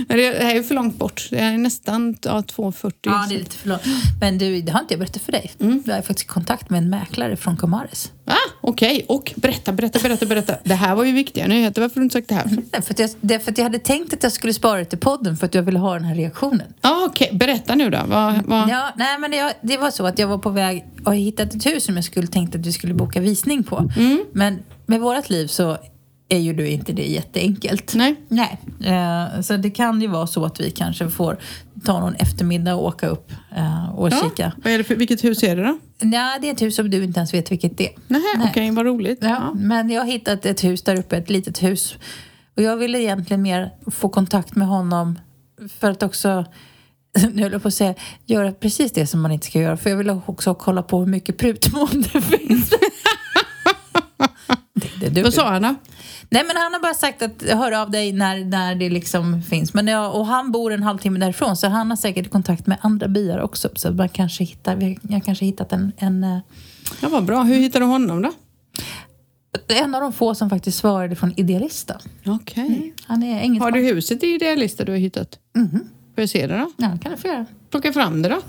Men 0.08 0.18
det 0.18 0.24
här 0.24 0.52
är 0.52 0.56
ju 0.56 0.64
för 0.64 0.76
långt 0.76 0.98
bort. 0.98 1.28
Det 1.32 1.40
är 1.40 1.58
nästan 1.58 2.18
ja, 2.22 2.42
2,40. 2.42 2.94
Ja, 3.02 3.26
det 3.30 3.36
är 3.36 3.40
lite 3.40 3.56
för 3.56 3.70
långt. 3.70 3.82
Men 4.20 4.38
du, 4.38 4.62
det 4.62 4.72
har 4.72 4.80
inte 4.80 4.94
jag 4.94 5.00
berättat 5.00 5.22
för 5.22 5.32
dig. 5.32 5.52
Mm. 5.60 5.84
Jag 5.86 5.98
är 5.98 6.02
faktiskt 6.02 6.30
i 6.30 6.34
kontakt 6.34 6.70
med 6.70 6.78
en 6.78 6.90
mäklare 6.90 7.36
från 7.36 7.58
Comares. 7.58 8.12
Ah, 8.26 8.34
Okej, 8.62 9.06
och 9.08 9.34
berätta, 9.36 9.72
berätta, 9.72 10.00
berätta, 10.04 10.26
berätta. 10.26 10.56
Det 10.64 10.74
här 10.74 10.96
var 10.96 11.04
ju 11.04 11.12
viktiga 11.12 11.48
nyheter. 11.48 11.82
Varför 11.82 11.96
har 11.96 12.02
du 12.02 12.04
inte 12.04 12.14
sagt 12.14 12.30
det 12.30 12.36
här? 12.36 12.46
Nej, 12.72 12.82
För 12.82 12.94
att 12.94 13.00
jag, 13.00 13.10
det 13.22 13.34
är 13.34 13.40
för 13.40 13.52
att 13.52 13.58
jag 13.58 13.66
hade 13.66 13.80
tänkt 13.80 14.14
att 14.14 14.24
jag 14.24 14.32
skulle 14.32 14.54
spara 14.54 14.80
det 14.80 14.86
till 14.86 15.00
podden 15.00 15.38
för 15.38 15.46
att 15.46 15.56
jag 15.56 15.64
ville 15.64 15.80
ha 15.80 15.94
den 15.94 16.04
här 16.04 16.16
reaktionen. 16.16 16.74
Ja, 16.82 17.06
okej. 17.10 17.30
Berätta 17.34 17.76
nu 17.76 17.90
då. 17.90 18.00
Vad, 18.08 18.46
vad... 18.46 18.70
Ja, 18.70 18.94
nej, 18.96 19.20
men 19.20 19.32
det, 19.32 19.54
det 19.62 19.78
var 19.78 19.92
så 19.92 20.06
att 20.06 20.20
jag 20.20 20.28
var 20.28 20.38
på 20.38 20.50
väg 20.50 20.86
och 21.06 21.16
hittat 21.16 21.56
ett 21.56 21.66
hus 21.66 21.84
som 21.84 21.96
jag 21.96 22.06
skulle 22.06 22.28
tänkt 22.28 22.56
att 22.56 22.66
vi 22.66 22.72
skulle 22.72 22.94
boka 22.94 23.22
visning 23.22 23.64
på. 23.64 23.90
Mm. 23.98 24.26
Men 24.34 24.60
med 24.86 25.02
vårt 25.02 25.30
liv 25.30 25.48
så 25.48 25.78
är 26.30 26.38
ju 26.40 26.54
du 26.54 26.68
inte 26.68 26.94
det 26.94 27.04
jätteenkelt. 27.06 27.94
Nej. 27.96 28.16
Nej. 28.28 28.60
Eh, 28.86 29.42
så 29.42 29.58
det 29.58 29.70
kan 29.70 30.02
ju 30.02 30.08
vara 30.08 30.28
så 30.28 30.46
att 30.46 30.60
vi 30.60 30.72
kanske 30.72 31.10
får 31.10 31.38
ta 31.86 32.00
någon 32.00 32.16
eftermiddag 32.16 32.76
och 32.76 32.86
åka 32.86 33.08
upp 33.08 33.32
eh, 33.56 33.90
och 33.96 34.10
Ja. 34.12 34.18
kika. 34.24 34.52
Vad 34.64 34.74
är 34.74 34.78
det 34.78 34.84
för, 34.84 34.96
vilket 34.96 35.24
hus 35.24 35.44
är 35.44 35.56
det 35.56 35.64
då? 35.64 35.78
Nej, 36.02 36.38
det 36.42 36.48
är 36.50 36.54
ett 36.54 36.62
hus 36.62 36.76
som 36.76 36.90
du 36.90 37.04
inte 37.04 37.20
ens 37.20 37.34
vet 37.34 37.52
vilket 37.52 37.78
det 37.78 37.88
är. 37.88 37.94
Nej, 38.08 38.22
Nej. 38.38 38.48
okej, 38.52 38.72
vad 38.72 38.86
roligt. 38.86 39.20
Ja, 39.22 39.54
men 39.56 39.90
jag 39.90 40.02
har 40.02 40.08
hittat 40.08 40.46
ett 40.46 40.64
hus 40.64 40.82
där 40.84 40.96
uppe, 40.96 41.18
ett 41.18 41.30
litet 41.30 41.64
hus. 41.64 41.96
Och 42.58 42.64
jag 42.64 42.78
ville 42.78 43.02
egentligen 43.02 43.42
mer 43.42 43.72
få 43.92 44.10
kontakt 44.10 44.56
med 44.56 44.68
honom 44.68 45.20
för 45.80 45.92
att 45.92 46.04
också, 46.04 46.46
nu 47.34 47.42
höll 47.44 47.52
jag 47.52 47.62
på 47.62 47.68
att 47.68 47.74
säga, 47.74 47.94
göra 48.26 48.52
precis 48.52 48.92
det 48.92 49.08
som 49.08 49.22
man 49.22 49.32
inte 49.32 49.46
ska 49.46 49.60
göra. 49.60 49.78
För 49.78 49.90
jag 49.90 49.98
ville 49.98 50.22
också 50.26 50.54
kolla 50.56 50.84
på 50.84 51.00
hur 51.00 51.08
mycket 51.08 51.38
prutmån 51.38 51.88
det 52.14 52.22
finns. 52.38 52.70
det, 55.00 55.10
det. 55.10 55.24
Vad 55.24 55.34
sa 55.34 55.50
han 55.52 55.62
då? 55.62 55.76
Nej 56.30 56.44
men 56.48 56.56
han 56.58 56.74
har 56.74 56.80
bara 56.80 56.94
sagt 56.94 57.22
att 57.22 57.44
hör 57.44 57.72
av 57.72 57.92
dig 57.92 58.14
när, 58.14 58.46
när 58.46 58.76
det 58.76 58.90
liksom 58.90 59.42
finns. 59.42 59.74
Men 59.74 59.88
jag, 59.88 60.16
och 60.16 60.26
han 60.26 60.52
bor 60.52 60.74
en 60.74 60.84
halvtimme 60.84 61.20
därifrån 61.20 61.58
så 61.58 61.68
han 61.68 61.90
har 61.90 61.98
säkert 61.98 62.32
kontakt 62.32 62.68
med 62.68 62.78
andra 62.82 63.08
byar 63.08 63.40
också. 63.40 63.70
Så 63.76 63.92
man 63.92 64.10
kanske 64.10 64.44
hittar, 64.44 64.96
jag 65.02 65.26
kanske 65.26 65.46
hittat 65.46 65.72
en, 65.72 65.92
en, 65.98 66.24
eh, 66.24 66.38
Ja, 67.02 67.10
vad 67.10 67.26
bra. 67.26 67.44
Hur 67.44 67.56
hittade 67.56 67.86
du 67.86 67.90
honom 67.90 68.22
då? 68.22 68.32
en 69.68 69.96
av 69.96 70.02
de 70.02 70.14
få 70.14 70.36
som 70.36 70.50
faktiskt 70.50 70.78
svarade 70.78 71.16
från 71.16 71.34
Idealista. 71.38 72.00
Okej. 72.26 72.94
Han 73.06 73.24
är 73.24 73.44
inget 73.44 73.62
Har 73.62 73.72
du 73.72 73.80
huset 73.80 74.24
i 74.24 74.28
Idealista 74.28 74.84
du 74.84 74.92
har 74.92 75.00
hittat? 75.00 75.40
Mhm. 75.56 75.80
Får 76.16 76.22
jag 76.22 76.30
se 76.30 76.48
det 76.48 76.58
då? 76.58 76.72
Ja, 76.78 76.98
kan 77.04 77.12
du 77.12 77.18
få 77.18 77.28
göra. 77.28 77.46
Plocka 77.70 77.94
fram 77.94 78.22
det 78.22 78.30
då. 78.30 78.42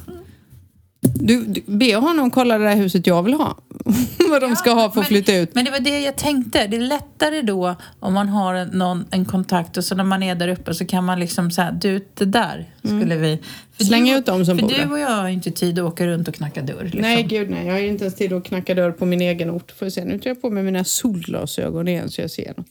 Du, 1.21 1.45
du, 1.45 1.63
be 1.67 1.97
honom 1.97 2.31
kolla 2.31 2.59
det 2.59 2.65
där 2.65 2.77
huset 2.77 3.07
jag 3.07 3.23
vill 3.23 3.35
ha. 3.35 3.59
Vad 4.31 4.41
de 4.41 4.57
ska 4.57 4.71
ha 4.71 4.91
för 4.91 5.01
att 5.01 5.07
flytta 5.07 5.37
ut. 5.37 5.55
Men 5.55 5.65
det 5.65 5.71
var 5.71 5.81
det 5.81 6.01
jag 6.01 6.17
tänkte. 6.17 6.67
Det 6.67 6.77
är 6.77 6.81
lättare 6.81 7.43
då 7.43 7.77
om 8.01 8.15
man 8.15 8.29
har 8.29 8.55
en, 8.55 8.69
någon, 8.69 9.05
en 9.11 9.25
kontakt 9.25 9.77
och 9.77 9.85
så 9.85 9.95
när 9.95 10.05
man 10.05 10.23
är 10.23 10.35
där 10.35 10.49
uppe 10.49 10.75
så 10.75 10.87
kan 10.87 11.05
man 11.05 11.21
liksom 11.21 11.51
säga 11.51 11.73
du 11.73 12.07
det 12.15 12.25
där 12.25 12.71
skulle 12.85 13.17
vi... 13.17 13.39
För 13.77 13.85
Mm. 13.85 13.89
Släng 13.89 14.05
du, 14.05 14.19
ut 14.19 14.27
dem 14.27 14.45
som 14.45 14.59
För 14.59 14.63
bor 14.63 14.73
du 14.73 14.77
där. 14.77 14.93
och 14.93 14.99
jag 14.99 15.09
har 15.09 15.29
inte 15.29 15.51
tid 15.51 15.79
att 15.79 15.85
åka 15.85 16.07
runt 16.07 16.29
och 16.29 16.35
knacka 16.35 16.63
dörr. 16.63 16.83
Liksom. 16.83 17.01
Nej, 17.01 17.23
gud 17.23 17.51
nej. 17.51 17.67
Jag 17.67 17.73
har 17.75 17.81
inte 17.81 18.05
ens 18.05 18.15
tid 18.15 18.33
att 18.33 18.45
knacka 18.45 18.75
dörr 18.75 18.91
på 18.91 19.07
min 19.07 19.21
egen 19.21 19.51
ort. 19.51 19.73
Får 19.73 19.91
se. 19.91 20.05
Nu 20.05 20.19
tar 20.19 20.31
jag 20.31 20.43
på 20.43 20.51
mig 20.51 20.63
mina 20.63 20.85
solglasögon 20.85 21.89
igen 21.89 22.11
så 22.11 22.21
jag 22.21 22.31
ser 22.31 22.55
något. 22.57 22.67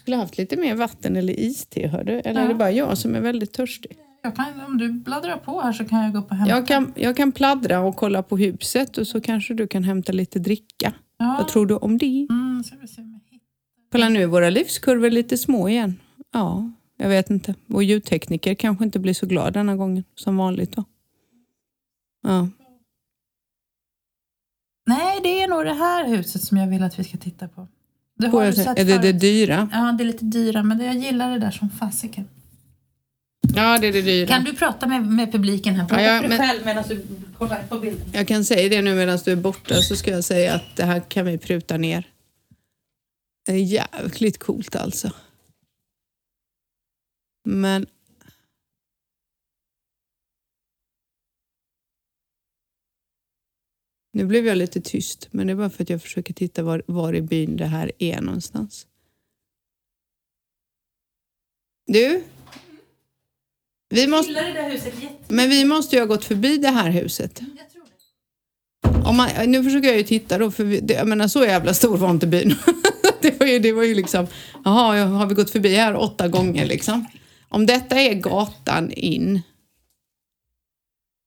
Skulle 0.00 0.16
haft 0.16 0.38
lite 0.38 0.56
mer 0.56 0.74
vatten 0.74 1.16
eller 1.16 1.40
iste, 1.40 1.88
hör 1.88 2.04
du? 2.04 2.12
Eller 2.12 2.44
är 2.44 2.48
det 2.48 2.54
bara 2.54 2.70
jag 2.70 2.98
som 2.98 3.14
är 3.14 3.20
väldigt 3.20 3.52
törstig? 3.52 3.96
Jag 4.28 4.36
kan, 4.36 4.60
om 4.66 4.78
du 4.78 4.92
bladdrar 4.92 5.36
på 5.36 5.60
här 5.60 5.72
så 5.72 5.84
kan 5.84 6.02
jag 6.02 6.12
gå 6.12 6.18
upp 6.18 6.30
och 6.30 6.36
hämta. 6.36 6.54
Jag 6.54 6.66
kan, 6.66 6.92
jag 6.96 7.16
kan 7.16 7.32
pladdra 7.32 7.80
och 7.80 7.96
kolla 7.96 8.22
på 8.22 8.36
huset 8.36 8.98
och 8.98 9.06
så 9.06 9.20
kanske 9.20 9.54
du 9.54 9.66
kan 9.66 9.84
hämta 9.84 10.12
lite 10.12 10.38
dricka. 10.38 10.92
Ja. 11.18 11.36
Vad 11.38 11.48
tror 11.48 11.66
du 11.66 11.74
om 11.76 11.98
det? 11.98 12.26
Mm, 12.30 12.64
så 12.64 12.74
vi 12.80 12.88
se 12.88 13.02
Kolla 13.92 14.08
nu 14.08 14.22
är 14.22 14.26
våra 14.26 14.50
livskurvor 14.50 15.10
lite 15.10 15.38
små 15.38 15.68
igen. 15.68 15.96
Ja, 16.32 16.70
jag 16.96 17.08
vet 17.08 17.30
inte. 17.30 17.54
Vår 17.66 17.82
ljudtekniker 17.82 18.54
kanske 18.54 18.84
inte 18.84 18.98
blir 18.98 19.14
så 19.14 19.26
glad 19.26 19.52
denna 19.52 19.76
gången 19.76 20.04
som 20.14 20.36
vanligt 20.36 20.72
då. 20.76 20.84
Ja. 22.22 22.48
Nej, 24.86 25.20
det 25.22 25.42
är 25.42 25.48
nog 25.48 25.64
det 25.64 25.74
här 25.74 26.08
huset 26.08 26.42
som 26.42 26.58
jag 26.58 26.66
vill 26.66 26.82
att 26.82 26.98
vi 26.98 27.04
ska 27.04 27.18
titta 27.18 27.48
på. 27.48 27.68
Det 28.18 28.28
har 28.28 28.46
du 28.46 28.52
se- 28.52 28.64
sett 28.64 28.78
är 28.78 28.84
det 28.84 28.98
det 28.98 29.12
dyra? 29.12 29.68
Ja, 29.72 29.92
det 29.98 30.04
är 30.04 30.06
lite 30.06 30.24
dyra, 30.24 30.62
men 30.62 30.80
jag 30.80 30.94
gillar 30.96 31.30
det 31.30 31.38
där 31.38 31.50
som 31.50 31.70
fasiken. 31.70 32.24
Ja, 33.54 33.78
det 33.78 33.86
är 33.86 33.92
det 33.92 34.02
dyra. 34.02 34.26
Kan 34.28 34.44
du 34.44 34.54
prata 34.56 34.86
med, 34.86 35.06
med 35.06 35.32
publiken 35.32 35.74
här? 35.74 35.88
Prata 35.88 36.02
Ja, 36.02 36.14
ja, 36.14 36.22
för 36.22 36.28
dig 36.28 36.38
men- 36.38 36.48
själv 36.48 36.64
medan 36.66 36.84
du 36.88 37.04
kollar 37.38 37.62
på 37.68 37.78
bilden. 37.78 38.10
Jag 38.12 38.28
kan 38.28 38.44
säga 38.44 38.68
det 38.68 38.82
nu 38.82 38.94
medan 38.94 39.18
du 39.24 39.32
är 39.32 39.36
borta 39.36 39.74
så 39.82 39.96
ska 39.96 40.10
jag 40.10 40.24
säga 40.24 40.54
att 40.54 40.76
det 40.76 40.84
här 40.84 41.00
kan 41.10 41.26
vi 41.26 41.38
pruta 41.38 41.76
ner. 41.76 42.12
Det 43.46 43.52
är 43.52 43.56
jävligt 43.62 44.38
coolt 44.38 44.76
alltså. 44.76 45.12
Men... 47.44 47.86
Nu 54.12 54.24
blev 54.26 54.46
jag 54.46 54.58
lite 54.58 54.80
tyst, 54.80 55.28
men 55.30 55.46
det 55.46 55.52
är 55.52 55.54
bara 55.56 55.70
för 55.70 55.82
att 55.82 55.90
jag 55.90 56.02
försöker 56.02 56.34
titta 56.34 56.62
var, 56.62 56.82
var 56.86 57.14
i 57.14 57.22
byn 57.22 57.56
det 57.56 57.66
här 57.66 57.92
är 57.98 58.20
någonstans. 58.20 58.86
Du? 61.86 62.24
Vi 63.90 64.06
måste, 64.06 64.28
gillar 64.32 64.44
det 64.44 64.52
där 64.52 64.70
huset 64.70 64.86
jättemycket. 64.86 65.30
men 65.30 65.50
vi 65.50 65.64
måste 65.64 65.96
ju 65.96 66.02
ha 66.02 66.06
gått 66.06 66.24
förbi 66.24 66.58
det 66.58 66.68
här 66.68 66.90
huset. 66.90 67.40
Jag 67.58 67.72
tror 67.72 67.82
det. 69.02 69.08
Om 69.08 69.16
man, 69.16 69.28
nu 69.46 69.64
försöker 69.64 69.88
jag 69.88 69.96
ju 69.96 70.02
titta 70.02 70.38
då, 70.38 70.50
för 70.50 70.64
vi, 70.64 70.80
det, 70.80 70.94
jag 70.94 71.08
menar 71.08 71.28
så 71.28 71.44
jävla 71.44 71.74
stor 71.74 71.96
var 71.96 72.10
inte 72.10 72.26
byn. 72.26 72.54
det, 73.20 73.40
var 73.40 73.46
ju, 73.46 73.58
det 73.58 73.72
var 73.72 73.82
ju 73.82 73.94
liksom, 73.94 74.26
jaha, 74.64 74.96
ja, 74.96 75.04
har 75.04 75.26
vi 75.26 75.34
gått 75.34 75.50
förbi 75.50 75.74
här 75.74 75.96
åtta 75.96 76.28
gånger 76.28 76.66
liksom. 76.66 77.06
Om 77.48 77.66
detta 77.66 78.00
är 78.00 78.14
gatan 78.14 78.92
in, 78.92 79.40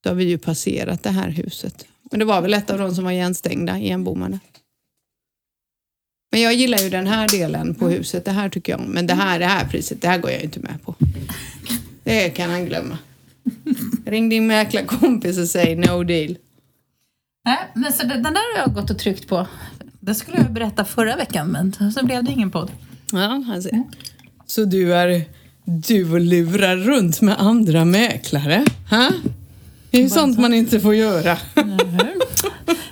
så 0.04 0.10
har 0.10 0.16
vi 0.16 0.24
ju 0.24 0.38
passerat 0.38 1.04
det 1.04 1.10
här 1.10 1.30
huset. 1.30 1.86
Men 2.12 2.20
det 2.20 2.26
var 2.26 2.42
väl 2.42 2.54
ett 2.54 2.70
av 2.70 2.78
de 2.78 2.96
som 2.96 3.04
var 3.04 3.12
igenstängda, 3.12 3.78
igenbommade. 3.78 4.40
Men 6.32 6.42
jag 6.42 6.54
gillar 6.54 6.78
ju 6.78 6.90
den 6.90 7.08
här 7.08 7.28
delen 7.28 7.76
på 7.76 7.90
huset, 7.90 8.26
det 8.26 8.32
här 8.32 8.50
tycker 8.50 8.74
jag 8.74 8.80
om. 8.80 8.86
Men 8.86 9.08
det 9.08 9.14
här, 9.14 9.40
det 9.40 9.46
här 9.46 9.68
priset, 9.68 10.02
det 10.02 10.08
här 10.08 10.18
går 10.18 10.32
jag 10.32 10.40
ju 10.40 10.46
inte 10.46 10.60
med 10.60 10.84
på. 10.84 10.96
Det 12.04 12.30
kan 12.30 12.50
han 12.50 12.66
glömma. 12.66 12.98
Ring 14.06 14.30
din 14.30 14.48
mäklarkompis 14.48 15.38
och 15.38 15.48
säg 15.48 15.76
no 15.76 16.04
deal. 16.04 16.38
Nej, 17.46 17.58
men 17.74 17.94
så 17.94 18.04
den 18.04 18.24
där 18.24 18.56
har 18.56 18.62
jag 18.66 18.74
gått 18.74 18.90
och 18.90 19.00
tryckt 19.00 19.28
på. 19.28 19.48
Det 20.00 20.16
skulle 20.16 20.38
jag 20.38 20.52
berätta 20.54 20.86
förra 20.86 21.16
veckan, 21.16 21.48
men 21.48 21.92
så 21.92 22.06
blev 22.06 22.24
det 22.24 22.32
ingen 22.32 22.52
podd. 22.52 22.72
Ja, 23.12 23.44
han 23.48 23.64
ser. 23.64 23.84
Så 24.46 24.66
du 24.66 24.94
är 24.94 25.26
du 25.66 26.12
och 26.14 26.20
lurar 26.20 26.78
runt 26.78 27.22
med 27.22 27.42
andra 27.42 27.86
mäklare? 27.86 28.66
Ha? 28.90 29.12
Det 29.92 29.98
är 29.98 30.02
ju 30.02 30.10
sånt 30.10 30.40
man 30.40 30.54
inte 30.54 30.80
får 30.80 30.96
göra. 30.96 31.38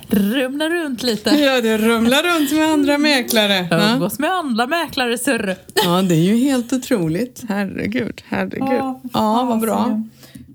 Rumla 0.08 0.68
runt 0.68 1.02
lite. 1.02 1.30
Ja, 1.30 1.60
det 1.60 1.78
rumlar 1.78 2.22
runt 2.38 2.52
med 2.52 2.66
andra 2.72 2.98
mäklare. 2.98 3.68
Umgås 3.94 4.18
med 4.18 4.30
andra 4.30 4.66
mäklare, 4.66 5.18
surr. 5.18 5.56
Ja, 5.84 6.02
det 6.02 6.14
är 6.14 6.22
ju 6.24 6.36
helt 6.36 6.72
otroligt. 6.72 7.42
Herregud, 7.48 8.22
herregud. 8.28 8.68
Ja, 8.70 9.00
Ja, 9.12 9.44
vad 9.48 9.60
bra. 9.60 9.76
fasen. 9.78 10.10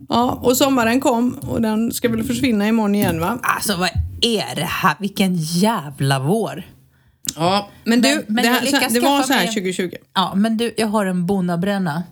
Ja, 0.10 0.40
och 0.44 0.58
sommaren 0.58 1.00
kom 1.00 1.34
och 1.34 1.62
den 1.62 1.92
ska 1.92 2.10
väl 2.10 2.24
försvinna 2.24 2.68
imorgon 2.68 2.96
igen 2.96 3.20
va? 3.20 3.40
Alltså 3.44 3.76
vad 3.78 3.90
är 4.22 4.56
det 4.56 4.62
här? 4.70 4.96
Vilken 5.00 5.36
jävla 5.38 6.20
vår. 6.20 6.64
Ja, 7.36 7.70
men 7.84 8.02
du, 8.02 8.10
Men- 8.10 8.24
men 8.28 8.44
det, 8.44 8.50
här, 8.50 8.90
det 8.94 9.00
var 9.00 9.24
så 9.24 9.34
här 9.34 9.40
mig- 9.46 9.54
2020. 9.54 9.92
Ja, 10.16 10.34
men 10.36 10.58
du, 10.58 10.74
jag 10.78 10.88
har 10.88 11.06
en 11.06 11.26
bonabränna. 11.26 12.04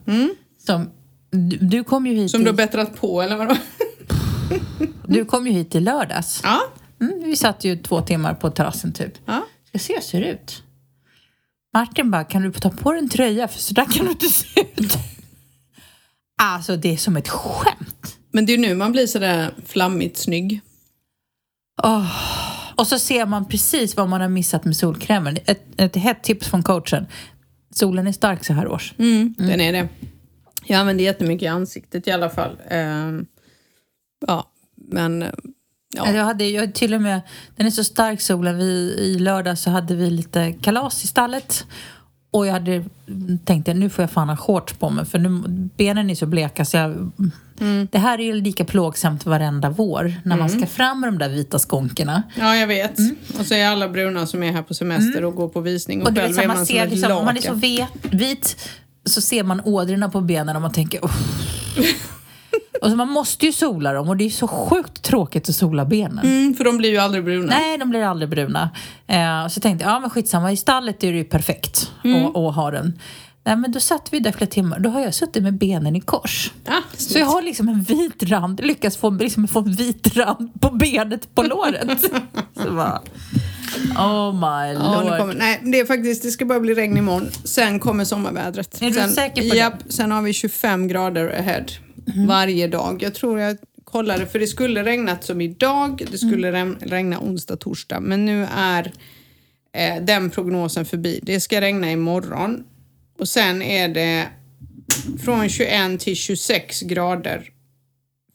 Som, 0.66 0.90
du, 1.32 1.58
du 1.58 1.84
kom 1.84 2.08
ju 2.08 2.14
hit 2.14 2.32
Som 2.32 2.42
du 2.44 2.50
har 2.50 2.58
bättrat 2.58 2.96
på 3.02 3.22
eller 3.22 3.36
vadå? 3.36 3.56
Du 5.08 5.26
kom 5.26 5.48
ju 5.48 5.54
hit 5.54 5.76
i 5.76 5.80
lördags. 5.80 6.42
Ja, 6.44 6.60
Mm, 7.02 7.24
vi 7.24 7.36
satt 7.36 7.64
ju 7.64 7.76
två 7.78 8.02
timmar 8.02 8.34
på 8.34 8.50
terrassen 8.50 8.94
typ. 8.94 9.14
ja. 9.26 9.44
Ska 9.68 9.80
se 9.80 10.00
hur 10.18 10.22
det 10.26 10.32
ut. 10.32 10.64
Martin 11.74 12.12
bara, 12.12 12.24
kan 12.24 12.42
du 12.42 12.52
ta 12.52 12.70
på 12.70 12.92
dig 12.92 13.00
en 13.02 13.10
tröja 13.10 13.48
för 13.48 13.60
så 13.60 13.74
där 13.74 13.86
kan 13.86 14.06
du 14.06 14.12
inte 14.12 14.26
se 14.30 14.62
ut. 14.76 14.98
Alltså 16.42 16.76
det 16.78 16.94
är 16.94 16.98
som 16.98 17.18
ett 17.18 17.30
skämt. 17.30 18.18
Men 18.32 18.46
det 18.46 18.52
är 18.54 18.58
ju 18.58 18.62
nu 18.62 18.76
man 18.76 18.92
blir 18.92 19.08
sådär 19.08 19.54
flammigt 19.66 20.18
snygg. 20.18 20.62
Åh. 21.84 22.12
Och 22.76 22.88
så 22.88 23.00
ser 23.00 23.26
man 23.26 23.46
precis 23.48 23.96
vad 23.98 24.10
man 24.10 24.22
har 24.22 24.30
missat 24.30 24.66
med 24.66 24.78
solkrämen. 24.78 25.38
Ett, 25.46 25.64
ett 25.78 25.96
hett 25.96 26.24
tips 26.24 26.48
från 26.48 26.64
coachen. 26.64 27.08
Solen 27.76 28.08
är 28.08 28.12
stark 28.12 28.46
så 28.46 28.54
här 28.54 28.68
års. 28.68 28.94
Mm, 28.98 29.36
Den 29.38 29.62
är 29.62 29.72
det. 29.74 29.88
Jag 30.66 30.80
använder 30.80 31.04
jättemycket 31.04 31.44
i 31.44 31.48
ansiktet 31.48 32.08
i 32.08 32.12
alla 32.12 32.30
fall. 32.30 32.58
Ehm, 32.70 33.26
ja, 34.28 34.48
men... 34.76 35.22
eh, 35.24 35.30
Ja. 35.96 36.12
Jag 36.12 36.24
hade, 36.26 36.46
jag 36.50 36.74
till 36.74 36.94
och 36.94 37.02
med, 37.02 37.22
den 37.56 37.66
är 37.68 37.72
så 37.72 37.84
stark 37.84 38.22
solen. 38.22 38.58
Vi, 38.58 38.64
I 39.00 39.20
lördag 39.20 39.58
så 39.58 39.70
hade 39.70 39.96
vi 39.96 40.10
lite 40.10 40.52
kalas 40.62 41.04
i 41.04 41.08
stallet. 41.08 41.66
Och 42.32 42.48
jag 42.48 42.54
hade 42.54 42.86
tänkt 43.46 43.70
att 43.70 43.76
nu 43.76 43.90
får 43.90 44.04
jag 44.04 44.12
fan 44.12 44.30
ha 44.30 44.38
shorts 44.38 44.74
på 44.74 44.90
mig 44.90 45.06
för 45.06 45.20
nu, 45.20 45.30
benen 45.78 46.10
är 46.10 46.16
så 46.16 46.26
bleka 46.26 46.66
så 46.66 46.78
jag... 46.78 47.12
Det 47.92 47.98
här 48.00 48.20
är 48.20 48.24
ju 48.24 48.34
lika 48.42 48.66
plågsamt 48.66 49.26
varenda 49.26 49.70
vår 49.70 50.14
när 50.24 50.38
man 50.38 50.50
ska 50.50 50.66
fram 50.68 51.00
med 51.00 51.08
de 51.08 51.18
där 51.18 51.30
vita 51.30 51.60
skonkerna. 51.60 52.24
ja, 52.40 52.56
jag 52.56 52.68
vet. 52.68 52.98
Och 53.40 53.46
så 53.46 53.54
är 53.54 53.68
alla 53.68 53.90
bruna 53.90 54.28
som 54.28 54.44
är 54.44 54.52
här 54.52 54.62
på 54.64 54.74
semester 54.74 55.24
och 55.26 55.36
går 55.36 55.48
på 55.50 55.62
visning. 55.62 56.02
Och, 56.02 56.08
Och 56.08 56.16
själv 56.16 56.40
är 56.40 56.48
man, 56.48 56.48
man 56.48 56.58
som 56.58 56.66
ser 56.66 56.84
ett 56.86 56.92
liksom, 56.92 57.12
om 57.12 57.26
man 57.26 57.38
är 57.38 57.42
så 57.42 57.54
vet, 57.54 57.90
vit 58.12 58.70
så 59.06 59.22
ser 59.22 59.44
man 59.44 59.62
ådrorna 59.66 60.10
på 60.10 60.22
benen 60.22 60.56
och 60.56 60.62
man 60.62 60.72
tänker 60.72 61.06
"Uff." 61.06 61.12
Och 62.84 62.90
så 62.90 62.96
man 62.96 63.10
måste 63.10 63.46
ju 63.46 63.52
sola 63.52 63.94
dem 63.94 64.10
och 64.10 64.18
det 64.18 64.24
är 64.26 64.30
så 64.30 64.48
sjukt 64.48 65.02
tråkigt 65.04 65.50
att 65.50 65.56
sola 65.56 65.86
benen. 65.86 66.26
Mm, 66.26 66.54
för 66.56 66.64
de 66.64 66.78
blir 66.78 66.90
ju 66.90 66.98
aldrig 66.98 67.24
bruna. 67.24 67.46
Nej, 67.60 67.78
de 67.78 67.90
blir 67.90 68.04
aldrig 68.04 68.30
bruna. 68.30 68.70
Eh, 69.08 69.48
så 69.48 69.60
tänkte 69.60 69.86
jag, 69.86 69.94
ja 69.94 70.00
men 70.00 70.10
skitsamma, 70.10 70.52
i 70.52 70.58
stallet 70.58 71.04
är 71.04 71.12
det 71.12 71.18
ju 71.18 71.24
perfekt 71.24 71.92
Mm. 72.04 72.26
att, 72.26 72.36
att 72.38 72.56
ha 72.56 72.72
den. 72.72 73.00
Nej 73.46 73.56
men 73.56 73.72
då 73.72 73.80
satt 73.80 74.08
vi 74.14 74.20
där 74.20 74.32
flera 74.32 74.50
timmar, 74.50 74.80
då 74.80 74.90
har 74.90 75.02
jag 75.02 75.14
suttit 75.14 75.44
med 75.44 75.54
benen 75.58 75.96
i 75.96 76.02
kors. 76.02 76.52
Ah, 76.68 76.72
Så 76.98 77.20
jag 77.20 77.26
har 77.26 77.42
liksom 77.42 77.70
en 77.70 77.82
vit 77.82 78.24
rand, 78.24 78.60
lyckas 78.66 78.98
få, 78.98 79.10
liksom 79.10 79.48
få 79.48 79.60
en 79.60 79.74
vit 79.74 80.18
rand 80.18 80.52
på 80.62 80.70
benet 80.70 81.36
på 81.36 81.44
låret. 81.44 82.02
så 82.64 82.72
bara, 82.72 83.02
oh 83.98 84.34
my 84.34 84.74
Ja, 84.74 85.02
lord. 85.04 85.18
kommer, 85.20 85.34
nej, 85.34 85.60
det 85.64 85.80
är 85.80 85.86
faktiskt, 85.86 86.24
det 86.24 86.32
ska 86.32 86.46
bara 86.46 86.60
bli 86.60 86.74
regn 86.74 86.98
imorgon. 86.98 87.28
Sen 87.44 87.80
kommer 87.80 88.06
sommarvädret. 88.06 88.82
Är 88.82 88.88
du 88.88 88.94
sen, 88.94 89.10
säker 89.12 89.42
på 89.42 89.54
det? 89.54 89.58
japp, 89.60 89.74
Sen 89.90 90.12
har 90.12 90.22
vi 90.22 90.34
25 90.34 90.88
grader 90.88 91.40
ahead 91.40 91.66
varje 92.28 92.68
dag. 92.68 93.04
Jag 93.04 93.16
tror 93.16 93.40
jag 93.40 93.58
kollade, 93.84 94.26
för 94.28 94.40
det 94.40 94.48
skulle 94.48 94.84
regnat 94.84 95.24
som 95.24 95.42
idag. 95.42 96.06
Det 96.12 96.18
skulle 96.18 96.52
rem- 96.52 96.78
regna 96.82 97.20
onsdag, 97.20 97.56
torsdag. 97.58 98.00
Men 98.00 98.26
nu 98.26 98.48
är 98.56 98.94
eh, 99.74 100.04
den 100.04 100.30
prognosen 100.30 100.86
förbi. 100.86 101.20
Det 101.24 101.40
ska 101.40 101.62
regna 101.62 101.92
imorgon. 101.92 102.64
Och 103.20 103.28
sen 103.28 103.62
är 103.62 103.88
det 103.88 104.28
från 105.24 105.50
21 105.50 106.00
till 106.00 106.16
26 106.16 106.82
grader 106.82 107.50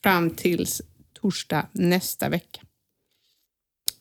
fram 0.02 0.30
tills 0.30 0.82
torsdag 1.20 1.66
nästa 1.72 2.28
vecka. 2.28 2.60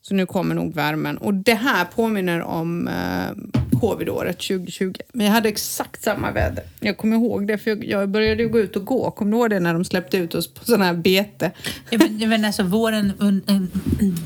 Så 0.02 0.14
nu 0.14 0.26
kommer 0.26 0.56
nog 0.56 0.74
värmen. 0.74 1.18
Och 1.18 1.34
det 1.34 1.54
här 1.54 1.86
påminner 1.86 2.42
om 2.42 2.88
eh, 2.88 3.30
covid-året 3.80 4.38
2020. 4.38 4.94
Men 5.14 5.26
jag 5.26 5.34
hade 5.34 5.50
exakt 5.50 6.04
samma 6.04 6.32
väder. 6.32 6.64
Jag 6.80 6.98
kommer 6.98 7.16
ihåg 7.16 7.48
det 7.48 7.58
för 7.58 7.86
jag, 7.86 8.10
började 8.10 8.44
ju 8.44 8.50
gå 8.50 8.60
ut 8.60 8.76
och 8.76 8.86
gå. 8.86 9.12
Kommer 9.12 9.32
du 9.32 9.38
ihåg 9.38 9.50
det 9.50 9.60
när 9.60 9.74
de 9.74 9.86
släppte 9.86 10.18
ut 10.18 10.36
oss 10.36 10.54
på 10.54 10.66
sån 10.66 10.82
här 10.82 10.94
bete? 10.94 11.52
Ja, 11.90 11.98
men, 11.98 12.30
men 12.30 12.46
alltså 12.46 12.64
våren, 12.64 13.14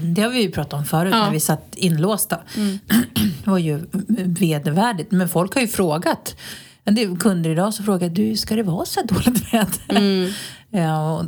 det 0.02 0.22
har 0.22 0.30
vi 0.30 0.42
ju 0.42 0.52
pratat 0.52 0.74
om 0.74 0.86
förut 0.86 1.12
Ja. 1.12 1.18
Mm. 1.18 1.26
när 1.28 1.34
vi 1.34 1.40
satt 1.40 1.76
inlåsta. 1.76 2.38
Det 3.44 3.50
var 3.50 3.58
ju 3.58 3.80
vedervärdigt. 4.26 5.12
Men 5.12 5.30
folk 5.30 5.54
har 5.54 5.62
ju 5.62 5.68
frågat. 5.68 6.36
En 6.84 6.96
del 6.96 7.18
kunder 7.18 7.50
idag 7.50 7.74
så 7.74 7.84
frågar 7.84 8.10
du, 8.10 8.38
ska 8.38 8.56
det 8.56 8.64
vara 8.64 8.86
så 8.86 9.00
här 9.00 9.08
dåligt 9.08 9.54
väder? 9.54 9.72
Mm. 9.90 10.32
ja, 10.70 11.12
och, 11.20 11.26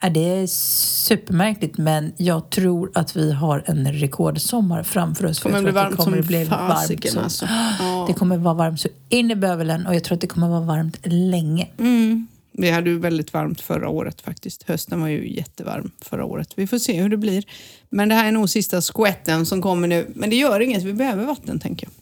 det 0.00 0.20
är 0.20 0.46
supermärkligt 0.46 1.78
men 1.78 2.12
jag 2.16 2.50
tror 2.50 2.90
att 2.94 3.16
vi 3.16 3.32
har 3.32 3.62
en 3.66 3.92
rekordsommar 3.92 4.82
framför 4.82 5.26
oss. 5.26 5.38
kommer 5.40 5.62
bli 5.62 5.70
varmt 5.70 5.90
det 5.96 6.04
kommer 6.04 6.16
som 6.18 6.26
bli 6.26 6.46
fasiken, 6.46 7.12
så- 7.12 7.20
alltså. 7.20 7.46
Ja. 7.78 8.04
Det 8.08 8.14
kommer 8.14 8.36
vara 8.36 8.54
varmt 8.54 8.80
så 8.80 8.88
in 9.08 9.30
i 9.30 9.34
bövelen 9.36 9.86
och 9.86 9.94
jag 9.94 10.04
tror 10.04 10.14
att 10.14 10.20
det 10.20 10.26
kommer 10.26 10.48
vara 10.48 10.60
varmt 10.60 10.98
länge. 11.04 11.68
Mm. 11.78 12.26
Vi 12.52 12.70
hade 12.70 12.90
ju 12.90 12.98
väldigt 12.98 13.32
varmt 13.32 13.60
förra 13.60 13.88
året 13.88 14.20
faktiskt. 14.20 14.62
Hösten 14.68 15.00
var 15.00 15.08
ju 15.08 15.34
jättevarm 15.36 15.90
förra 16.00 16.24
året. 16.24 16.48
Vi 16.56 16.66
får 16.66 16.78
se 16.78 17.00
hur 17.02 17.08
det 17.08 17.16
blir. 17.16 17.44
Men 17.90 18.08
det 18.08 18.14
här 18.14 18.28
är 18.28 18.32
nog 18.32 18.50
sista 18.50 18.82
skvätten 18.82 19.46
som 19.46 19.62
kommer 19.62 19.88
nu. 19.88 20.06
Men 20.14 20.30
det 20.30 20.36
gör 20.36 20.60
inget, 20.60 20.82
vi 20.82 20.92
behöver 20.92 21.24
vatten 21.24 21.58
tänker 21.58 21.86
jag. 21.86 21.92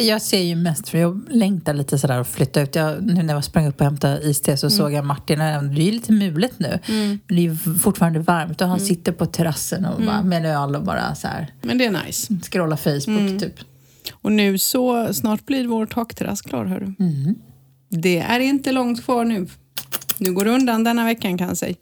Jag 0.00 0.22
ser 0.22 0.42
ju 0.42 0.56
mest, 0.56 0.88
för 0.88 0.98
jag 0.98 1.22
längtar 1.30 1.74
lite 1.74 1.98
sådär 1.98 2.20
att 2.20 2.28
flytta 2.28 2.60
ut. 2.62 2.74
Jag, 2.74 3.02
nu 3.02 3.22
när 3.22 3.34
jag 3.34 3.44
sprang 3.44 3.66
upp 3.66 3.80
och 3.80 3.84
hämtade 3.84 4.22
iste 4.22 4.56
så 4.56 4.70
såg 4.70 4.92
jag 4.92 5.04
Martin, 5.04 5.40
och 5.40 5.64
det 5.64 5.82
är 5.82 5.84
ju 5.84 5.92
lite 5.92 6.12
mulet 6.12 6.58
nu. 6.58 6.78
Men 6.86 7.20
det 7.26 7.34
är 7.34 7.40
ju 7.40 7.56
fortfarande 7.56 8.18
varmt 8.18 8.60
och 8.60 8.68
han 8.68 8.80
sitter 8.80 9.12
på 9.12 9.26
terrassen 9.26 9.84
och 9.84 10.02
bara, 10.02 10.22
med 10.22 10.38
en 10.38 10.44
öl 10.44 10.76
och 10.76 10.82
bara 10.82 11.14
så 11.14 11.28
här 11.28 11.52
Men 11.62 11.78
det 11.78 11.84
är 11.84 12.04
nice. 12.06 12.34
scrollar 12.42 12.76
Facebook 12.76 13.40
typ. 13.40 13.54
Och 14.12 14.32
nu 14.32 14.58
så 14.58 15.14
snart 15.14 15.46
blir 15.46 15.66
vår 15.66 15.86
takterrass 15.86 16.42
klar 16.42 16.64
hörru. 16.64 16.94
Det 17.88 18.18
är 18.18 18.40
inte 18.40 18.72
långt 18.72 19.04
kvar 19.04 19.24
nu. 19.24 19.46
Nu 20.18 20.32
går 20.32 20.44
det 20.44 20.50
undan 20.50 20.84
denna 20.84 21.04
veckan 21.04 21.38
kan 21.38 21.48
jag 21.48 21.56
säga. 21.56 21.74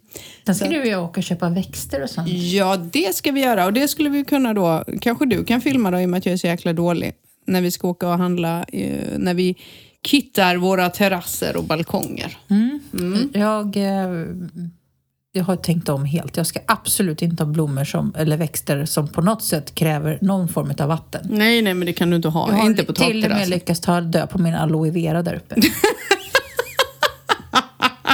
Sen 0.45 0.55
ska 0.55 0.69
du 0.69 0.79
och 0.79 0.87
jag 0.87 1.03
åka 1.03 1.19
och 1.19 1.23
köpa 1.23 1.49
växter 1.49 2.03
och 2.03 2.09
sånt. 2.09 2.29
Ja, 2.29 2.77
det 2.77 3.15
ska 3.15 3.31
vi 3.31 3.41
göra 3.41 3.65
och 3.65 3.73
det 3.73 3.87
skulle 3.87 4.09
vi 4.09 4.23
kunna 4.23 4.53
då, 4.53 4.83
kanske 5.01 5.25
du 5.25 5.43
kan 5.43 5.61
filma 5.61 5.91
då 5.91 5.99
i 5.99 6.05
och 6.05 6.09
med 6.09 6.17
att 6.17 6.25
jag 6.25 6.33
är 6.33 6.37
så 6.37 6.47
jäkla 6.47 6.73
dålig. 6.73 7.13
När 7.45 7.61
vi 7.61 7.71
ska 7.71 7.87
åka 7.87 8.07
och 8.07 8.17
handla, 8.17 8.63
eh, 8.63 9.17
när 9.17 9.33
vi 9.33 9.55
kittar 10.05 10.55
våra 10.55 10.89
terrasser 10.89 11.57
och 11.57 11.63
balkonger. 11.63 12.37
Jag, 13.33 13.77
eh, 13.77 14.25
jag 15.35 15.43
har 15.43 15.55
tänkt 15.55 15.89
om 15.89 16.05
helt. 16.05 16.37
Jag 16.37 16.47
ska 16.47 16.59
absolut 16.65 17.21
inte 17.21 17.43
ha 17.43 17.51
blommor 17.51 17.83
som, 17.83 18.13
eller 18.17 18.37
växter 18.37 18.85
som 18.85 19.07
på 19.07 19.21
något 19.21 19.43
sätt 19.43 19.75
kräver 19.75 20.17
någon 20.21 20.47
form 20.47 20.73
av 20.79 20.87
vatten. 20.87 21.27
Nej, 21.29 21.61
nej, 21.61 21.73
men 21.73 21.85
det 21.85 21.93
kan 21.93 22.09
du 22.09 22.15
inte 22.15 22.27
ha. 22.27 22.49
Jag 22.49 22.57
har 22.57 22.65
inte 22.65 22.83
på 22.83 22.93
till 22.93 23.25
och 23.25 23.31
med 23.31 23.49
lyckats 23.49 23.79
ta 23.79 24.01
död 24.01 24.29
på 24.29 24.37
min 24.37 24.55
aloe 24.55 24.91
vera 24.91 25.21
där 25.23 25.33
uppe. 25.35 25.55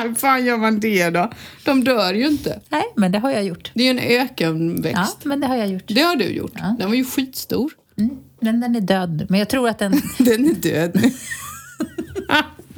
Hur 0.04 0.16
fan 0.16 0.46
gör 0.46 0.58
man 0.58 0.80
det 0.80 1.10
då? 1.10 1.32
De 1.66 1.84
dör 1.84 2.14
ju 2.14 2.28
inte. 2.28 2.60
Nej, 2.70 2.84
men 2.96 3.12
det 3.12 3.20
har 3.20 3.32
jag 3.32 3.44
gjort. 3.44 3.72
Det 3.74 3.88
är 3.88 3.94
ju 3.94 4.00
en 4.00 4.22
ökenväxt. 4.22 5.18
Ja, 5.24 5.30
men 5.30 5.40
det 5.40 5.48
har 5.48 5.56
jag 5.56 5.68
gjort. 5.68 5.84
Det 5.88 6.02
har 6.02 6.16
du 6.16 6.26
gjort. 6.26 6.54
Den 6.80 6.88
var 6.90 6.96
ju 6.96 7.06
skitstor. 7.06 7.72
Mm. 7.98 8.18
Men 8.40 8.60
den 8.60 8.76
är 8.76 8.82
död 8.82 9.18
nu. 9.18 9.26
Men 9.30 9.40
jag 9.40 9.50
tror 9.50 9.70
att 9.70 9.80
den... 9.80 9.92
Den 10.18 10.50
är 10.50 10.54
död 10.54 10.92
nu. 10.94 11.12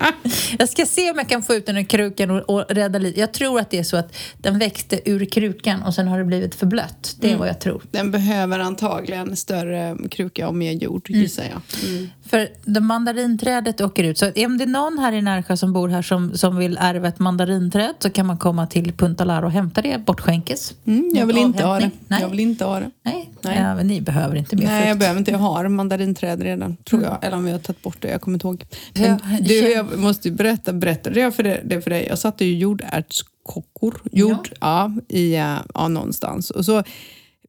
Jag 0.59 0.69
ska 0.69 0.85
se 0.85 1.11
om 1.11 1.17
jag 1.17 1.29
kan 1.29 1.43
få 1.43 1.53
ut 1.53 1.65
den 1.65 1.77
ur 1.77 1.83
krukan 1.83 2.31
och, 2.31 2.49
och 2.49 2.65
rädda 2.69 2.99
lite. 2.99 3.19
Jag 3.19 3.31
tror 3.33 3.59
att 3.59 3.69
det 3.69 3.79
är 3.79 3.83
så 3.83 3.97
att 3.97 4.15
den 4.37 4.59
växte 4.59 4.99
ur 5.09 5.25
krukan 5.25 5.83
och 5.83 5.93
sen 5.93 6.07
har 6.07 6.17
det 6.17 6.25
blivit 6.25 6.55
för 6.55 6.65
blött. 6.65 7.15
Det 7.19 7.31
är 7.31 7.37
vad 7.37 7.47
jag 7.47 7.59
tror. 7.59 7.81
Den 7.91 8.11
behöver 8.11 8.59
antagligen 8.59 9.35
större 9.35 9.97
kruka 10.11 10.47
och 10.47 10.55
mer 10.55 10.71
jord, 10.71 11.09
Mm. 11.09 11.21
gissar 11.21 11.43
jag. 11.43 11.89
Mm. 11.91 12.09
För 12.29 12.47
det 12.65 12.79
mandarinträdet 12.79 13.81
åker 13.81 14.03
ut. 14.03 14.17
Så 14.17 14.25
om 14.25 14.57
det 14.57 14.63
är 14.63 14.67
någon 14.67 14.99
här 14.99 15.13
i 15.13 15.21
Närsjö 15.21 15.57
som 15.57 15.73
bor 15.73 15.89
här 15.89 16.01
som, 16.01 16.37
som 16.37 16.57
vill 16.57 16.77
ärva 16.81 17.07
ett 17.07 17.19
mandarinträd 17.19 17.93
så 17.99 18.09
kan 18.09 18.25
man 18.25 18.37
komma 18.37 18.67
till 18.67 18.93
Punta 18.93 19.23
Lara 19.23 19.45
och 19.45 19.51
hämta 19.51 19.81
det 19.81 20.05
bortskänkes. 20.05 20.73
Mm, 20.85 21.11
jag 21.15 21.25
vill 21.25 21.37
inte 21.37 21.63
ha 21.63 21.79
det. 21.79 21.91
Nej, 22.07 22.21
Jag 22.21 22.29
vill 22.29 22.39
inte 22.39 22.65
ha 22.65 22.79
det. 22.79 22.91
Nej. 23.03 23.29
Nej. 23.43 23.57
Ja, 23.59 23.75
men 23.75 23.87
ni 23.87 24.01
behöver 24.01 24.35
inte 24.35 24.55
mer 24.55 24.65
Nej, 24.65 24.79
jag 24.79 24.87
frukt. 24.87 24.99
behöver 24.99 25.19
inte. 25.19 25.31
Jag 25.31 25.37
har 25.39 25.67
mandarinträd 25.67 26.41
redan, 26.41 26.77
tror 26.77 27.03
jag. 27.03 27.17
Eller 27.25 27.37
om 27.37 27.45
vi 27.45 27.51
har 27.51 27.59
tagit 27.59 27.81
bort 27.81 27.97
det, 27.99 28.07
jag 28.07 28.21
kommer 28.21 28.35
inte 28.35 28.47
ihåg. 28.47 28.65
Ja, 28.93 29.17
Men 29.23 29.43
du, 29.43 29.53
jag 29.71 29.87
måste 29.97 30.27
ju 30.27 30.33
berätta, 30.33 30.73
berätta 30.73 31.09
det 31.09 31.31
för, 31.31 31.43
det, 31.43 31.61
det 31.65 31.81
för 31.81 31.89
dig. 31.89 32.05
Jag 32.09 32.19
satte 32.19 32.45
ju 32.45 32.57
jordärtskockor, 32.57 34.01
jord, 34.11 34.49
ja. 34.59 34.91
i, 35.07 35.35
eh, 35.35 35.57
ja, 35.73 35.87
någonstans. 35.87 36.49
Och 36.49 36.65
så, 36.65 36.83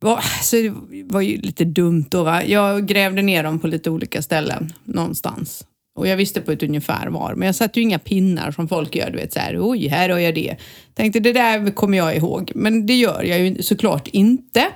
var, 0.01 0.25
så 0.43 0.57
det 0.57 0.73
var 1.05 1.21
ju 1.21 1.37
lite 1.37 1.65
dumt 1.65 2.07
då. 2.09 2.23
Va? 2.23 2.45
Jag 2.45 2.87
grävde 2.87 3.23
ner 3.23 3.43
dem 3.43 3.59
på 3.59 3.67
lite 3.67 3.91
olika 3.91 4.23
ställen 4.23 4.73
någonstans. 4.85 5.65
Och 5.95 6.09
jag 6.09 6.17
visste 6.17 6.41
på 6.41 6.53
ett 6.53 6.63
ungefär 6.63 7.07
var. 7.07 7.35
Men 7.35 7.47
jag 7.47 7.55
satte 7.55 7.81
ju 7.81 7.85
inga 7.85 7.99
pinnar 7.99 8.51
som 8.51 8.69
folk 8.69 8.97
gör. 8.97 9.11
Du 9.11 9.17
vet 9.17 9.33
så 9.33 9.39
här, 9.39 9.59
oj, 9.61 9.87
här 9.87 10.09
har 10.09 10.19
jag 10.19 10.35
det. 10.35 10.57
Tänkte 10.95 11.21
det 11.21 11.33
där 11.33 11.71
kommer 11.71 11.99
jag 11.99 12.17
ihåg. 12.17 12.53
Men 12.55 12.87
det 12.87 12.95
gör 12.95 13.23
jag 13.23 13.41
ju 13.41 13.63
såklart 13.63 14.09
inte. 14.09 14.67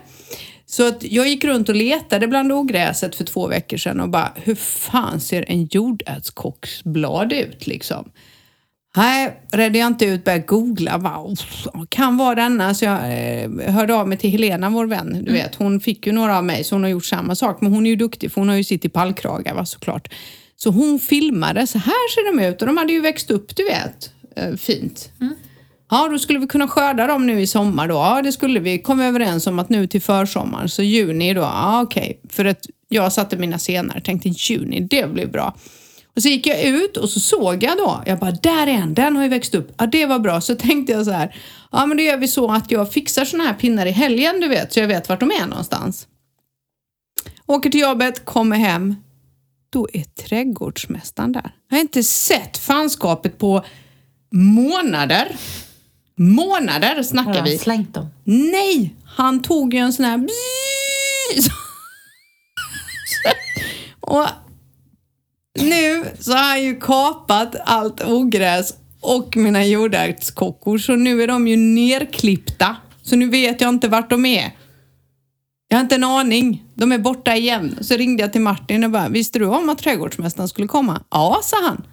Så 0.77 0.89
att 0.89 1.05
jag 1.05 1.29
gick 1.29 1.45
runt 1.45 1.69
och 1.69 1.75
letade 1.75 2.29
bland 2.29 2.53
ogräset 2.53 3.15
för 3.15 3.25
två 3.25 3.47
veckor 3.47 3.77
sedan 3.77 4.01
och 4.01 4.09
bara, 4.09 4.33
hur 4.35 4.55
fan 4.55 5.21
ser 5.21 5.45
en 5.49 5.67
jordärtskocksblad 5.67 7.33
ut 7.33 7.67
liksom? 7.67 8.11
Nej, 8.97 9.41
redde 9.53 9.79
jag 9.79 9.87
inte 9.87 10.05
ut, 10.07 10.25
började 10.25 10.45
googla. 10.45 10.99
Wow, 10.99 11.37
kan 11.89 12.17
vara 12.17 12.35
denna. 12.35 12.75
Så 12.75 12.85
jag 12.85 12.99
eh, 12.99 13.73
hörde 13.73 13.95
av 13.95 14.09
mig 14.09 14.19
till 14.19 14.31
Helena, 14.31 14.71
vår 14.71 14.87
vän. 14.87 15.25
Du 15.25 15.33
vet, 15.33 15.55
hon 15.55 15.81
fick 15.81 16.07
ju 16.07 16.13
några 16.13 16.39
av 16.39 16.45
mig, 16.45 16.65
så 16.65 16.75
hon 16.75 16.83
har 16.83 16.91
gjort 16.91 17.05
samma 17.05 17.35
sak. 17.35 17.61
Men 17.61 17.73
hon 17.73 17.87
är 17.87 17.91
ju 17.91 17.97
duktig, 17.97 18.33
för 18.33 18.41
hon 18.41 18.49
har 18.49 18.57
ju 18.57 18.65
sitt 18.65 18.85
i 18.85 18.89
pallkragar 18.89 19.55
va, 19.55 19.67
såklart. 19.67 20.15
Så 20.57 20.71
hon 20.71 20.99
filmade, 20.99 21.67
så 21.67 21.79
här 21.79 22.15
ser 22.15 22.37
de 22.37 22.45
ut. 22.45 22.61
Och 22.61 22.67
de 22.67 22.77
hade 22.77 22.93
ju 22.93 23.01
växt 23.01 23.31
upp, 23.31 23.57
du 23.57 23.65
vet, 23.65 24.11
eh, 24.37 24.57
fint. 24.57 25.11
Ja, 25.91 26.09
då 26.09 26.19
skulle 26.19 26.39
vi 26.39 26.47
kunna 26.47 26.69
skörda 26.69 27.07
dem 27.07 27.27
nu 27.27 27.41
i 27.41 27.47
sommar 27.47 27.89
då. 27.89 27.95
Ja, 27.95 28.23
det 28.23 28.33
skulle 28.33 28.61
vi. 28.61 28.79
Kom 28.79 29.01
överens 29.01 29.47
om 29.47 29.59
att 29.59 29.69
nu 29.69 29.87
till 29.87 30.03
försommar, 30.03 30.67
så 30.67 30.83
juni 30.83 31.35
då. 31.35 31.41
Ja, 31.41 31.83
okej. 31.83 32.21
För 32.29 32.45
att 32.45 32.67
jag 32.89 33.13
satte 33.13 33.37
mina 33.37 33.59
senare, 33.59 34.01
tänkte 34.01 34.29
juni, 34.29 34.81
det 34.81 35.13
blir 35.13 35.27
bra. 35.27 35.57
Och 36.17 36.23
så 36.23 36.29
gick 36.29 36.47
jag 36.47 36.63
ut 36.63 36.97
och 36.97 37.09
så 37.09 37.21
såg 37.21 37.63
jag 37.63 37.77
då, 37.77 38.03
jag 38.07 38.19
bara, 38.19 38.31
där 38.31 38.67
är 38.67 38.73
en, 38.73 38.95
den 38.95 39.17
har 39.17 39.23
ju 39.23 39.29
växt 39.29 39.55
upp. 39.55 39.75
Ja, 39.79 39.87
det 39.87 40.07
var 40.07 40.19
bra. 40.19 40.41
Så 40.41 40.55
tänkte 40.55 40.93
jag 40.93 41.05
så 41.05 41.11
här, 41.11 41.37
ja 41.73 41.87
men 41.87 41.97
då 41.97 42.03
gör 42.03 42.17
vi 42.17 42.29
så 42.29 42.53
att 42.53 42.71
jag 42.71 42.93
fixar 42.93 43.25
såna 43.25 43.45
här 43.45 43.55
pinnar 43.55 43.87
i 43.87 43.91
helgen, 43.91 44.41
du 44.41 44.49
vet, 44.49 44.73
så 44.73 44.81
jag 44.81 44.89
vet 44.89 45.09
vart 45.09 45.21
de 45.21 45.31
är 45.31 45.47
någonstans. 45.47 46.07
Åker 47.47 47.71
till 47.71 47.81
jobbet, 47.81 48.25
kommer 48.25 48.57
hem. 48.57 48.95
Då 49.71 49.89
är 49.93 50.03
trädgårdsmästaren 50.03 51.33
där. 51.33 51.55
Jag 51.69 51.77
har 51.77 51.81
inte 51.81 52.03
sett 52.03 52.59
fanskapet 52.59 53.39
på 53.39 53.65
månader. 54.33 55.37
Månader 56.19 56.97
Har 56.97 57.03
snackar 57.03 57.35
han 57.35 57.45
vi. 57.45 57.59
slängt 57.59 57.95
dem? 57.95 58.07
Nej, 58.25 58.95
han 59.05 59.43
tog 59.43 59.75
ju 59.75 59.81
en 59.81 59.93
sån 59.93 60.05
här... 60.05 60.27
Och 64.01 64.27
nu 65.59 66.05
så 66.21 66.33
har 66.33 66.43
han 66.43 66.63
ju 66.63 66.81
kapat 66.81 67.55
allt 67.65 68.05
ogräs 68.05 68.75
och 69.01 69.37
mina 69.37 69.65
jordärtskockor 69.65 70.79
så 70.79 70.97
nu 70.97 71.23
är 71.23 71.27
de 71.27 71.49
ju 71.49 71.57
nerklippta. 71.57 72.77
Så 73.03 73.17
nu 73.17 73.29
vet 73.31 73.61
jag 73.61 73.69
inte 73.69 73.89
vart 73.89 74.11
de 74.11 74.27
är. 74.27 74.53
Jag 75.69 75.77
har 75.77 75.83
inte 75.83 75.95
en 75.95 76.05
aning. 76.05 76.65
De 76.75 76.93
är 76.93 76.99
borta 76.99 77.37
igen. 77.37 77.79
Så 77.81 77.95
ringde 77.97 78.23
jag 78.23 78.33
till 78.33 78.41
Martin 78.41 78.85
och 78.85 78.91
bara, 78.91 79.09
visste 79.09 79.39
du 79.39 79.45
om 79.47 79.69
att 79.69 79.79
trädgårdsmästaren 79.79 80.49
skulle 80.49 80.67
komma? 80.69 81.03
Ja, 81.11 81.41
sa 81.43 81.57
han. 81.63 81.87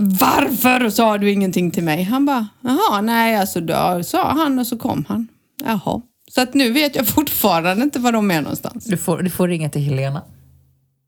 Varför 0.00 0.90
sa 0.90 1.18
du 1.18 1.30
ingenting 1.30 1.70
till 1.70 1.84
mig? 1.84 2.02
Han 2.02 2.26
bara, 2.26 2.48
jaha, 2.60 3.00
nej, 3.00 3.36
alltså 3.36 3.60
då 3.60 4.02
sa 4.04 4.32
han 4.32 4.58
och 4.58 4.66
så 4.66 4.78
kom 4.78 5.04
han. 5.08 5.28
Jaha. 5.64 6.02
Så 6.30 6.40
att 6.40 6.54
nu 6.54 6.72
vet 6.72 6.96
jag 6.96 7.08
fortfarande 7.08 7.84
inte 7.84 7.98
var 7.98 8.12
de 8.12 8.30
är 8.30 8.42
någonstans. 8.42 8.84
Du 8.84 8.96
får, 8.96 9.22
du 9.22 9.30
får 9.30 9.48
ringa 9.48 9.70
till 9.70 9.82
Helena. 9.82 10.22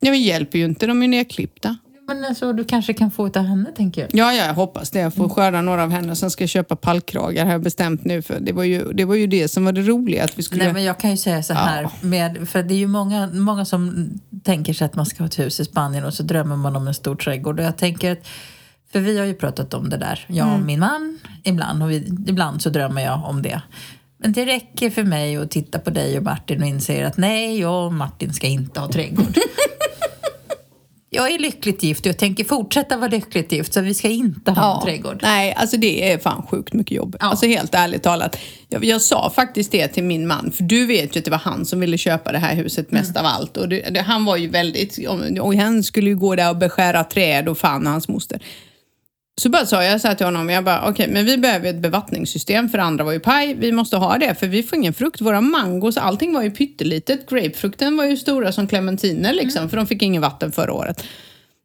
Ja, 0.01 0.11
men 0.11 0.23
hjälper 0.23 0.59
ju 0.59 0.65
inte, 0.65 0.87
de 0.87 0.99
är 0.99 1.03
ju 1.03 1.09
nerklippta. 1.09 1.77
Men 2.07 2.25
alltså, 2.25 2.53
du 2.53 2.65
kanske 2.65 2.95
kan 2.95 3.11
få 3.11 3.27
av 3.27 3.37
henne, 3.37 3.73
tänker 3.77 4.01
jag. 4.01 4.11
Ja, 4.13 4.33
ja, 4.33 4.47
jag 4.47 4.55
hoppas 4.55 4.91
det. 4.91 4.99
Jag 4.99 5.15
får 5.15 5.29
skörda 5.29 5.63
några 5.63 5.83
av 5.83 5.91
henne. 5.91 6.17
Sen 6.17 6.31
ska 6.31 6.43
jag 6.43 6.49
köpa 6.49 6.77
pallkragar 6.77 7.45
har 7.45 7.53
jag 7.53 7.63
bestämt 7.63 8.05
nu. 8.05 8.23
För 8.23 8.41
det 8.41 8.53
var 8.53 8.65
ju 8.65 8.93
det, 8.93 9.05
var 9.05 9.15
ju 9.15 9.27
det 9.27 9.49
som 9.49 9.65
var 9.65 9.73
det 9.73 9.83
roliga. 9.83 10.25
Att 10.25 10.39
vi 10.39 10.43
skulle... 10.43 10.65
Nej, 10.65 10.73
men 10.73 10.85
jag 10.85 10.99
kan 10.99 11.11
ju 11.11 11.17
säga 11.17 11.43
så 11.43 11.55
här, 11.55 11.89
med, 12.01 12.49
för 12.49 12.63
det 12.63 12.75
är 12.75 12.79
ju 12.79 12.87
många, 12.87 13.27
många 13.27 13.65
som 13.65 14.11
tänker 14.45 14.73
sig 14.73 14.85
att 14.85 14.95
man 14.95 15.07
ska 15.07 15.23
ha 15.23 15.27
ett 15.27 15.39
hus 15.39 15.61
i 15.61 15.65
Spanien 15.65 16.05
och 16.05 16.15
så 16.15 16.23
drömmer 16.23 16.57
man 16.57 16.77
om 16.77 16.89
en 16.89 16.95
stor 16.95 17.17
trädgård. 17.17 17.61
Och 17.61 17.67
jag 17.67 17.77
tänker 17.77 18.13
att, 18.13 18.27
för 18.93 19.01
vi 19.01 19.19
har 19.19 19.27
ju 19.27 19.35
pratat 19.35 19.75
om 19.75 19.91
det 19.91 19.97
där, 19.97 20.25
jag 20.29 20.53
och 20.55 20.61
min 20.61 20.81
man, 20.81 21.19
ibland, 21.45 21.83
och 21.83 21.91
vi, 21.91 21.97
ibland 22.27 22.63
så 22.63 22.71
drömmer 22.71 23.03
jag 23.03 23.25
om 23.25 23.43
det. 23.43 23.63
Men 24.19 24.33
det 24.33 24.47
räcker 24.47 24.91
för 24.91 25.05
mig 25.05 25.37
att 25.37 25.51
titta 25.51 25.79
på 25.79 25.91
dig 25.91 26.19
och 26.19 26.25
Martin 26.25 26.63
och 26.63 26.69
inse 26.69 27.07
att 27.07 27.17
nej, 27.17 27.61
jag 27.61 27.87
och 27.87 27.93
Martin 27.93 28.33
ska 28.35 28.47
inte 28.47 28.81
ha 28.81 28.89
trädgård. 28.89 29.37
jag 31.11 31.31
är 31.31 31.39
lyckligt 31.39 31.83
gift 31.83 32.01
och 32.01 32.07
jag 32.07 32.19
tänker 32.19 32.45
fortsätta 32.45 32.97
vara 32.97 33.11
lyckligt 33.11 33.53
gift 33.53 33.75
så 33.75 33.81
vi 33.81 33.95
ska 33.95 34.09
inte 34.09 34.51
ha 34.51 34.77
en 34.81 34.87
trädgård. 34.87 35.21
Nej, 35.23 35.55
alltså 35.55 35.77
det 35.77 36.13
är 36.13 36.19
fan 36.19 36.43
sjukt 36.51 36.73
mycket 36.73 36.97
jobb. 36.97 37.17
Ja. 37.21 37.27
Alltså 37.27 37.47
helt 37.47 37.75
ärligt 37.75 38.03
talat. 38.03 38.37
Jag, 38.69 38.85
jag 38.85 39.01
sa 39.03 39.31
faktiskt 39.31 39.73
det 39.73 39.89
till 39.89 40.05
min 40.05 40.27
man, 40.27 40.53
för 40.53 40.65
du 40.65 40.87
vet 40.87 41.17
ju 41.17 41.19
att 41.19 41.25
det 41.25 41.31
var 41.31 41.39
han 41.39 41.67
som 41.67 41.81
ville 41.81 41.99
köpa 41.99 42.33
det 42.33 42.39
här 42.39 42.55
huset 42.55 42.91
mest 42.91 43.11
Mm. 43.11 43.27
av 43.27 43.33
allt. 43.33 43.57
Och 43.57 43.69
det, 43.69 43.91
det, 43.91 44.01
han 44.01 44.25
var 44.25 44.37
ju 44.37 44.49
väldigt, 44.49 44.99
och 45.41 45.55
han 45.55 45.83
skulle 45.83 46.11
ju 46.11 46.17
gå 46.17 46.35
där 46.37 46.51
och 46.51 46.57
beskära 46.57 47.05
träd 47.05 47.49
och 47.49 47.59
fan 47.59 47.87
och 47.87 47.93
hans 47.93 48.09
moster. 48.09 48.41
Så 49.41 49.49
bara 49.49 49.67
sa 49.67 49.85
jag 49.85 50.01
så 50.01 50.09
här 50.09 50.15
till 50.15 50.27
honom, 50.27 50.51
jag 50.51 50.65
bara 50.65 50.89
okej, 50.89 51.09
men 51.09 51.25
vi 51.25 51.39
behöver 51.39 51.71
ett 51.71 51.83
bevattningssystem 51.83 52.69
för 52.69 52.79
andra 52.79 53.05
var 53.05 53.13
ju 53.13 53.21
paj, 53.21 53.55
vi 53.55 53.73
måste 53.73 53.97
ha 53.97 54.19
det 54.19 54.35
för 54.35 54.47
vi 54.47 54.63
får 54.63 54.79
ingen 54.79 54.95
frukt. 54.95 55.21
Våra 55.21 55.41
mangos, 55.41 55.97
allting 55.97 56.35
var 56.35 56.43
ju 56.43 56.51
pyttelitet. 56.51 57.31
Grapefrukten 57.31 57.97
var 57.97 58.05
ju 58.05 58.17
stora 58.17 58.53
som 58.53 58.67
clementiner 58.67 59.33
liksom, 59.33 59.71
för 59.71 59.77
de 59.77 59.87
fick 59.87 60.03
ingen 60.03 60.23
vatten 60.23 60.53
förra 60.53 60.73
året. 60.73 61.05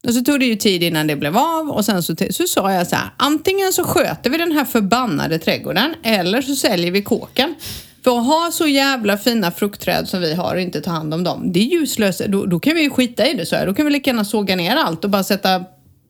Och 0.07 0.13
så 0.13 0.21
tog 0.21 0.39
det 0.39 0.45
ju 0.45 0.55
tid 0.55 0.83
innan 0.83 1.07
det 1.07 1.15
blev 1.15 1.37
av 1.37 1.69
och 1.69 1.85
sen 1.85 2.03
så, 2.03 2.15
så 2.29 2.43
sa 2.47 2.71
jag 2.73 2.87
så 2.87 2.95
här, 2.95 3.09
antingen 3.17 3.73
så 3.73 3.83
sköter 3.83 4.29
vi 4.29 4.37
den 4.37 4.51
här 4.51 4.65
förbannade 4.65 5.39
trädgården 5.39 5.95
eller 6.03 6.41
så 6.41 6.55
säljer 6.55 6.91
vi 6.91 7.01
kåken. 7.01 7.55
För 8.03 8.19
att 8.19 8.25
ha 8.25 8.49
så 8.53 8.67
jävla 8.67 9.17
fina 9.17 9.51
fruktträd 9.51 10.07
som 10.07 10.21
vi 10.21 10.33
har 10.33 10.55
och 10.55 10.61
inte 10.61 10.81
ta 10.81 10.91
hand 10.91 11.13
om 11.13 11.23
dem, 11.23 11.53
det 11.53 11.59
är 11.59 11.79
ju 11.79 11.87
slöseri. 11.87 12.31
Då, 12.31 12.45
då 12.45 12.59
kan 12.59 12.75
vi 12.75 12.81
ju 12.81 12.89
skita 12.89 13.27
i 13.27 13.33
det 13.33 13.45
så 13.45 13.55
här. 13.55 13.65
Då 13.65 13.73
kan 13.73 13.85
vi 13.85 13.91
lika 13.91 14.09
gärna 14.09 14.25
såga 14.25 14.55
ner 14.55 14.75
allt 14.75 15.03
och 15.03 15.09
bara 15.09 15.23
sätta 15.23 15.63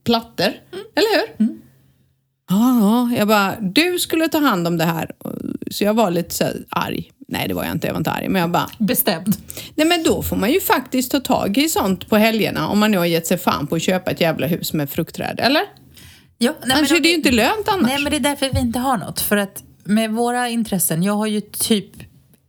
plattor. 0.08 0.54
Eller 0.96 1.17
hur? 1.17 1.48
Ja, 2.50 2.80
ja, 2.80 3.17
jag 3.17 3.28
bara, 3.28 3.56
du 3.62 4.00
skulle 4.00 4.28
ta 4.28 4.39
hand 4.39 4.67
om 4.67 4.78
det 4.78 4.84
här. 4.84 5.12
Så 5.72 5.84
jag 5.84 5.93
var 5.93 6.12
lite 6.12 6.36
så 6.36 6.43
här 6.43 6.65
arg. 6.70 7.12
Nej, 7.28 7.48
det 7.48 7.54
var 7.54 7.63
jag 7.63 7.72
inte. 7.72 7.88
Jag 7.88 7.93
var 7.93 8.00
inte 8.00 8.12
arg. 8.12 8.30
Men 8.30 8.41
jag 8.41 8.52
bara, 8.52 8.70
Bestämd. 8.80 9.36
Nej 9.76 9.88
men 9.88 10.04
då 10.04 10.22
får 10.24 10.36
man 10.36 10.52
ju 10.52 10.60
faktiskt 10.60 11.12
ta 11.12 11.20
tag 11.20 11.58
i 11.58 11.70
sånt 11.70 12.10
på 12.10 12.17
helgerna 12.17 12.67
om 12.67 12.80
man 12.80 12.91
nu 12.91 12.98
har 12.98 13.06
gett 13.06 13.28
sig 13.28 13.38
fan 13.38 13.67
på 13.67 13.76
att 13.76 13.82
köpa 13.82 14.12
ett 14.12 14.22
jävla 14.22 14.48
hus 14.48 14.74
med 14.74 14.89
fruktträd, 14.89 15.39
eller? 15.39 15.62
Ja, 16.38 16.54
nej, 16.65 16.78
Annars 16.78 16.89
men 16.89 16.98
är 16.98 17.02
det 17.02 17.10
ju 17.10 17.15
inte 17.15 17.32
lönt 17.32 17.67
annars. 17.67 17.88
Nej, 17.88 18.04
men 18.04 18.12
det 18.12 18.17
är 18.17 18.20
därför 18.20 18.50
vi 18.54 18.60
inte 18.60 18.80
har 18.80 18.98
något. 18.98 19.20
För 19.20 19.38
att 19.38 19.63
med 19.84 20.12
våra 20.12 20.50
intressen, 20.50 21.04
jag 21.04 21.13
har 21.13 21.28
ju 21.28 21.41
typ 21.41 21.91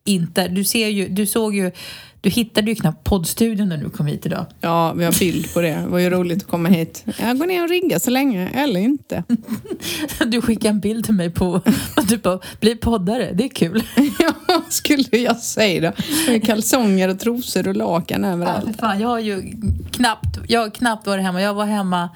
inte, 0.05 0.49
du 0.49 0.65
ser 0.65 0.89
ju, 0.89 1.09
du 1.09 1.27
såg 1.27 1.57
ju, 1.57 1.73
du 2.21 2.31
hittade 2.31 2.71
ju 2.71 2.75
knappt 2.75 3.05
poddstudion 3.05 3.69
när 3.69 3.77
du 3.77 3.91
kom 3.91 4.07
hit 4.07 4.27
idag. 4.27 4.47
Ja, 4.61 4.93
vi 4.93 5.05
har 5.05 5.19
bild 5.19 5.55
på 5.55 5.61
det. 5.61 5.69
Det 5.83 5.87
var 5.87 5.99
ju 5.99 6.11
roligt 6.11 6.43
att 6.43 6.49
komma 6.51 6.69
hit. 6.69 7.05
Jag 7.21 7.39
går 7.39 7.47
ner 7.47 7.63
och 7.63 7.69
riggar 7.69 7.99
så 7.99 8.11
länge, 8.11 8.49
eller 8.49 8.81
inte. 8.81 9.25
Du 10.27 10.41
skickade 10.41 10.69
en 10.69 10.81
bild 10.81 11.05
till 11.05 11.15
mig 11.15 11.31
på 11.31 11.61
att 11.97 12.09
du 12.09 12.17
bara, 12.19 12.39
bli 12.61 12.77
poddare, 12.77 13.31
det 13.35 13.45
är 13.45 13.49
kul. 13.49 13.83
Ja, 14.19 14.63
skulle 14.69 15.05
jag 15.19 15.37
säga 15.37 15.81
då? 15.91 16.03
Med 16.33 16.45
kalsonger 16.47 17.09
och 17.09 17.19
trosor 17.19 17.69
och 17.69 17.77
lakan 17.77 18.23
Ja, 18.25 18.29
överallt. 18.31 18.65
för 18.67 18.73
fan, 18.73 19.01
jag 19.01 19.09
har 19.09 19.19
ju 19.19 19.43
knappt, 19.91 20.39
jag 20.49 20.61
har 20.61 20.71
knappt 20.71 21.07
varit 21.07 21.23
hemma. 21.25 21.43
Jag 21.43 21.55
var 21.55 21.65
hemma, 21.67 22.09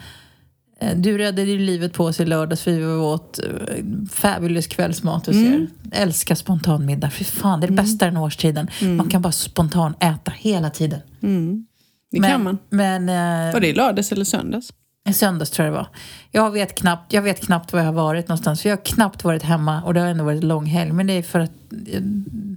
du 0.96 1.18
räddade 1.18 1.50
ju 1.50 1.58
livet 1.58 1.92
på 1.92 2.04
oss 2.04 2.20
i 2.20 2.24
lördags 2.24 2.62
för 2.62 2.70
vi 2.70 2.84
åt 2.86 3.40
uh, 3.46 3.84
fabulous 4.10 4.66
kvällsmat 4.66 5.26
hos 5.26 5.36
er. 5.36 5.66
Älskar 5.92 6.34
spontanmiddag, 6.34 7.10
fy 7.10 7.24
fan 7.24 7.60
det 7.60 7.66
är 7.66 7.68
det 7.68 7.74
bästa 7.74 8.04
den 8.04 8.16
årstiden. 8.16 8.68
Man 8.80 9.10
kan 9.10 9.22
bara 9.22 9.32
spontan 9.32 9.94
äta 10.00 10.32
hela 10.36 10.70
tiden. 10.70 11.00
Det 12.10 12.20
kan 12.20 12.42
man. 12.42 12.58
Men 12.70 13.08
eh, 13.08 13.52
Var 13.52 13.60
det 13.60 13.68
i 13.68 13.74
lördags 13.74 14.12
eller 14.12 14.24
söndags? 14.24 14.72
i 15.08 15.12
söndags 15.12 15.50
tror 15.50 15.66
jag 15.66 15.74
det 15.74 15.78
var. 15.78 15.88
Jag 16.30 16.50
vet, 16.50 16.74
knappt, 16.74 17.12
jag 17.12 17.22
vet 17.22 17.40
knappt 17.40 17.72
var 17.72 17.80
jag 17.80 17.86
har 17.86 17.92
varit 17.92 18.28
någonstans. 18.28 18.62
För 18.62 18.68
jag 18.68 18.76
har 18.76 18.84
knappt 18.84 19.24
varit 19.24 19.42
hemma 19.42 19.82
och 19.82 19.94
det 19.94 20.00
har 20.00 20.06
ändå 20.06 20.24
varit 20.24 20.44
lång 20.44 20.66
helg. 20.66 20.92
Men 20.92 21.06
det 21.06 21.12
är 21.12 21.22
för 21.22 21.40
att 21.40 21.52
eh, 21.92 22.00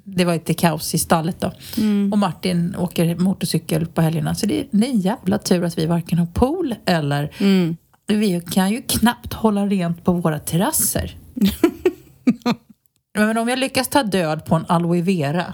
det 0.04 0.26
var 0.26 0.34
lite 0.34 0.54
kaos 0.54 0.94
i 0.94 0.98
stallet 0.98 1.40
då. 1.40 1.52
Och 2.12 2.18
Martin 2.18 2.76
åker 2.76 3.16
motorcykel 3.16 3.86
på 3.86 4.02
helgerna. 4.02 4.36
Så 4.36 4.46
det 4.46 4.60
är, 4.60 4.68
en 4.72 5.00
jävla 5.00 5.38
tur 5.38 5.64
att 5.64 5.78
vi 5.78 5.86
varken 5.86 6.20
har 6.20 6.26
pool 6.26 6.76
eller... 6.86 7.32
Vi 8.08 8.42
kan 8.52 8.72
ju 8.72 8.82
knappt 8.82 9.34
hålla 9.34 9.66
rent 9.66 10.04
på 10.04 10.12
våra 10.12 10.40
terrasser. 10.40 11.16
Men 13.18 13.38
om 13.38 13.48
jag 13.50 13.60
lyckas 13.60 13.88
ta 13.88 14.04
död 14.04 14.46
på 14.46 14.56
en 14.56 14.66
aloe 14.68 15.02
vera. 15.02 15.54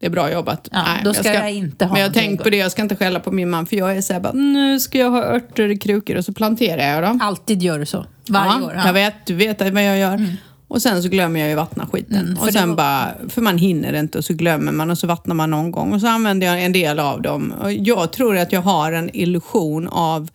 Det 0.00 0.06
är 0.06 0.10
bra 0.10 0.32
jobbat. 0.32 0.68
Ja, 0.72 0.84
då 1.04 1.14
ska 1.14 1.34
jag 1.34 1.52
inte 1.52 1.84
ha 1.84 1.92
Men 1.92 2.00
jag 2.00 2.08
har 2.08 2.08
någon 2.08 2.14
tänkt 2.14 2.28
trädgård. 2.28 2.44
på 2.44 2.50
det, 2.50 2.56
jag 2.56 2.72
ska 2.72 2.82
inte 2.82 2.96
skälla 2.96 3.20
på 3.20 3.32
min 3.32 3.50
man 3.50 3.66
för 3.66 3.76
jag 3.76 3.96
är 3.96 4.00
såhär 4.00 4.20
bara, 4.20 4.32
nu 4.32 4.80
ska 4.80 4.98
jag 4.98 5.10
ha 5.10 5.24
örter 5.24 5.68
i 5.68 5.78
krukor 5.78 6.16
och 6.16 6.24
så 6.24 6.32
planterar 6.32 6.94
jag 6.94 7.02
dem. 7.02 7.20
Alltid 7.22 7.62
gör 7.62 7.78
du 7.78 7.86
så. 7.86 8.06
Varje 8.28 8.52
ja, 8.52 8.66
år. 8.66 8.72
Ja. 8.76 8.86
Jag 8.86 8.92
vet, 8.92 9.26
du 9.26 9.34
vet 9.34 9.60
vad 9.60 9.84
jag 9.84 9.98
gör. 9.98 10.36
Och 10.68 10.82
sen 10.82 11.02
så 11.02 11.08
glömmer 11.08 11.40
jag 11.40 11.48
ju 11.48 11.54
vattna 11.54 11.86
skiten. 11.86 12.16
Mm, 12.16 12.38
och 12.38 12.52
sen 12.52 12.68
var- 12.68 12.76
bara, 12.76 13.14
för 13.28 13.42
man 13.42 13.58
hinner 13.58 13.92
inte 13.92 14.18
och 14.18 14.24
så 14.24 14.34
glömmer 14.34 14.72
man 14.72 14.90
och 14.90 14.98
så 14.98 15.06
vattnar 15.06 15.34
man 15.34 15.50
någon 15.50 15.70
gång. 15.70 15.92
Och 15.92 16.00
så 16.00 16.06
använder 16.06 16.46
jag 16.46 16.64
en 16.64 16.72
del 16.72 16.98
av 16.98 17.22
dem. 17.22 17.54
Och 17.62 17.72
jag 17.72 18.12
tror 18.12 18.38
att 18.38 18.52
jag 18.52 18.62
har 18.62 18.92
en 18.92 19.16
illusion 19.16 19.88
av 19.88 20.30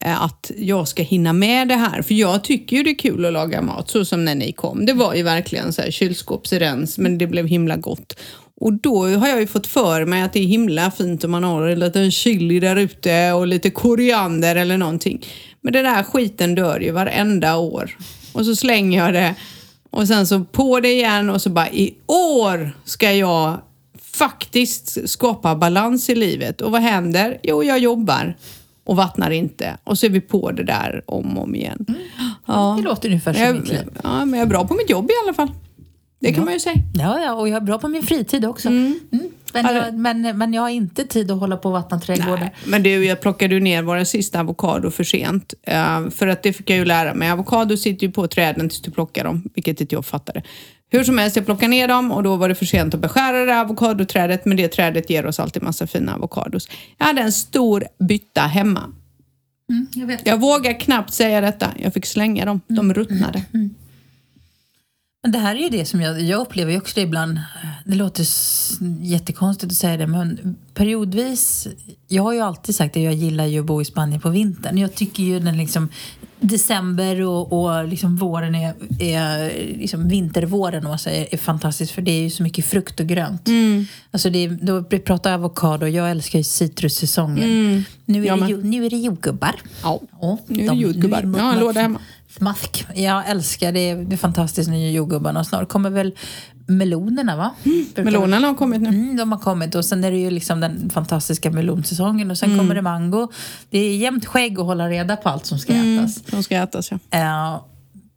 Eh, 0.00 0.22
att 0.22 0.50
jag 0.56 0.88
ska 0.88 1.02
hinna 1.02 1.32
med 1.32 1.68
det 1.68 1.74
här. 1.74 2.02
För 2.02 2.14
jag 2.14 2.44
tycker 2.44 2.76
ju 2.76 2.82
det 2.82 2.90
är 2.90 2.98
kul 2.98 3.24
att 3.24 3.32
laga 3.32 3.62
mat, 3.62 3.90
så 3.90 4.04
som 4.04 4.24
när 4.24 4.34
ni 4.34 4.52
kom. 4.52 4.86
Det 4.86 4.92
var 4.92 5.14
ju 5.14 5.22
verkligen 5.22 5.72
så 5.72 5.82
här 5.82 5.90
kylskåpsrens, 5.90 6.98
men 6.98 7.18
det 7.18 7.26
blev 7.26 7.46
himla 7.46 7.76
gott. 7.76 8.18
Och 8.60 8.72
då 8.72 9.06
har 9.06 9.28
jag 9.28 9.40
ju 9.40 9.46
fått 9.46 9.66
för 9.66 10.04
mig 10.04 10.22
att 10.22 10.32
det 10.32 10.40
är 10.40 10.46
himla 10.46 10.90
fint 10.90 11.24
om 11.24 11.30
man 11.30 11.44
har 11.44 11.66
en 11.66 11.78
liten 11.78 12.10
chili 12.10 12.60
där 12.60 12.76
ute 12.76 13.32
och 13.32 13.46
lite 13.46 13.70
koriander 13.70 14.56
eller 14.56 14.78
någonting. 14.78 15.26
Men 15.60 15.72
den 15.72 15.84
där 15.84 16.02
skiten 16.02 16.54
dör 16.54 16.80
ju 16.80 16.90
varenda 16.90 17.56
år. 17.56 17.96
Och 18.32 18.44
så 18.44 18.56
slänger 18.56 19.04
jag 19.04 19.14
det 19.14 19.34
och 19.90 20.08
sen 20.08 20.26
så 20.26 20.44
på 20.44 20.80
det 20.80 20.92
igen 20.92 21.30
och 21.30 21.42
så 21.42 21.50
bara 21.50 21.70
i 21.70 21.94
år 22.06 22.76
ska 22.84 23.12
jag 23.12 23.60
faktiskt 24.12 25.10
skapa 25.10 25.54
balans 25.54 26.10
i 26.10 26.14
livet. 26.14 26.60
Och 26.60 26.72
vad 26.72 26.82
händer? 26.82 27.38
Jo, 27.42 27.64
jag 27.64 27.78
jobbar 27.78 28.36
och 28.86 28.96
vattnar 28.96 29.30
inte. 29.30 29.76
Och 29.84 29.98
så 29.98 30.06
är 30.06 30.10
vi 30.10 30.20
på 30.20 30.50
det 30.50 30.64
där 30.64 31.02
om 31.06 31.38
och 31.38 31.44
om 31.44 31.54
igen. 31.54 31.86
Ja. 32.46 32.74
Det 32.78 32.84
låter 32.88 33.08
ungefär 33.08 33.32
som 33.32 33.42
Jag, 33.42 33.54
mitt 33.54 33.68
liv. 33.68 33.88
ja, 34.02 34.24
men 34.24 34.38
jag 34.38 34.46
är 34.46 34.50
bra 34.50 34.66
på 34.66 34.74
mitt 34.74 34.90
jobb 34.90 35.10
i 35.10 35.14
alla 35.24 35.34
fall. 35.34 35.50
Det 36.20 36.32
kan 36.32 36.44
man 36.44 36.52
ju 36.52 36.60
säga. 36.60 36.76
Ja, 36.94 37.20
ja, 37.20 37.32
och 37.34 37.48
jag 37.48 37.56
är 37.56 37.60
bra 37.60 37.78
på 37.78 37.88
min 37.88 38.02
fritid 38.02 38.44
också. 38.44 38.68
Mm. 38.68 39.00
Men, 39.52 39.66
Alltså- 39.66 39.84
jag, 39.84 39.94
men, 39.94 40.38
men 40.38 40.54
jag 40.54 40.62
har 40.62 40.68
inte 40.68 41.04
tid 41.04 41.30
att 41.30 41.40
hålla 41.40 41.56
på 41.56 41.68
och 41.68 41.72
vattna 41.72 42.00
trädgårdar. 42.00 42.50
Men 42.66 42.82
du, 42.82 43.04
jag 43.04 43.20
plockade 43.20 43.54
ju 43.54 43.60
ner 43.60 43.82
vår 43.82 44.04
sista 44.04 44.40
avokado 44.40 44.90
för 44.90 45.04
sent. 45.04 45.54
Eh, 45.62 46.08
för 46.10 46.26
att 46.26 46.42
det 46.42 46.52
fick 46.52 46.70
jag 46.70 46.78
ju 46.78 46.84
lära 46.84 47.14
mig. 47.14 47.30
Avokado 47.30 47.76
sitter 47.76 48.06
ju 48.06 48.12
på 48.12 48.26
träden 48.28 48.68
tills 48.68 48.82
du 48.82 48.90
plockar 48.90 49.24
dem, 49.24 49.42
vilket 49.54 49.80
inte 49.80 49.94
jag 49.94 50.06
fattade. 50.06 50.42
Hur 50.90 51.04
som 51.04 51.18
helst, 51.18 51.36
jag 51.36 51.44
plockade 51.44 51.68
ner 51.68 51.88
dem 51.88 52.12
och 52.12 52.22
då 52.22 52.36
var 52.36 52.48
det 52.48 52.54
för 52.54 52.66
sent 52.66 52.94
att 52.94 53.00
beskära 53.00 53.44
det 53.44 53.60
avokadoträdet, 53.60 54.44
men 54.44 54.56
det 54.56 54.68
trädet 54.68 55.10
ger 55.10 55.26
oss 55.26 55.40
alltid 55.40 55.62
massa 55.62 55.86
fina 55.86 56.14
avokados. 56.14 56.68
Jag 56.98 57.06
hade 57.06 57.20
en 57.20 57.32
stor 57.32 57.84
bytta 57.98 58.40
hemma. 58.40 58.92
Mm, 59.70 59.86
jag. 59.92 60.20
Jag 60.24 60.40
vågar 60.40 60.80
knappt 60.80 61.14
säga 61.14 61.40
detta. 61.40 61.72
Jag 61.78 61.94
fick 61.94 62.06
slänga 62.06 62.44
dem. 62.44 62.60
De 62.68 62.94
ruttnade. 62.94 63.44
Men 65.22 65.32
det 65.32 65.38
här 65.38 65.56
är 65.56 65.60
ju 65.60 65.68
det 65.68 65.84
som 65.84 66.00
jag, 66.00 66.20
jag 66.20 66.40
upplever 66.40 66.76
också 66.76 66.94
det 66.94 67.00
ibland. 67.00 67.40
Det 67.84 67.94
låter 67.94 68.26
jättekonstigt 69.00 69.72
att 69.72 69.76
säga 69.76 69.96
det, 69.96 70.06
men 70.06 70.56
periodvis... 70.74 71.68
Jag 72.08 72.22
har 72.22 72.32
ju 72.32 72.40
alltid 72.40 72.74
sagt 72.74 72.96
att 72.96 73.02
jag 73.02 73.14
gillar 73.14 73.46
ju 73.46 73.60
att 73.60 73.66
bo 73.66 73.82
i 73.82 73.84
Spanien 73.84 74.20
på 74.20 74.28
vintern. 74.28 74.78
Jag 74.78 74.94
tycker 74.94 75.22
ju 75.22 75.40
den 75.40 75.58
liksom... 75.58 75.88
December 76.40 77.20
och, 77.22 77.52
och 77.52 77.88
liksom 77.88 78.16
våren 78.16 78.54
är, 78.54 78.74
är 79.00 79.48
liksom 79.78 80.08
vintervåren 80.08 80.84
om 80.84 80.88
man 80.90 80.98
säger, 80.98 81.34
är 81.34 81.38
fantastiskt 81.38 81.92
för 81.92 82.02
det 82.02 82.10
är 82.10 82.22
ju 82.22 82.30
så 82.30 82.42
mycket 82.42 82.64
frukt 82.64 83.00
och 83.00 83.06
grönt. 83.06 83.48
Alltså 84.10 84.30
det 84.30 84.38
är, 84.44 84.58
då, 84.62 84.84
vi 84.90 84.98
pratar 84.98 85.32
avokado, 85.32 85.86
jag 85.86 86.10
älskar 86.10 86.38
ju 86.38 86.42
citrussäsongen. 86.44 87.84
Nu, 88.04 88.22
är 88.22 88.26
Jag 88.26 88.40
det, 88.40 88.48
ju- 88.48 88.62
nu 88.62 88.86
är 88.86 88.90
det 88.90 88.96
jordgubbar. 88.96 89.54
Ja, 89.82 90.00
Ja, 90.20 90.38
nu 90.46 90.58
är 90.58 90.62
det 90.62 90.68
de- 90.68 90.78
jordgubbar. 90.78 91.22
Jag 91.36 91.44
har 91.44 91.52
en 91.52 91.60
låda 91.60 91.80
hemma. 91.80 92.00
Smask. 92.36 92.86
Jag 92.94 93.30
älskar 93.30 93.72
det. 93.72 93.94
Det 93.94 94.14
är 94.14 94.16
fantastiskt 94.16 94.70
med 94.70 94.92
jordgubbarna. 94.92 95.44
Snart 95.44 95.68
kommer 95.68 95.90
väl 95.90 96.14
melonerna, 96.68 97.36
va? 97.36 97.50
Brukar- 97.64 98.04
Melonerna 98.04 98.46
har 98.46 98.54
kommit 98.54 98.82
nu. 98.82 98.88
Mm, 98.88 99.16
de 99.16 99.32
har 99.32 99.38
kommit. 99.38 99.74
Och 99.74 99.84
sen 99.84 100.04
är 100.04 100.10
det 100.10 100.18
ju 100.18 100.30
liksom 100.30 100.60
den 100.60 100.90
fantastiska 100.90 101.50
melonsäsongen. 101.50 102.30
Och 102.30 102.38
sen 102.38 102.48
Mm. 102.48 102.58
kommer 102.58 102.74
det 102.74 102.82
mango. 102.82 103.28
Det 103.70 103.78
är 103.78 103.96
jämnt 103.96 104.26
skägg 104.26 104.58
att 104.60 104.66
hålla 104.66 104.88
reda 104.88 105.16
på 105.16 105.28
allt 105.28 105.46
som 105.46 105.58
ska 105.58 105.72
Mm. 105.72 105.98
ätas. 105.98 106.22
De 106.22 106.42
ska 106.42 106.56
ätas, 106.56 106.90
ja. 106.90 106.98
Eh, 107.18 107.60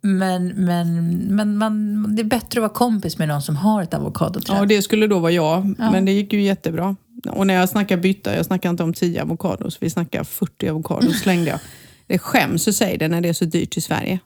men 0.02 0.48
men, 0.48 1.12
men 1.36 1.58
man, 1.58 2.16
det 2.16 2.22
är 2.22 2.24
bättre 2.24 2.60
att 2.60 2.62
vara 2.62 2.70
kompis 2.70 3.18
med 3.18 3.28
någon 3.28 3.42
som 3.42 3.56
har 3.56 3.84
ett 3.84 3.94
avokadoträd. 3.94 4.58
Ja, 4.58 4.66
det 4.66 4.82
skulle 4.82 5.08
då 5.08 5.20
vara 5.20 5.32
jag, 5.32 5.76
men 5.78 6.06
det 6.06 6.12
gick 6.12 6.34
ju 6.34 6.42
jättebra. 6.42 6.96
Och 7.32 7.48
när 7.48 7.54
jag 7.54 7.70
snackar 7.70 7.98
byta, 7.98 8.36
jag 8.36 8.46
snackar 8.46 8.70
inte 8.70 8.84
om 8.84 8.94
10 8.94 9.22
avokados, 9.22 9.78
vi 9.82 9.90
snackar 9.90 10.24
40 10.24 10.68
avokados 10.70 11.20
slängde 11.24 11.50
jag. 11.50 11.60
Det 12.10 12.18
skäms 12.20 12.68
att 12.68 12.76
säga 12.76 12.98
det 12.98 13.08
när 13.08 13.22
det 13.22 13.30
är 13.30 13.34
så 13.34 13.46
dyrt 13.46 13.78
i 13.78 13.82
Sverige. 13.82 14.20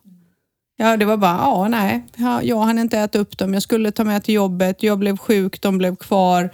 Ja, 0.77 0.97
det 0.97 1.05
var 1.05 1.17
bara, 1.17 1.31
ja, 1.37 1.67
nej, 1.67 2.05
ja, 2.15 2.41
jag 2.43 2.59
hann 2.61 2.79
inte 2.79 2.97
äta 2.99 3.19
upp 3.19 3.37
dem. 3.37 3.53
Jag 3.53 3.63
skulle 3.63 3.91
ta 3.91 4.03
med 4.03 4.23
till 4.23 4.33
jobbet, 4.35 4.83
jag 4.83 4.99
blev 4.99 5.17
sjuk, 5.17 5.61
de 5.61 5.77
blev 5.77 5.95
kvar. 5.95 6.49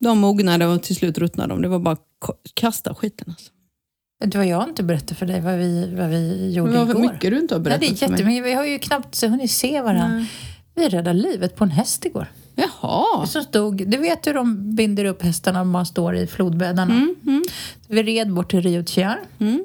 De 0.00 0.18
mognade 0.18 0.66
och 0.66 0.82
till 0.82 0.96
slut 0.96 1.18
ruttnade 1.18 1.48
de. 1.54 1.62
Det 1.62 1.68
var 1.68 1.78
bara 1.78 1.96
kasta 2.54 2.94
skiten. 2.94 3.24
Alltså. 3.28 3.50
Du 4.24 4.38
vad 4.38 4.46
jag 4.46 4.68
inte 4.68 4.82
berättade 4.82 5.14
för 5.14 5.26
dig 5.26 5.40
vad 5.40 5.58
vi, 5.58 5.94
vad 5.94 6.08
vi 6.08 6.52
gjorde 6.52 6.72
Det 6.72 6.78
var 6.84 6.90
igår? 6.90 7.00
mycket 7.12 7.30
du 7.30 7.38
inte 7.38 7.54
har 7.54 7.60
berättat 7.60 7.80
det 7.80 7.86
är 7.86 7.94
för 7.96 8.08
mig. 8.08 8.18
jättemycket. 8.20 8.44
Vi 8.46 8.52
har 8.54 8.64
ju 8.64 8.78
knappt 8.78 9.22
hunnit 9.22 9.50
se 9.50 9.80
varandra. 9.80 10.26
Vi 10.74 10.88
räddade 10.88 11.18
livet 11.18 11.56
på 11.56 11.64
en 11.64 11.70
häst 11.70 12.04
igår. 12.04 12.26
Jaha. 12.54 13.26
Som 13.26 13.42
stod, 13.42 13.90
du 13.90 13.96
vet 13.96 14.26
hur 14.26 14.34
de 14.34 14.74
binder 14.76 15.04
upp 15.04 15.22
hästarna 15.22 15.60
om 15.60 15.70
man 15.70 15.86
står 15.86 16.16
i 16.16 16.26
flodbäddarna. 16.26 17.08
Vi 17.88 18.02
red 18.02 18.32
bort 18.32 18.50
till 18.50 18.62
Rio 18.62 18.84
Chiar. 18.84 19.20
Mm. 19.38 19.64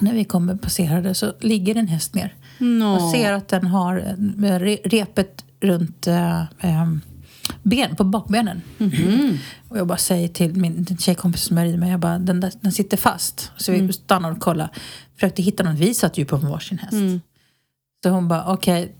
När 0.00 0.12
vi 0.12 0.24
kommer 0.24 0.56
passerade 0.56 1.14
så 1.14 1.32
ligger 1.40 1.76
en 1.76 1.88
häst 1.88 2.14
ner. 2.14 2.34
Nå. 2.58 2.94
Och 2.94 3.10
ser 3.10 3.32
att 3.32 3.48
den 3.48 3.66
har 3.66 3.96
eh, 4.42 4.58
re, 4.58 4.78
repet 4.84 5.44
runt 5.60 6.06
eh, 6.06 6.40
eh, 6.40 6.92
ben, 7.62 7.96
på 7.96 8.04
bakbenen. 8.04 8.62
Mhm. 8.78 9.38
Och 9.68 9.78
jag 9.78 9.86
bara 9.86 9.98
säger 9.98 10.28
till 10.28 10.56
min 10.56 10.86
tjejkompis 11.00 11.42
som 11.42 11.58
är 11.58 11.66
i 11.66 11.76
mig, 11.76 11.90
jag 11.90 12.00
bara, 12.00 12.18
den, 12.18 12.40
där, 12.40 12.52
den 12.60 12.72
sitter 12.72 12.96
fast. 12.96 13.52
Så 13.56 13.72
vi 13.72 13.78
Mm. 13.78 13.92
stannar 13.92 14.30
och 14.32 14.40
kollar. 14.40 14.68
Försökte 15.14 15.42
hitta 15.42 15.62
någon, 15.62 15.76
vi 15.76 15.94
satt 15.94 16.18
ju 16.18 16.24
på 16.24 16.36
varsin 16.36 16.78
häst. 16.78 16.92
Mm. 16.92 17.20
Så 18.02 18.10
hon 18.10 18.28
bara, 18.28 18.52
okej, 18.52 18.94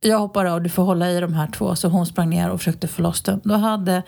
jag 0.00 0.18
hoppar 0.18 0.44
av, 0.44 0.62
du 0.62 0.68
får 0.68 0.82
hålla 0.84 1.10
i 1.10 1.20
de 1.20 1.34
här 1.34 1.46
två. 1.46 1.76
Så 1.76 1.88
hon 1.88 2.06
sprang 2.06 2.30
ner 2.30 2.50
och 2.50 2.60
försökte 2.60 2.88
få 2.88 3.02
loss 3.02 3.22
den. 3.22 3.40
Då 3.44 3.54
hade, 3.54 4.02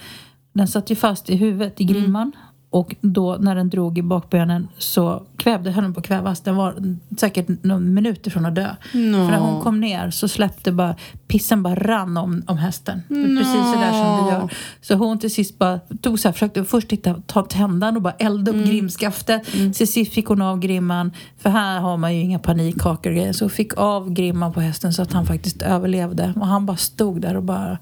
den 0.52 0.68
satt 0.68 0.90
ju 0.90 0.94
fast 0.96 1.30
i 1.30 1.36
huvudet, 1.36 1.80
i 1.80 1.84
grimman. 1.84 2.32
Och 2.76 2.94
då 3.00 3.36
när 3.40 3.54
den 3.54 3.70
drog 3.70 3.98
i 3.98 4.02
bakbenen 4.02 4.68
så 4.78 5.22
kvävde, 5.36 5.70
höll 5.70 5.84
den 5.84 5.94
på 5.94 6.00
att 6.00 6.06
kvävas. 6.06 6.40
Den 6.40 6.56
var 6.56 6.74
säkert 7.18 7.48
några 7.62 7.80
minuter 7.80 8.30
från 8.30 8.46
att 8.46 8.54
dö. 8.54 8.68
Nå. 8.92 9.18
För 9.18 9.30
när 9.30 9.38
hon 9.38 9.62
kom 9.62 9.80
ner 9.80 10.10
så 10.10 10.28
släppte 10.28 10.72
bara, 10.72 10.94
pissen 11.26 11.62
bara 11.62 11.74
rann 11.74 12.16
om, 12.16 12.42
om 12.46 12.58
hästen. 12.58 13.02
Precis 13.08 13.72
så 13.72 13.80
där 13.80 13.92
som 13.92 14.26
det 14.26 14.32
gör. 14.32 14.52
Så 14.80 14.94
hon 14.94 15.18
till 15.18 15.34
sist 15.34 15.58
bara 15.58 15.80
tog 16.00 16.18
så 16.18 16.28
här, 16.28 16.32
försökte 16.32 16.64
först 16.64 16.92
hitta, 16.92 17.14
ta 17.26 17.42
tändan 17.42 17.96
och 17.96 18.02
bara 18.02 18.14
elda 18.18 18.52
upp 18.52 18.66
grimskaftet. 18.66 19.44
Till 19.52 19.88
sist 19.88 20.12
fick 20.12 20.26
hon 20.26 20.42
av 20.42 20.58
grimman. 20.58 21.12
För 21.38 21.50
här 21.50 21.80
har 21.80 21.96
man 21.96 22.14
ju 22.14 22.20
inga 22.20 22.38
panikhakar 22.38 23.10
och 23.10 23.16
grejer. 23.16 23.32
Så 23.32 23.44
hon 23.44 23.50
fick 23.50 23.78
av 23.78 24.12
grimman 24.12 24.52
på 24.52 24.60
hästen 24.60 24.92
så 24.92 25.02
att 25.02 25.12
han 25.12 25.26
faktiskt 25.26 25.62
överlevde. 25.62 26.32
Och 26.36 26.46
han 26.46 26.66
bara 26.66 26.76
stod 26.76 27.20
där 27.20 27.36
och 27.36 27.42
bara... 27.42 27.78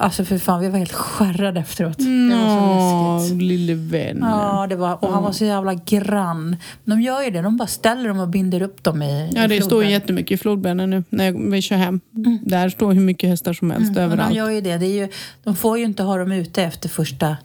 Alltså 0.00 0.24
för 0.24 0.38
fan, 0.38 0.60
vi 0.60 0.68
var 0.68 0.78
helt 0.78 0.92
skärrade 0.92 1.60
efteråt. 1.60 1.98
Det 1.98 2.34
var 2.34 3.18
så 3.18 3.22
läskigt. 3.24 3.42
Lille 3.42 3.74
vän. 3.74 4.18
Ja, 4.20 4.66
det 4.68 4.76
var, 4.76 5.04
och 5.04 5.12
han 5.12 5.22
var 5.22 5.32
så 5.32 5.44
jävla 5.44 5.74
grann. 5.74 6.56
De 6.84 7.00
gör 7.00 7.22
ju 7.22 7.30
det, 7.30 7.42
de 7.42 7.56
bara 7.56 7.68
ställer 7.68 8.08
dem 8.08 8.18
och 8.20 8.28
binder 8.28 8.62
upp 8.62 8.82
dem 8.84 9.02
i 9.02 9.32
Ja, 9.34 9.44
i 9.44 9.48
det 9.48 9.60
står 9.60 9.68
floden. 9.68 9.90
jättemycket 9.90 10.30
i 10.32 10.36
flodbädden 10.36 10.90
nu 10.90 11.04
när 11.10 11.50
vi 11.50 11.62
kör 11.62 11.76
hem. 11.76 12.00
Där 12.42 12.68
står 12.68 12.92
hur 12.92 13.00
mycket 13.00 13.30
hästar 13.30 13.52
som 13.52 13.70
helst 13.70 13.92
Men 13.94 14.04
överallt. 14.04 14.30
de 14.30 14.36
gör 14.36 14.50
ju 14.50 14.60
det. 14.60 14.78
det 14.78 14.86
är 14.86 14.94
ju, 15.02 15.08
de 15.44 15.56
får 15.56 15.78
ju 15.78 15.84
inte 15.84 16.02
ha 16.02 16.16
dem 16.18 16.32
ute 16.32 16.62
efter 16.62 16.88
första 16.88 17.36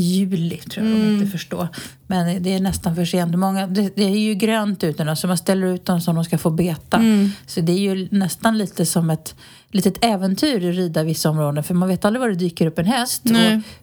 juli, 0.00 0.56
tror 0.56 0.86
jag 0.86 0.96
de 0.96 1.14
inte 1.14 1.26
förstår. 1.26 1.68
Men 2.06 2.42
det 2.42 2.54
är 2.54 2.60
nästan 2.60 2.94
för 2.94 3.04
sent. 3.04 3.36
Många, 3.38 3.66
det, 3.66 3.96
det 3.96 4.04
är 4.04 4.18
ju 4.18 4.34
grönt 4.34 4.84
ute 4.84 5.04
nu, 5.04 5.16
så 5.16 5.26
man 5.26 5.38
ställer 5.38 5.66
ut 5.66 5.84
dem 5.84 6.00
som 6.00 6.14
de 6.14 6.24
ska 6.24 6.38
få 6.38 6.50
beta. 6.50 7.00
Så 7.46 7.60
det 7.60 7.72
är 7.72 7.78
ju 7.78 8.08
nästan 8.10 8.58
lite 8.58 8.86
som 8.86 9.10
ett 9.10 9.34
litet 9.70 10.04
äventyr 10.04 10.56
att 10.56 10.76
rida 10.76 11.02
vissa 11.02 11.30
områden. 11.30 11.64
För 11.64 11.74
man 11.74 11.88
vet 11.88 12.04
aldrig 12.04 12.20
var 12.20 12.28
det 12.28 12.34
dyker 12.34 12.66
upp 12.66 12.78
en 12.78 12.86
häst. 12.86 13.22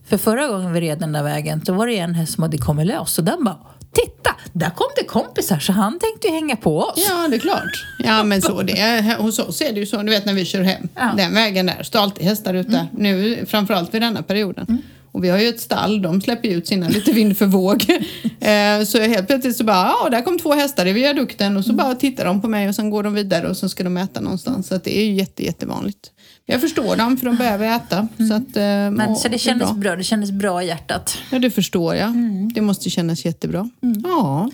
För 0.07 0.17
förra 0.17 0.47
gången 0.47 0.73
vi 0.73 0.81
red 0.81 0.99
den 0.99 1.11
där 1.11 1.23
vägen, 1.23 1.65
så 1.65 1.73
var 1.73 1.87
det 1.87 1.97
en 1.97 2.15
häst 2.15 2.33
som 2.33 2.43
hade 2.43 2.57
kommit 2.57 2.87
lös. 2.87 3.17
Och 3.17 3.23
den 3.23 3.43
bara, 3.43 3.57
titta, 3.91 4.35
där 4.53 4.69
kom 4.69 4.87
det 4.95 5.03
kompisar. 5.03 5.59
Så 5.59 5.71
han 5.71 5.99
tänkte 5.99 6.27
ju 6.27 6.33
hänga 6.33 6.55
på 6.55 6.79
oss. 6.79 7.05
Ja, 7.09 7.27
det 7.27 7.35
är 7.35 7.39
klart. 7.39 7.85
Ja, 7.99 8.23
men 8.23 8.41
så 8.41 8.61
det 8.61 8.79
är, 8.79 9.17
hos 9.17 9.39
oss 9.39 9.61
är 9.61 9.73
det 9.73 9.79
ju 9.79 9.85
så, 9.85 10.03
du 10.03 10.09
vet 10.09 10.25
när 10.25 10.33
vi 10.33 10.45
kör 10.45 10.61
hem. 10.61 10.87
Ja. 10.95 11.13
Den 11.17 11.33
vägen 11.33 11.65
där 11.65 11.83
står 11.83 11.99
alltid 11.99 12.25
hästar 12.25 12.53
ute. 12.53 12.87
Nu, 12.91 13.45
framförallt 13.45 13.93
vid 13.93 14.01
denna 14.01 14.23
perioden. 14.23 14.81
Och 15.13 15.23
vi 15.23 15.29
har 15.29 15.37
ju 15.39 15.47
ett 15.47 15.59
stall, 15.61 16.01
de 16.01 16.21
släpper 16.21 16.49
ut 16.49 16.67
sina 16.67 16.87
lite 16.89 17.11
vind 17.11 17.37
för 17.37 17.45
våg. 17.45 17.85
eh, 18.39 18.85
så 18.85 18.99
helt 19.01 19.27
plötsligt 19.27 19.57
så 19.57 19.63
bara, 19.63 19.87
ja, 20.03 20.09
där 20.09 20.21
kom 20.21 20.39
två 20.39 20.53
hästar 20.53 20.85
i 20.85 20.91
viadukten 20.93 21.57
och 21.57 21.65
så 21.65 21.73
bara 21.73 21.95
tittar 21.95 22.25
de 22.25 22.41
på 22.41 22.47
mig 22.47 22.69
och 22.69 22.75
sen 22.75 22.89
går 22.89 23.03
de 23.03 23.13
vidare 23.13 23.47
och 23.49 23.57
så 23.57 23.69
ska 23.69 23.83
de 23.83 23.97
äta 23.97 24.21
någonstans. 24.21 24.67
Så 24.67 24.75
att 24.75 24.83
det 24.83 24.97
är 24.97 25.05
ju 25.05 25.13
jätte, 25.13 25.43
jättevanligt. 25.45 26.11
Jag 26.45 26.61
förstår 26.61 26.95
dem 26.95 27.17
för 27.17 27.25
de 27.25 27.35
behöver 27.35 27.75
äta. 27.75 28.07
Så, 28.29 28.33
att, 28.33 28.57
eh, 28.57 28.63
Men, 28.63 29.01
och- 29.01 29.17
så 29.17 29.27
det 29.27 29.37
kändes 29.37 29.69
bra. 29.71 29.77
bra. 29.77 29.95
Det 29.95 30.03
kändes 30.03 30.31
bra 30.31 30.63
i 30.63 30.67
hjärtat. 30.67 31.17
Ja, 31.31 31.39
det 31.39 31.51
förstår 31.51 31.95
jag. 31.95 32.13
Det 32.55 32.61
måste 32.61 32.89
kännas 32.89 33.25
jättebra. 33.25 33.69
Ja. 34.03 34.51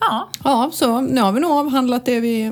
Ja, 0.00 0.28
ja, 0.44 0.70
så 0.74 1.00
nu 1.00 1.20
har 1.20 1.32
vi 1.32 1.40
nog 1.40 1.50
avhandlat 1.50 2.04
det 2.06 2.20
vi 2.20 2.42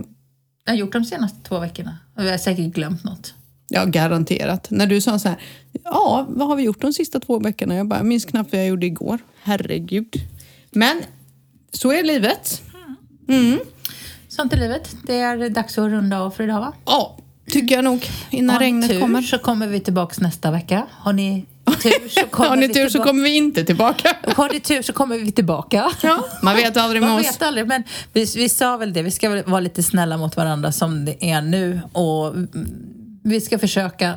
jag 0.65 0.73
har 0.73 0.79
gjort 0.79 0.93
de 0.93 1.05
senaste 1.05 1.39
två 1.49 1.59
veckorna. 1.59 1.99
Och 2.17 2.25
jag 2.25 2.31
har 2.31 2.39
säkert 2.39 2.75
glömt 2.75 3.05
något. 3.05 3.35
Ja, 3.73 3.85
garanterat. 3.85 4.67
När 4.71 4.87
du 4.87 5.01
sa 5.01 5.19
så 5.19 5.29
här, 5.29 5.39
ja, 5.85 6.27
vad 6.29 6.49
har 6.49 6.57
vi 6.57 6.63
gjort 6.63 6.81
de 6.81 6.93
sista 6.93 7.21
två 7.21 7.39
veckorna? 7.39 7.75
Jag 7.75 7.87
bara, 7.89 8.03
minns 8.03 8.25
knappt 8.25 8.53
vad 8.53 8.61
jag 8.61 8.69
gjorde 8.69 8.87
igår. 8.87 9.19
Herregud. 9.43 10.15
Men 10.71 11.03
så 11.73 11.93
är 11.93 12.03
livet. 12.03 12.63
Sånt 14.29 14.53
är 14.53 14.57
livet. 14.57 14.97
Det 15.07 15.15
är 15.21 15.51
dags 15.51 15.79
att 15.79 15.91
runda 15.91 16.21
av 16.21 16.31
för 16.31 16.45
idag 16.45 16.61
va? 16.61 16.73
Ja, 16.87 17.17
tycker 17.51 17.75
jag 17.75 17.85
nog. 17.85 18.07
Innan 18.31 18.55
Har 18.55 18.61
regnet 18.61 18.91
tur 18.91 19.01
kommer. 19.01 19.23
så 19.23 19.39
kommer 19.39 19.67
vi 19.67 19.81
tillbaks 19.81 20.21
nästa 20.21 20.51
vecka. 20.51 20.87
Har 20.91 21.13
ni 21.13 21.47
tur 21.83 22.09
så 22.09 22.27
kommer 22.31 22.49
Har 22.49 22.57
ni 22.57 22.67
vi 22.67 22.75
tur 22.75 22.85
så 22.85 22.91
tillbaka. 22.91 23.09
kommer 23.11 23.23
vi 23.23 23.37
inte 23.37 23.65
tillbaka. 23.65 24.17
Har 24.37 24.49
ni 24.53 24.61
tur 24.61 24.83
så 24.83 24.93
kommer 24.93 25.19
vi 25.19 25.33
tillbaka. 25.33 25.91
Ja, 26.03 26.25
man 26.43 26.57
vet 26.57 26.77
aldrig 26.77 27.03
med 27.03 27.11
Man 27.11 27.21
oss. 27.21 27.27
vet 27.27 27.43
aldrig, 27.43 27.67
men 27.67 27.83
vi, 28.13 28.25
vi 28.37 28.49
sa 28.49 28.77
väl 28.77 28.93
det. 28.93 29.03
Vi 29.03 29.11
ska 29.11 29.43
vara 29.47 29.61
lite 29.61 29.83
snälla 29.83 30.17
mot 30.17 30.37
varandra 30.37 30.73
som 30.73 31.05
det 31.05 31.31
är 31.31 31.43
nu. 31.43 31.81
Och 31.93 32.27
mm, 32.29 32.49
vi 33.23 33.41
ska 33.41 33.59
försöka 33.59 34.15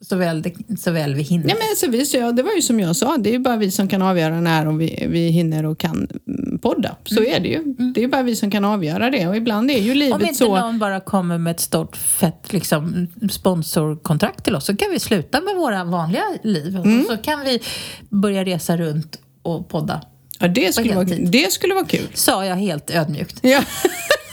så 0.00 0.16
väl, 0.16 0.42
det, 0.42 0.54
så 0.78 0.90
väl 0.90 1.14
vi 1.14 1.22
hinner. 1.22 1.46
Nej, 1.46 1.56
men 1.58 1.76
så 1.76 1.90
vi, 1.90 2.06
så, 2.06 2.32
det 2.32 2.42
var 2.42 2.52
ju 2.52 2.62
som 2.62 2.80
jag 2.80 2.96
sa, 2.96 3.16
det 3.16 3.30
är 3.30 3.32
ju 3.32 3.38
bara 3.38 3.56
vi 3.56 3.70
som 3.70 3.88
kan 3.88 4.02
avgöra 4.02 4.40
när 4.40 4.66
och 4.66 4.80
vi, 4.80 5.06
vi 5.08 5.28
hinner 5.28 5.66
och 5.66 5.78
kan 5.78 6.08
mm, 6.28 6.58
podda. 6.58 6.96
Så 7.04 7.24
är 7.24 7.40
det 7.40 7.48
ju. 7.48 7.62
Det 7.94 8.04
är 8.04 8.08
bara 8.08 8.22
vi 8.22 8.36
som 8.36 8.50
kan 8.50 8.64
avgöra 8.64 9.10
det 9.10 9.28
och 9.28 9.36
ibland 9.36 9.70
är 9.70 9.78
ju 9.78 9.92
Om 9.92 9.98
livet 9.98 10.20
inte 10.20 10.34
så. 10.34 10.56
någon 10.56 10.78
bara 10.78 11.00
kommer 11.00 11.38
med 11.38 11.50
ett 11.50 11.60
stort 11.60 11.96
fett 11.96 12.52
liksom, 12.52 13.06
sponsorkontrakt 13.30 14.44
till 14.44 14.54
oss 14.54 14.64
så 14.64 14.76
kan 14.76 14.90
vi 14.90 15.00
sluta 15.00 15.40
med 15.40 15.56
våra 15.56 15.84
vanliga 15.84 16.24
liv. 16.42 16.76
Mm. 16.76 17.00
Och 17.00 17.06
så 17.06 17.16
kan 17.16 17.40
vi 17.44 17.60
börja 18.08 18.44
resa 18.44 18.76
runt 18.76 19.18
och 19.42 19.68
podda. 19.68 20.00
Ja, 20.38 20.48
det 20.48 20.74
skulle, 20.74 20.94
vara, 20.94 21.04
det 21.04 21.52
skulle 21.52 21.74
vara 21.74 21.84
kul. 21.84 22.08
Sa 22.14 22.44
jag 22.44 22.56
helt 22.56 22.90
ödmjukt. 22.90 23.38
Ja. 23.42 23.62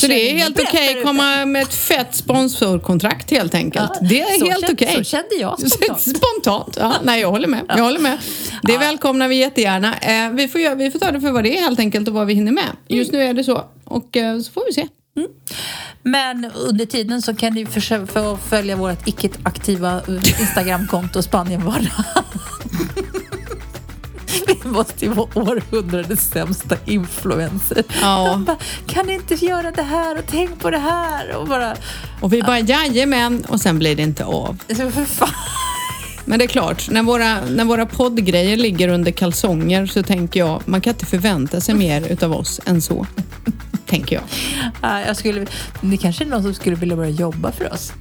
Så 0.00 0.06
det 0.06 0.30
är 0.30 0.38
helt 0.38 0.60
okej 0.60 0.86
bättre 0.86 0.98
att 0.98 1.06
komma 1.06 1.46
med 1.46 1.62
ett 1.62 1.74
fett 1.74 2.14
sponsorkontrakt 2.14 3.30
helt 3.30 3.54
enkelt. 3.54 3.90
Ja, 4.00 4.08
det 4.08 4.20
är 4.20 4.50
helt 4.50 4.70
okej. 4.72 4.94
så 4.96 5.04
kände 5.04 5.34
jag 5.40 5.60
spontant. 5.70 6.00
Spontant. 6.00 6.76
Ja, 6.80 6.94
nej, 7.02 7.20
jag 7.20 7.30
håller 7.30 7.48
med. 7.48 7.64
Jag 7.68 7.82
håller 7.82 8.00
med. 8.00 8.18
Det 8.62 8.78
välkomnar 8.78 9.28
vi 9.28 9.36
jättegärna. 9.36 9.96
Eh, 9.98 10.30
vi, 10.30 10.48
får, 10.48 10.74
vi 10.74 10.90
får 10.90 10.98
ta 10.98 11.10
det 11.10 11.20
för 11.20 11.30
vad 11.30 11.44
det 11.44 11.58
är 11.58 11.62
helt 11.62 11.78
enkelt 11.78 12.08
och 12.08 12.14
vad 12.14 12.26
vi 12.26 12.34
hinner 12.34 12.52
med. 12.52 12.68
Just 12.88 13.12
nu 13.12 13.22
är 13.22 13.34
det 13.34 13.44
så. 13.44 13.64
Och 13.84 14.16
eh, 14.16 14.40
så 14.40 14.52
får 14.52 14.62
vi 14.66 14.72
se. 14.72 14.86
Men 16.02 16.50
under 16.54 16.86
tiden 16.86 17.22
så 17.22 17.34
kan 17.34 17.52
ni 17.52 17.66
försöka 17.66 18.36
följa 18.48 18.76
vårt 18.76 19.08
icke-aktiva 19.08 19.96
eh, 20.08 20.40
Instagramkonto 20.40 21.22
Spanienvardag. 21.22 21.92
Vi 24.64 24.68
måste 24.70 25.04
ju 25.04 25.10
vara 25.10 25.28
århundradets 25.34 26.30
sämsta 26.30 26.76
influencer. 26.84 27.84
Ja. 28.02 28.42
Bara, 28.46 28.56
kan 28.86 29.06
ni 29.06 29.14
inte 29.14 29.34
göra 29.34 29.70
det 29.70 29.82
här 29.82 30.18
och 30.18 30.24
tänk 30.26 30.60
på 30.60 30.70
det 30.70 30.78
här? 30.78 31.36
Och 31.36 31.46
bara, 31.48 31.76
Och 32.20 32.32
vi 32.32 32.42
bara 32.42 32.60
jajamän 32.60 33.44
och 33.48 33.60
sen 33.60 33.78
blir 33.78 33.96
det 33.96 34.02
inte 34.02 34.24
av. 34.24 34.58
för 34.68 35.04
fan. 35.04 35.28
Men 36.24 36.38
det 36.38 36.44
är 36.44 36.48
klart, 36.48 36.90
när 36.90 37.02
våra, 37.02 37.40
när 37.44 37.64
våra 37.64 37.86
poddgrejer 37.86 38.56
ligger 38.56 38.88
under 38.88 39.12
kalsonger 39.12 39.86
så 39.86 40.02
tänker 40.02 40.40
jag, 40.40 40.62
man 40.64 40.80
kan 40.80 40.92
inte 40.92 41.06
förvänta 41.06 41.60
sig 41.60 41.74
mer 41.74 42.08
utav 42.12 42.32
oss 42.32 42.60
än 42.66 42.82
så. 42.82 43.06
Tänker 43.86 44.16
jag. 44.16 44.24
Ja, 44.82 45.00
Jag 45.00 45.16
skulle, 45.16 45.46
det 45.80 45.96
kanske 45.96 46.24
är 46.24 46.28
någon 46.28 46.42
som 46.42 46.54
skulle 46.54 46.76
vilja 46.76 46.96
börja 46.96 47.10
jobba 47.10 47.52
för 47.52 47.72
oss. 47.72 47.92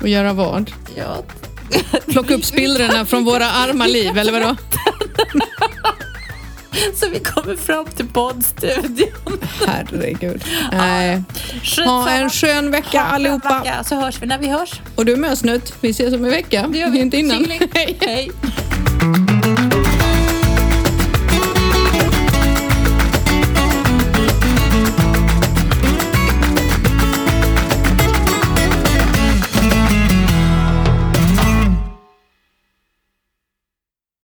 Och 0.00 0.08
göra 0.08 0.32
vad? 0.32 0.70
Ja. 0.96 1.16
Plocka 2.06 2.34
upp 2.34 2.44
spillrorna 2.44 3.06
från 3.06 3.24
våra 3.24 3.46
arma 3.50 3.86
liv, 3.86 4.18
eller 4.18 4.32
vadå? 4.32 4.56
Så 6.94 7.08
vi 7.12 7.18
kommer 7.20 7.56
fram 7.56 7.86
till 7.86 8.06
poddstudion. 8.06 9.38
Herregud. 9.66 10.44
Nej. 10.72 11.22
Ha 11.84 12.10
en 12.10 12.30
skön 12.30 12.70
vecka 12.70 13.02
allihopa. 13.02 13.58
vecka, 13.58 13.84
Så 13.84 13.94
hörs 13.96 14.22
vi 14.22 14.26
när 14.26 14.38
vi 14.38 14.48
hörs. 14.48 14.80
Och 14.96 15.04
du 15.04 15.16
med 15.16 15.38
Snut, 15.38 15.74
vi 15.80 15.90
ses 15.90 16.14
om 16.14 16.24
en 16.24 16.30
vecka. 16.30 16.68
Det 16.72 16.78
gör 16.78 16.90
vi. 16.90 16.98
Inte 16.98 17.16
innan. 17.16 17.44
Hej. 18.00 18.30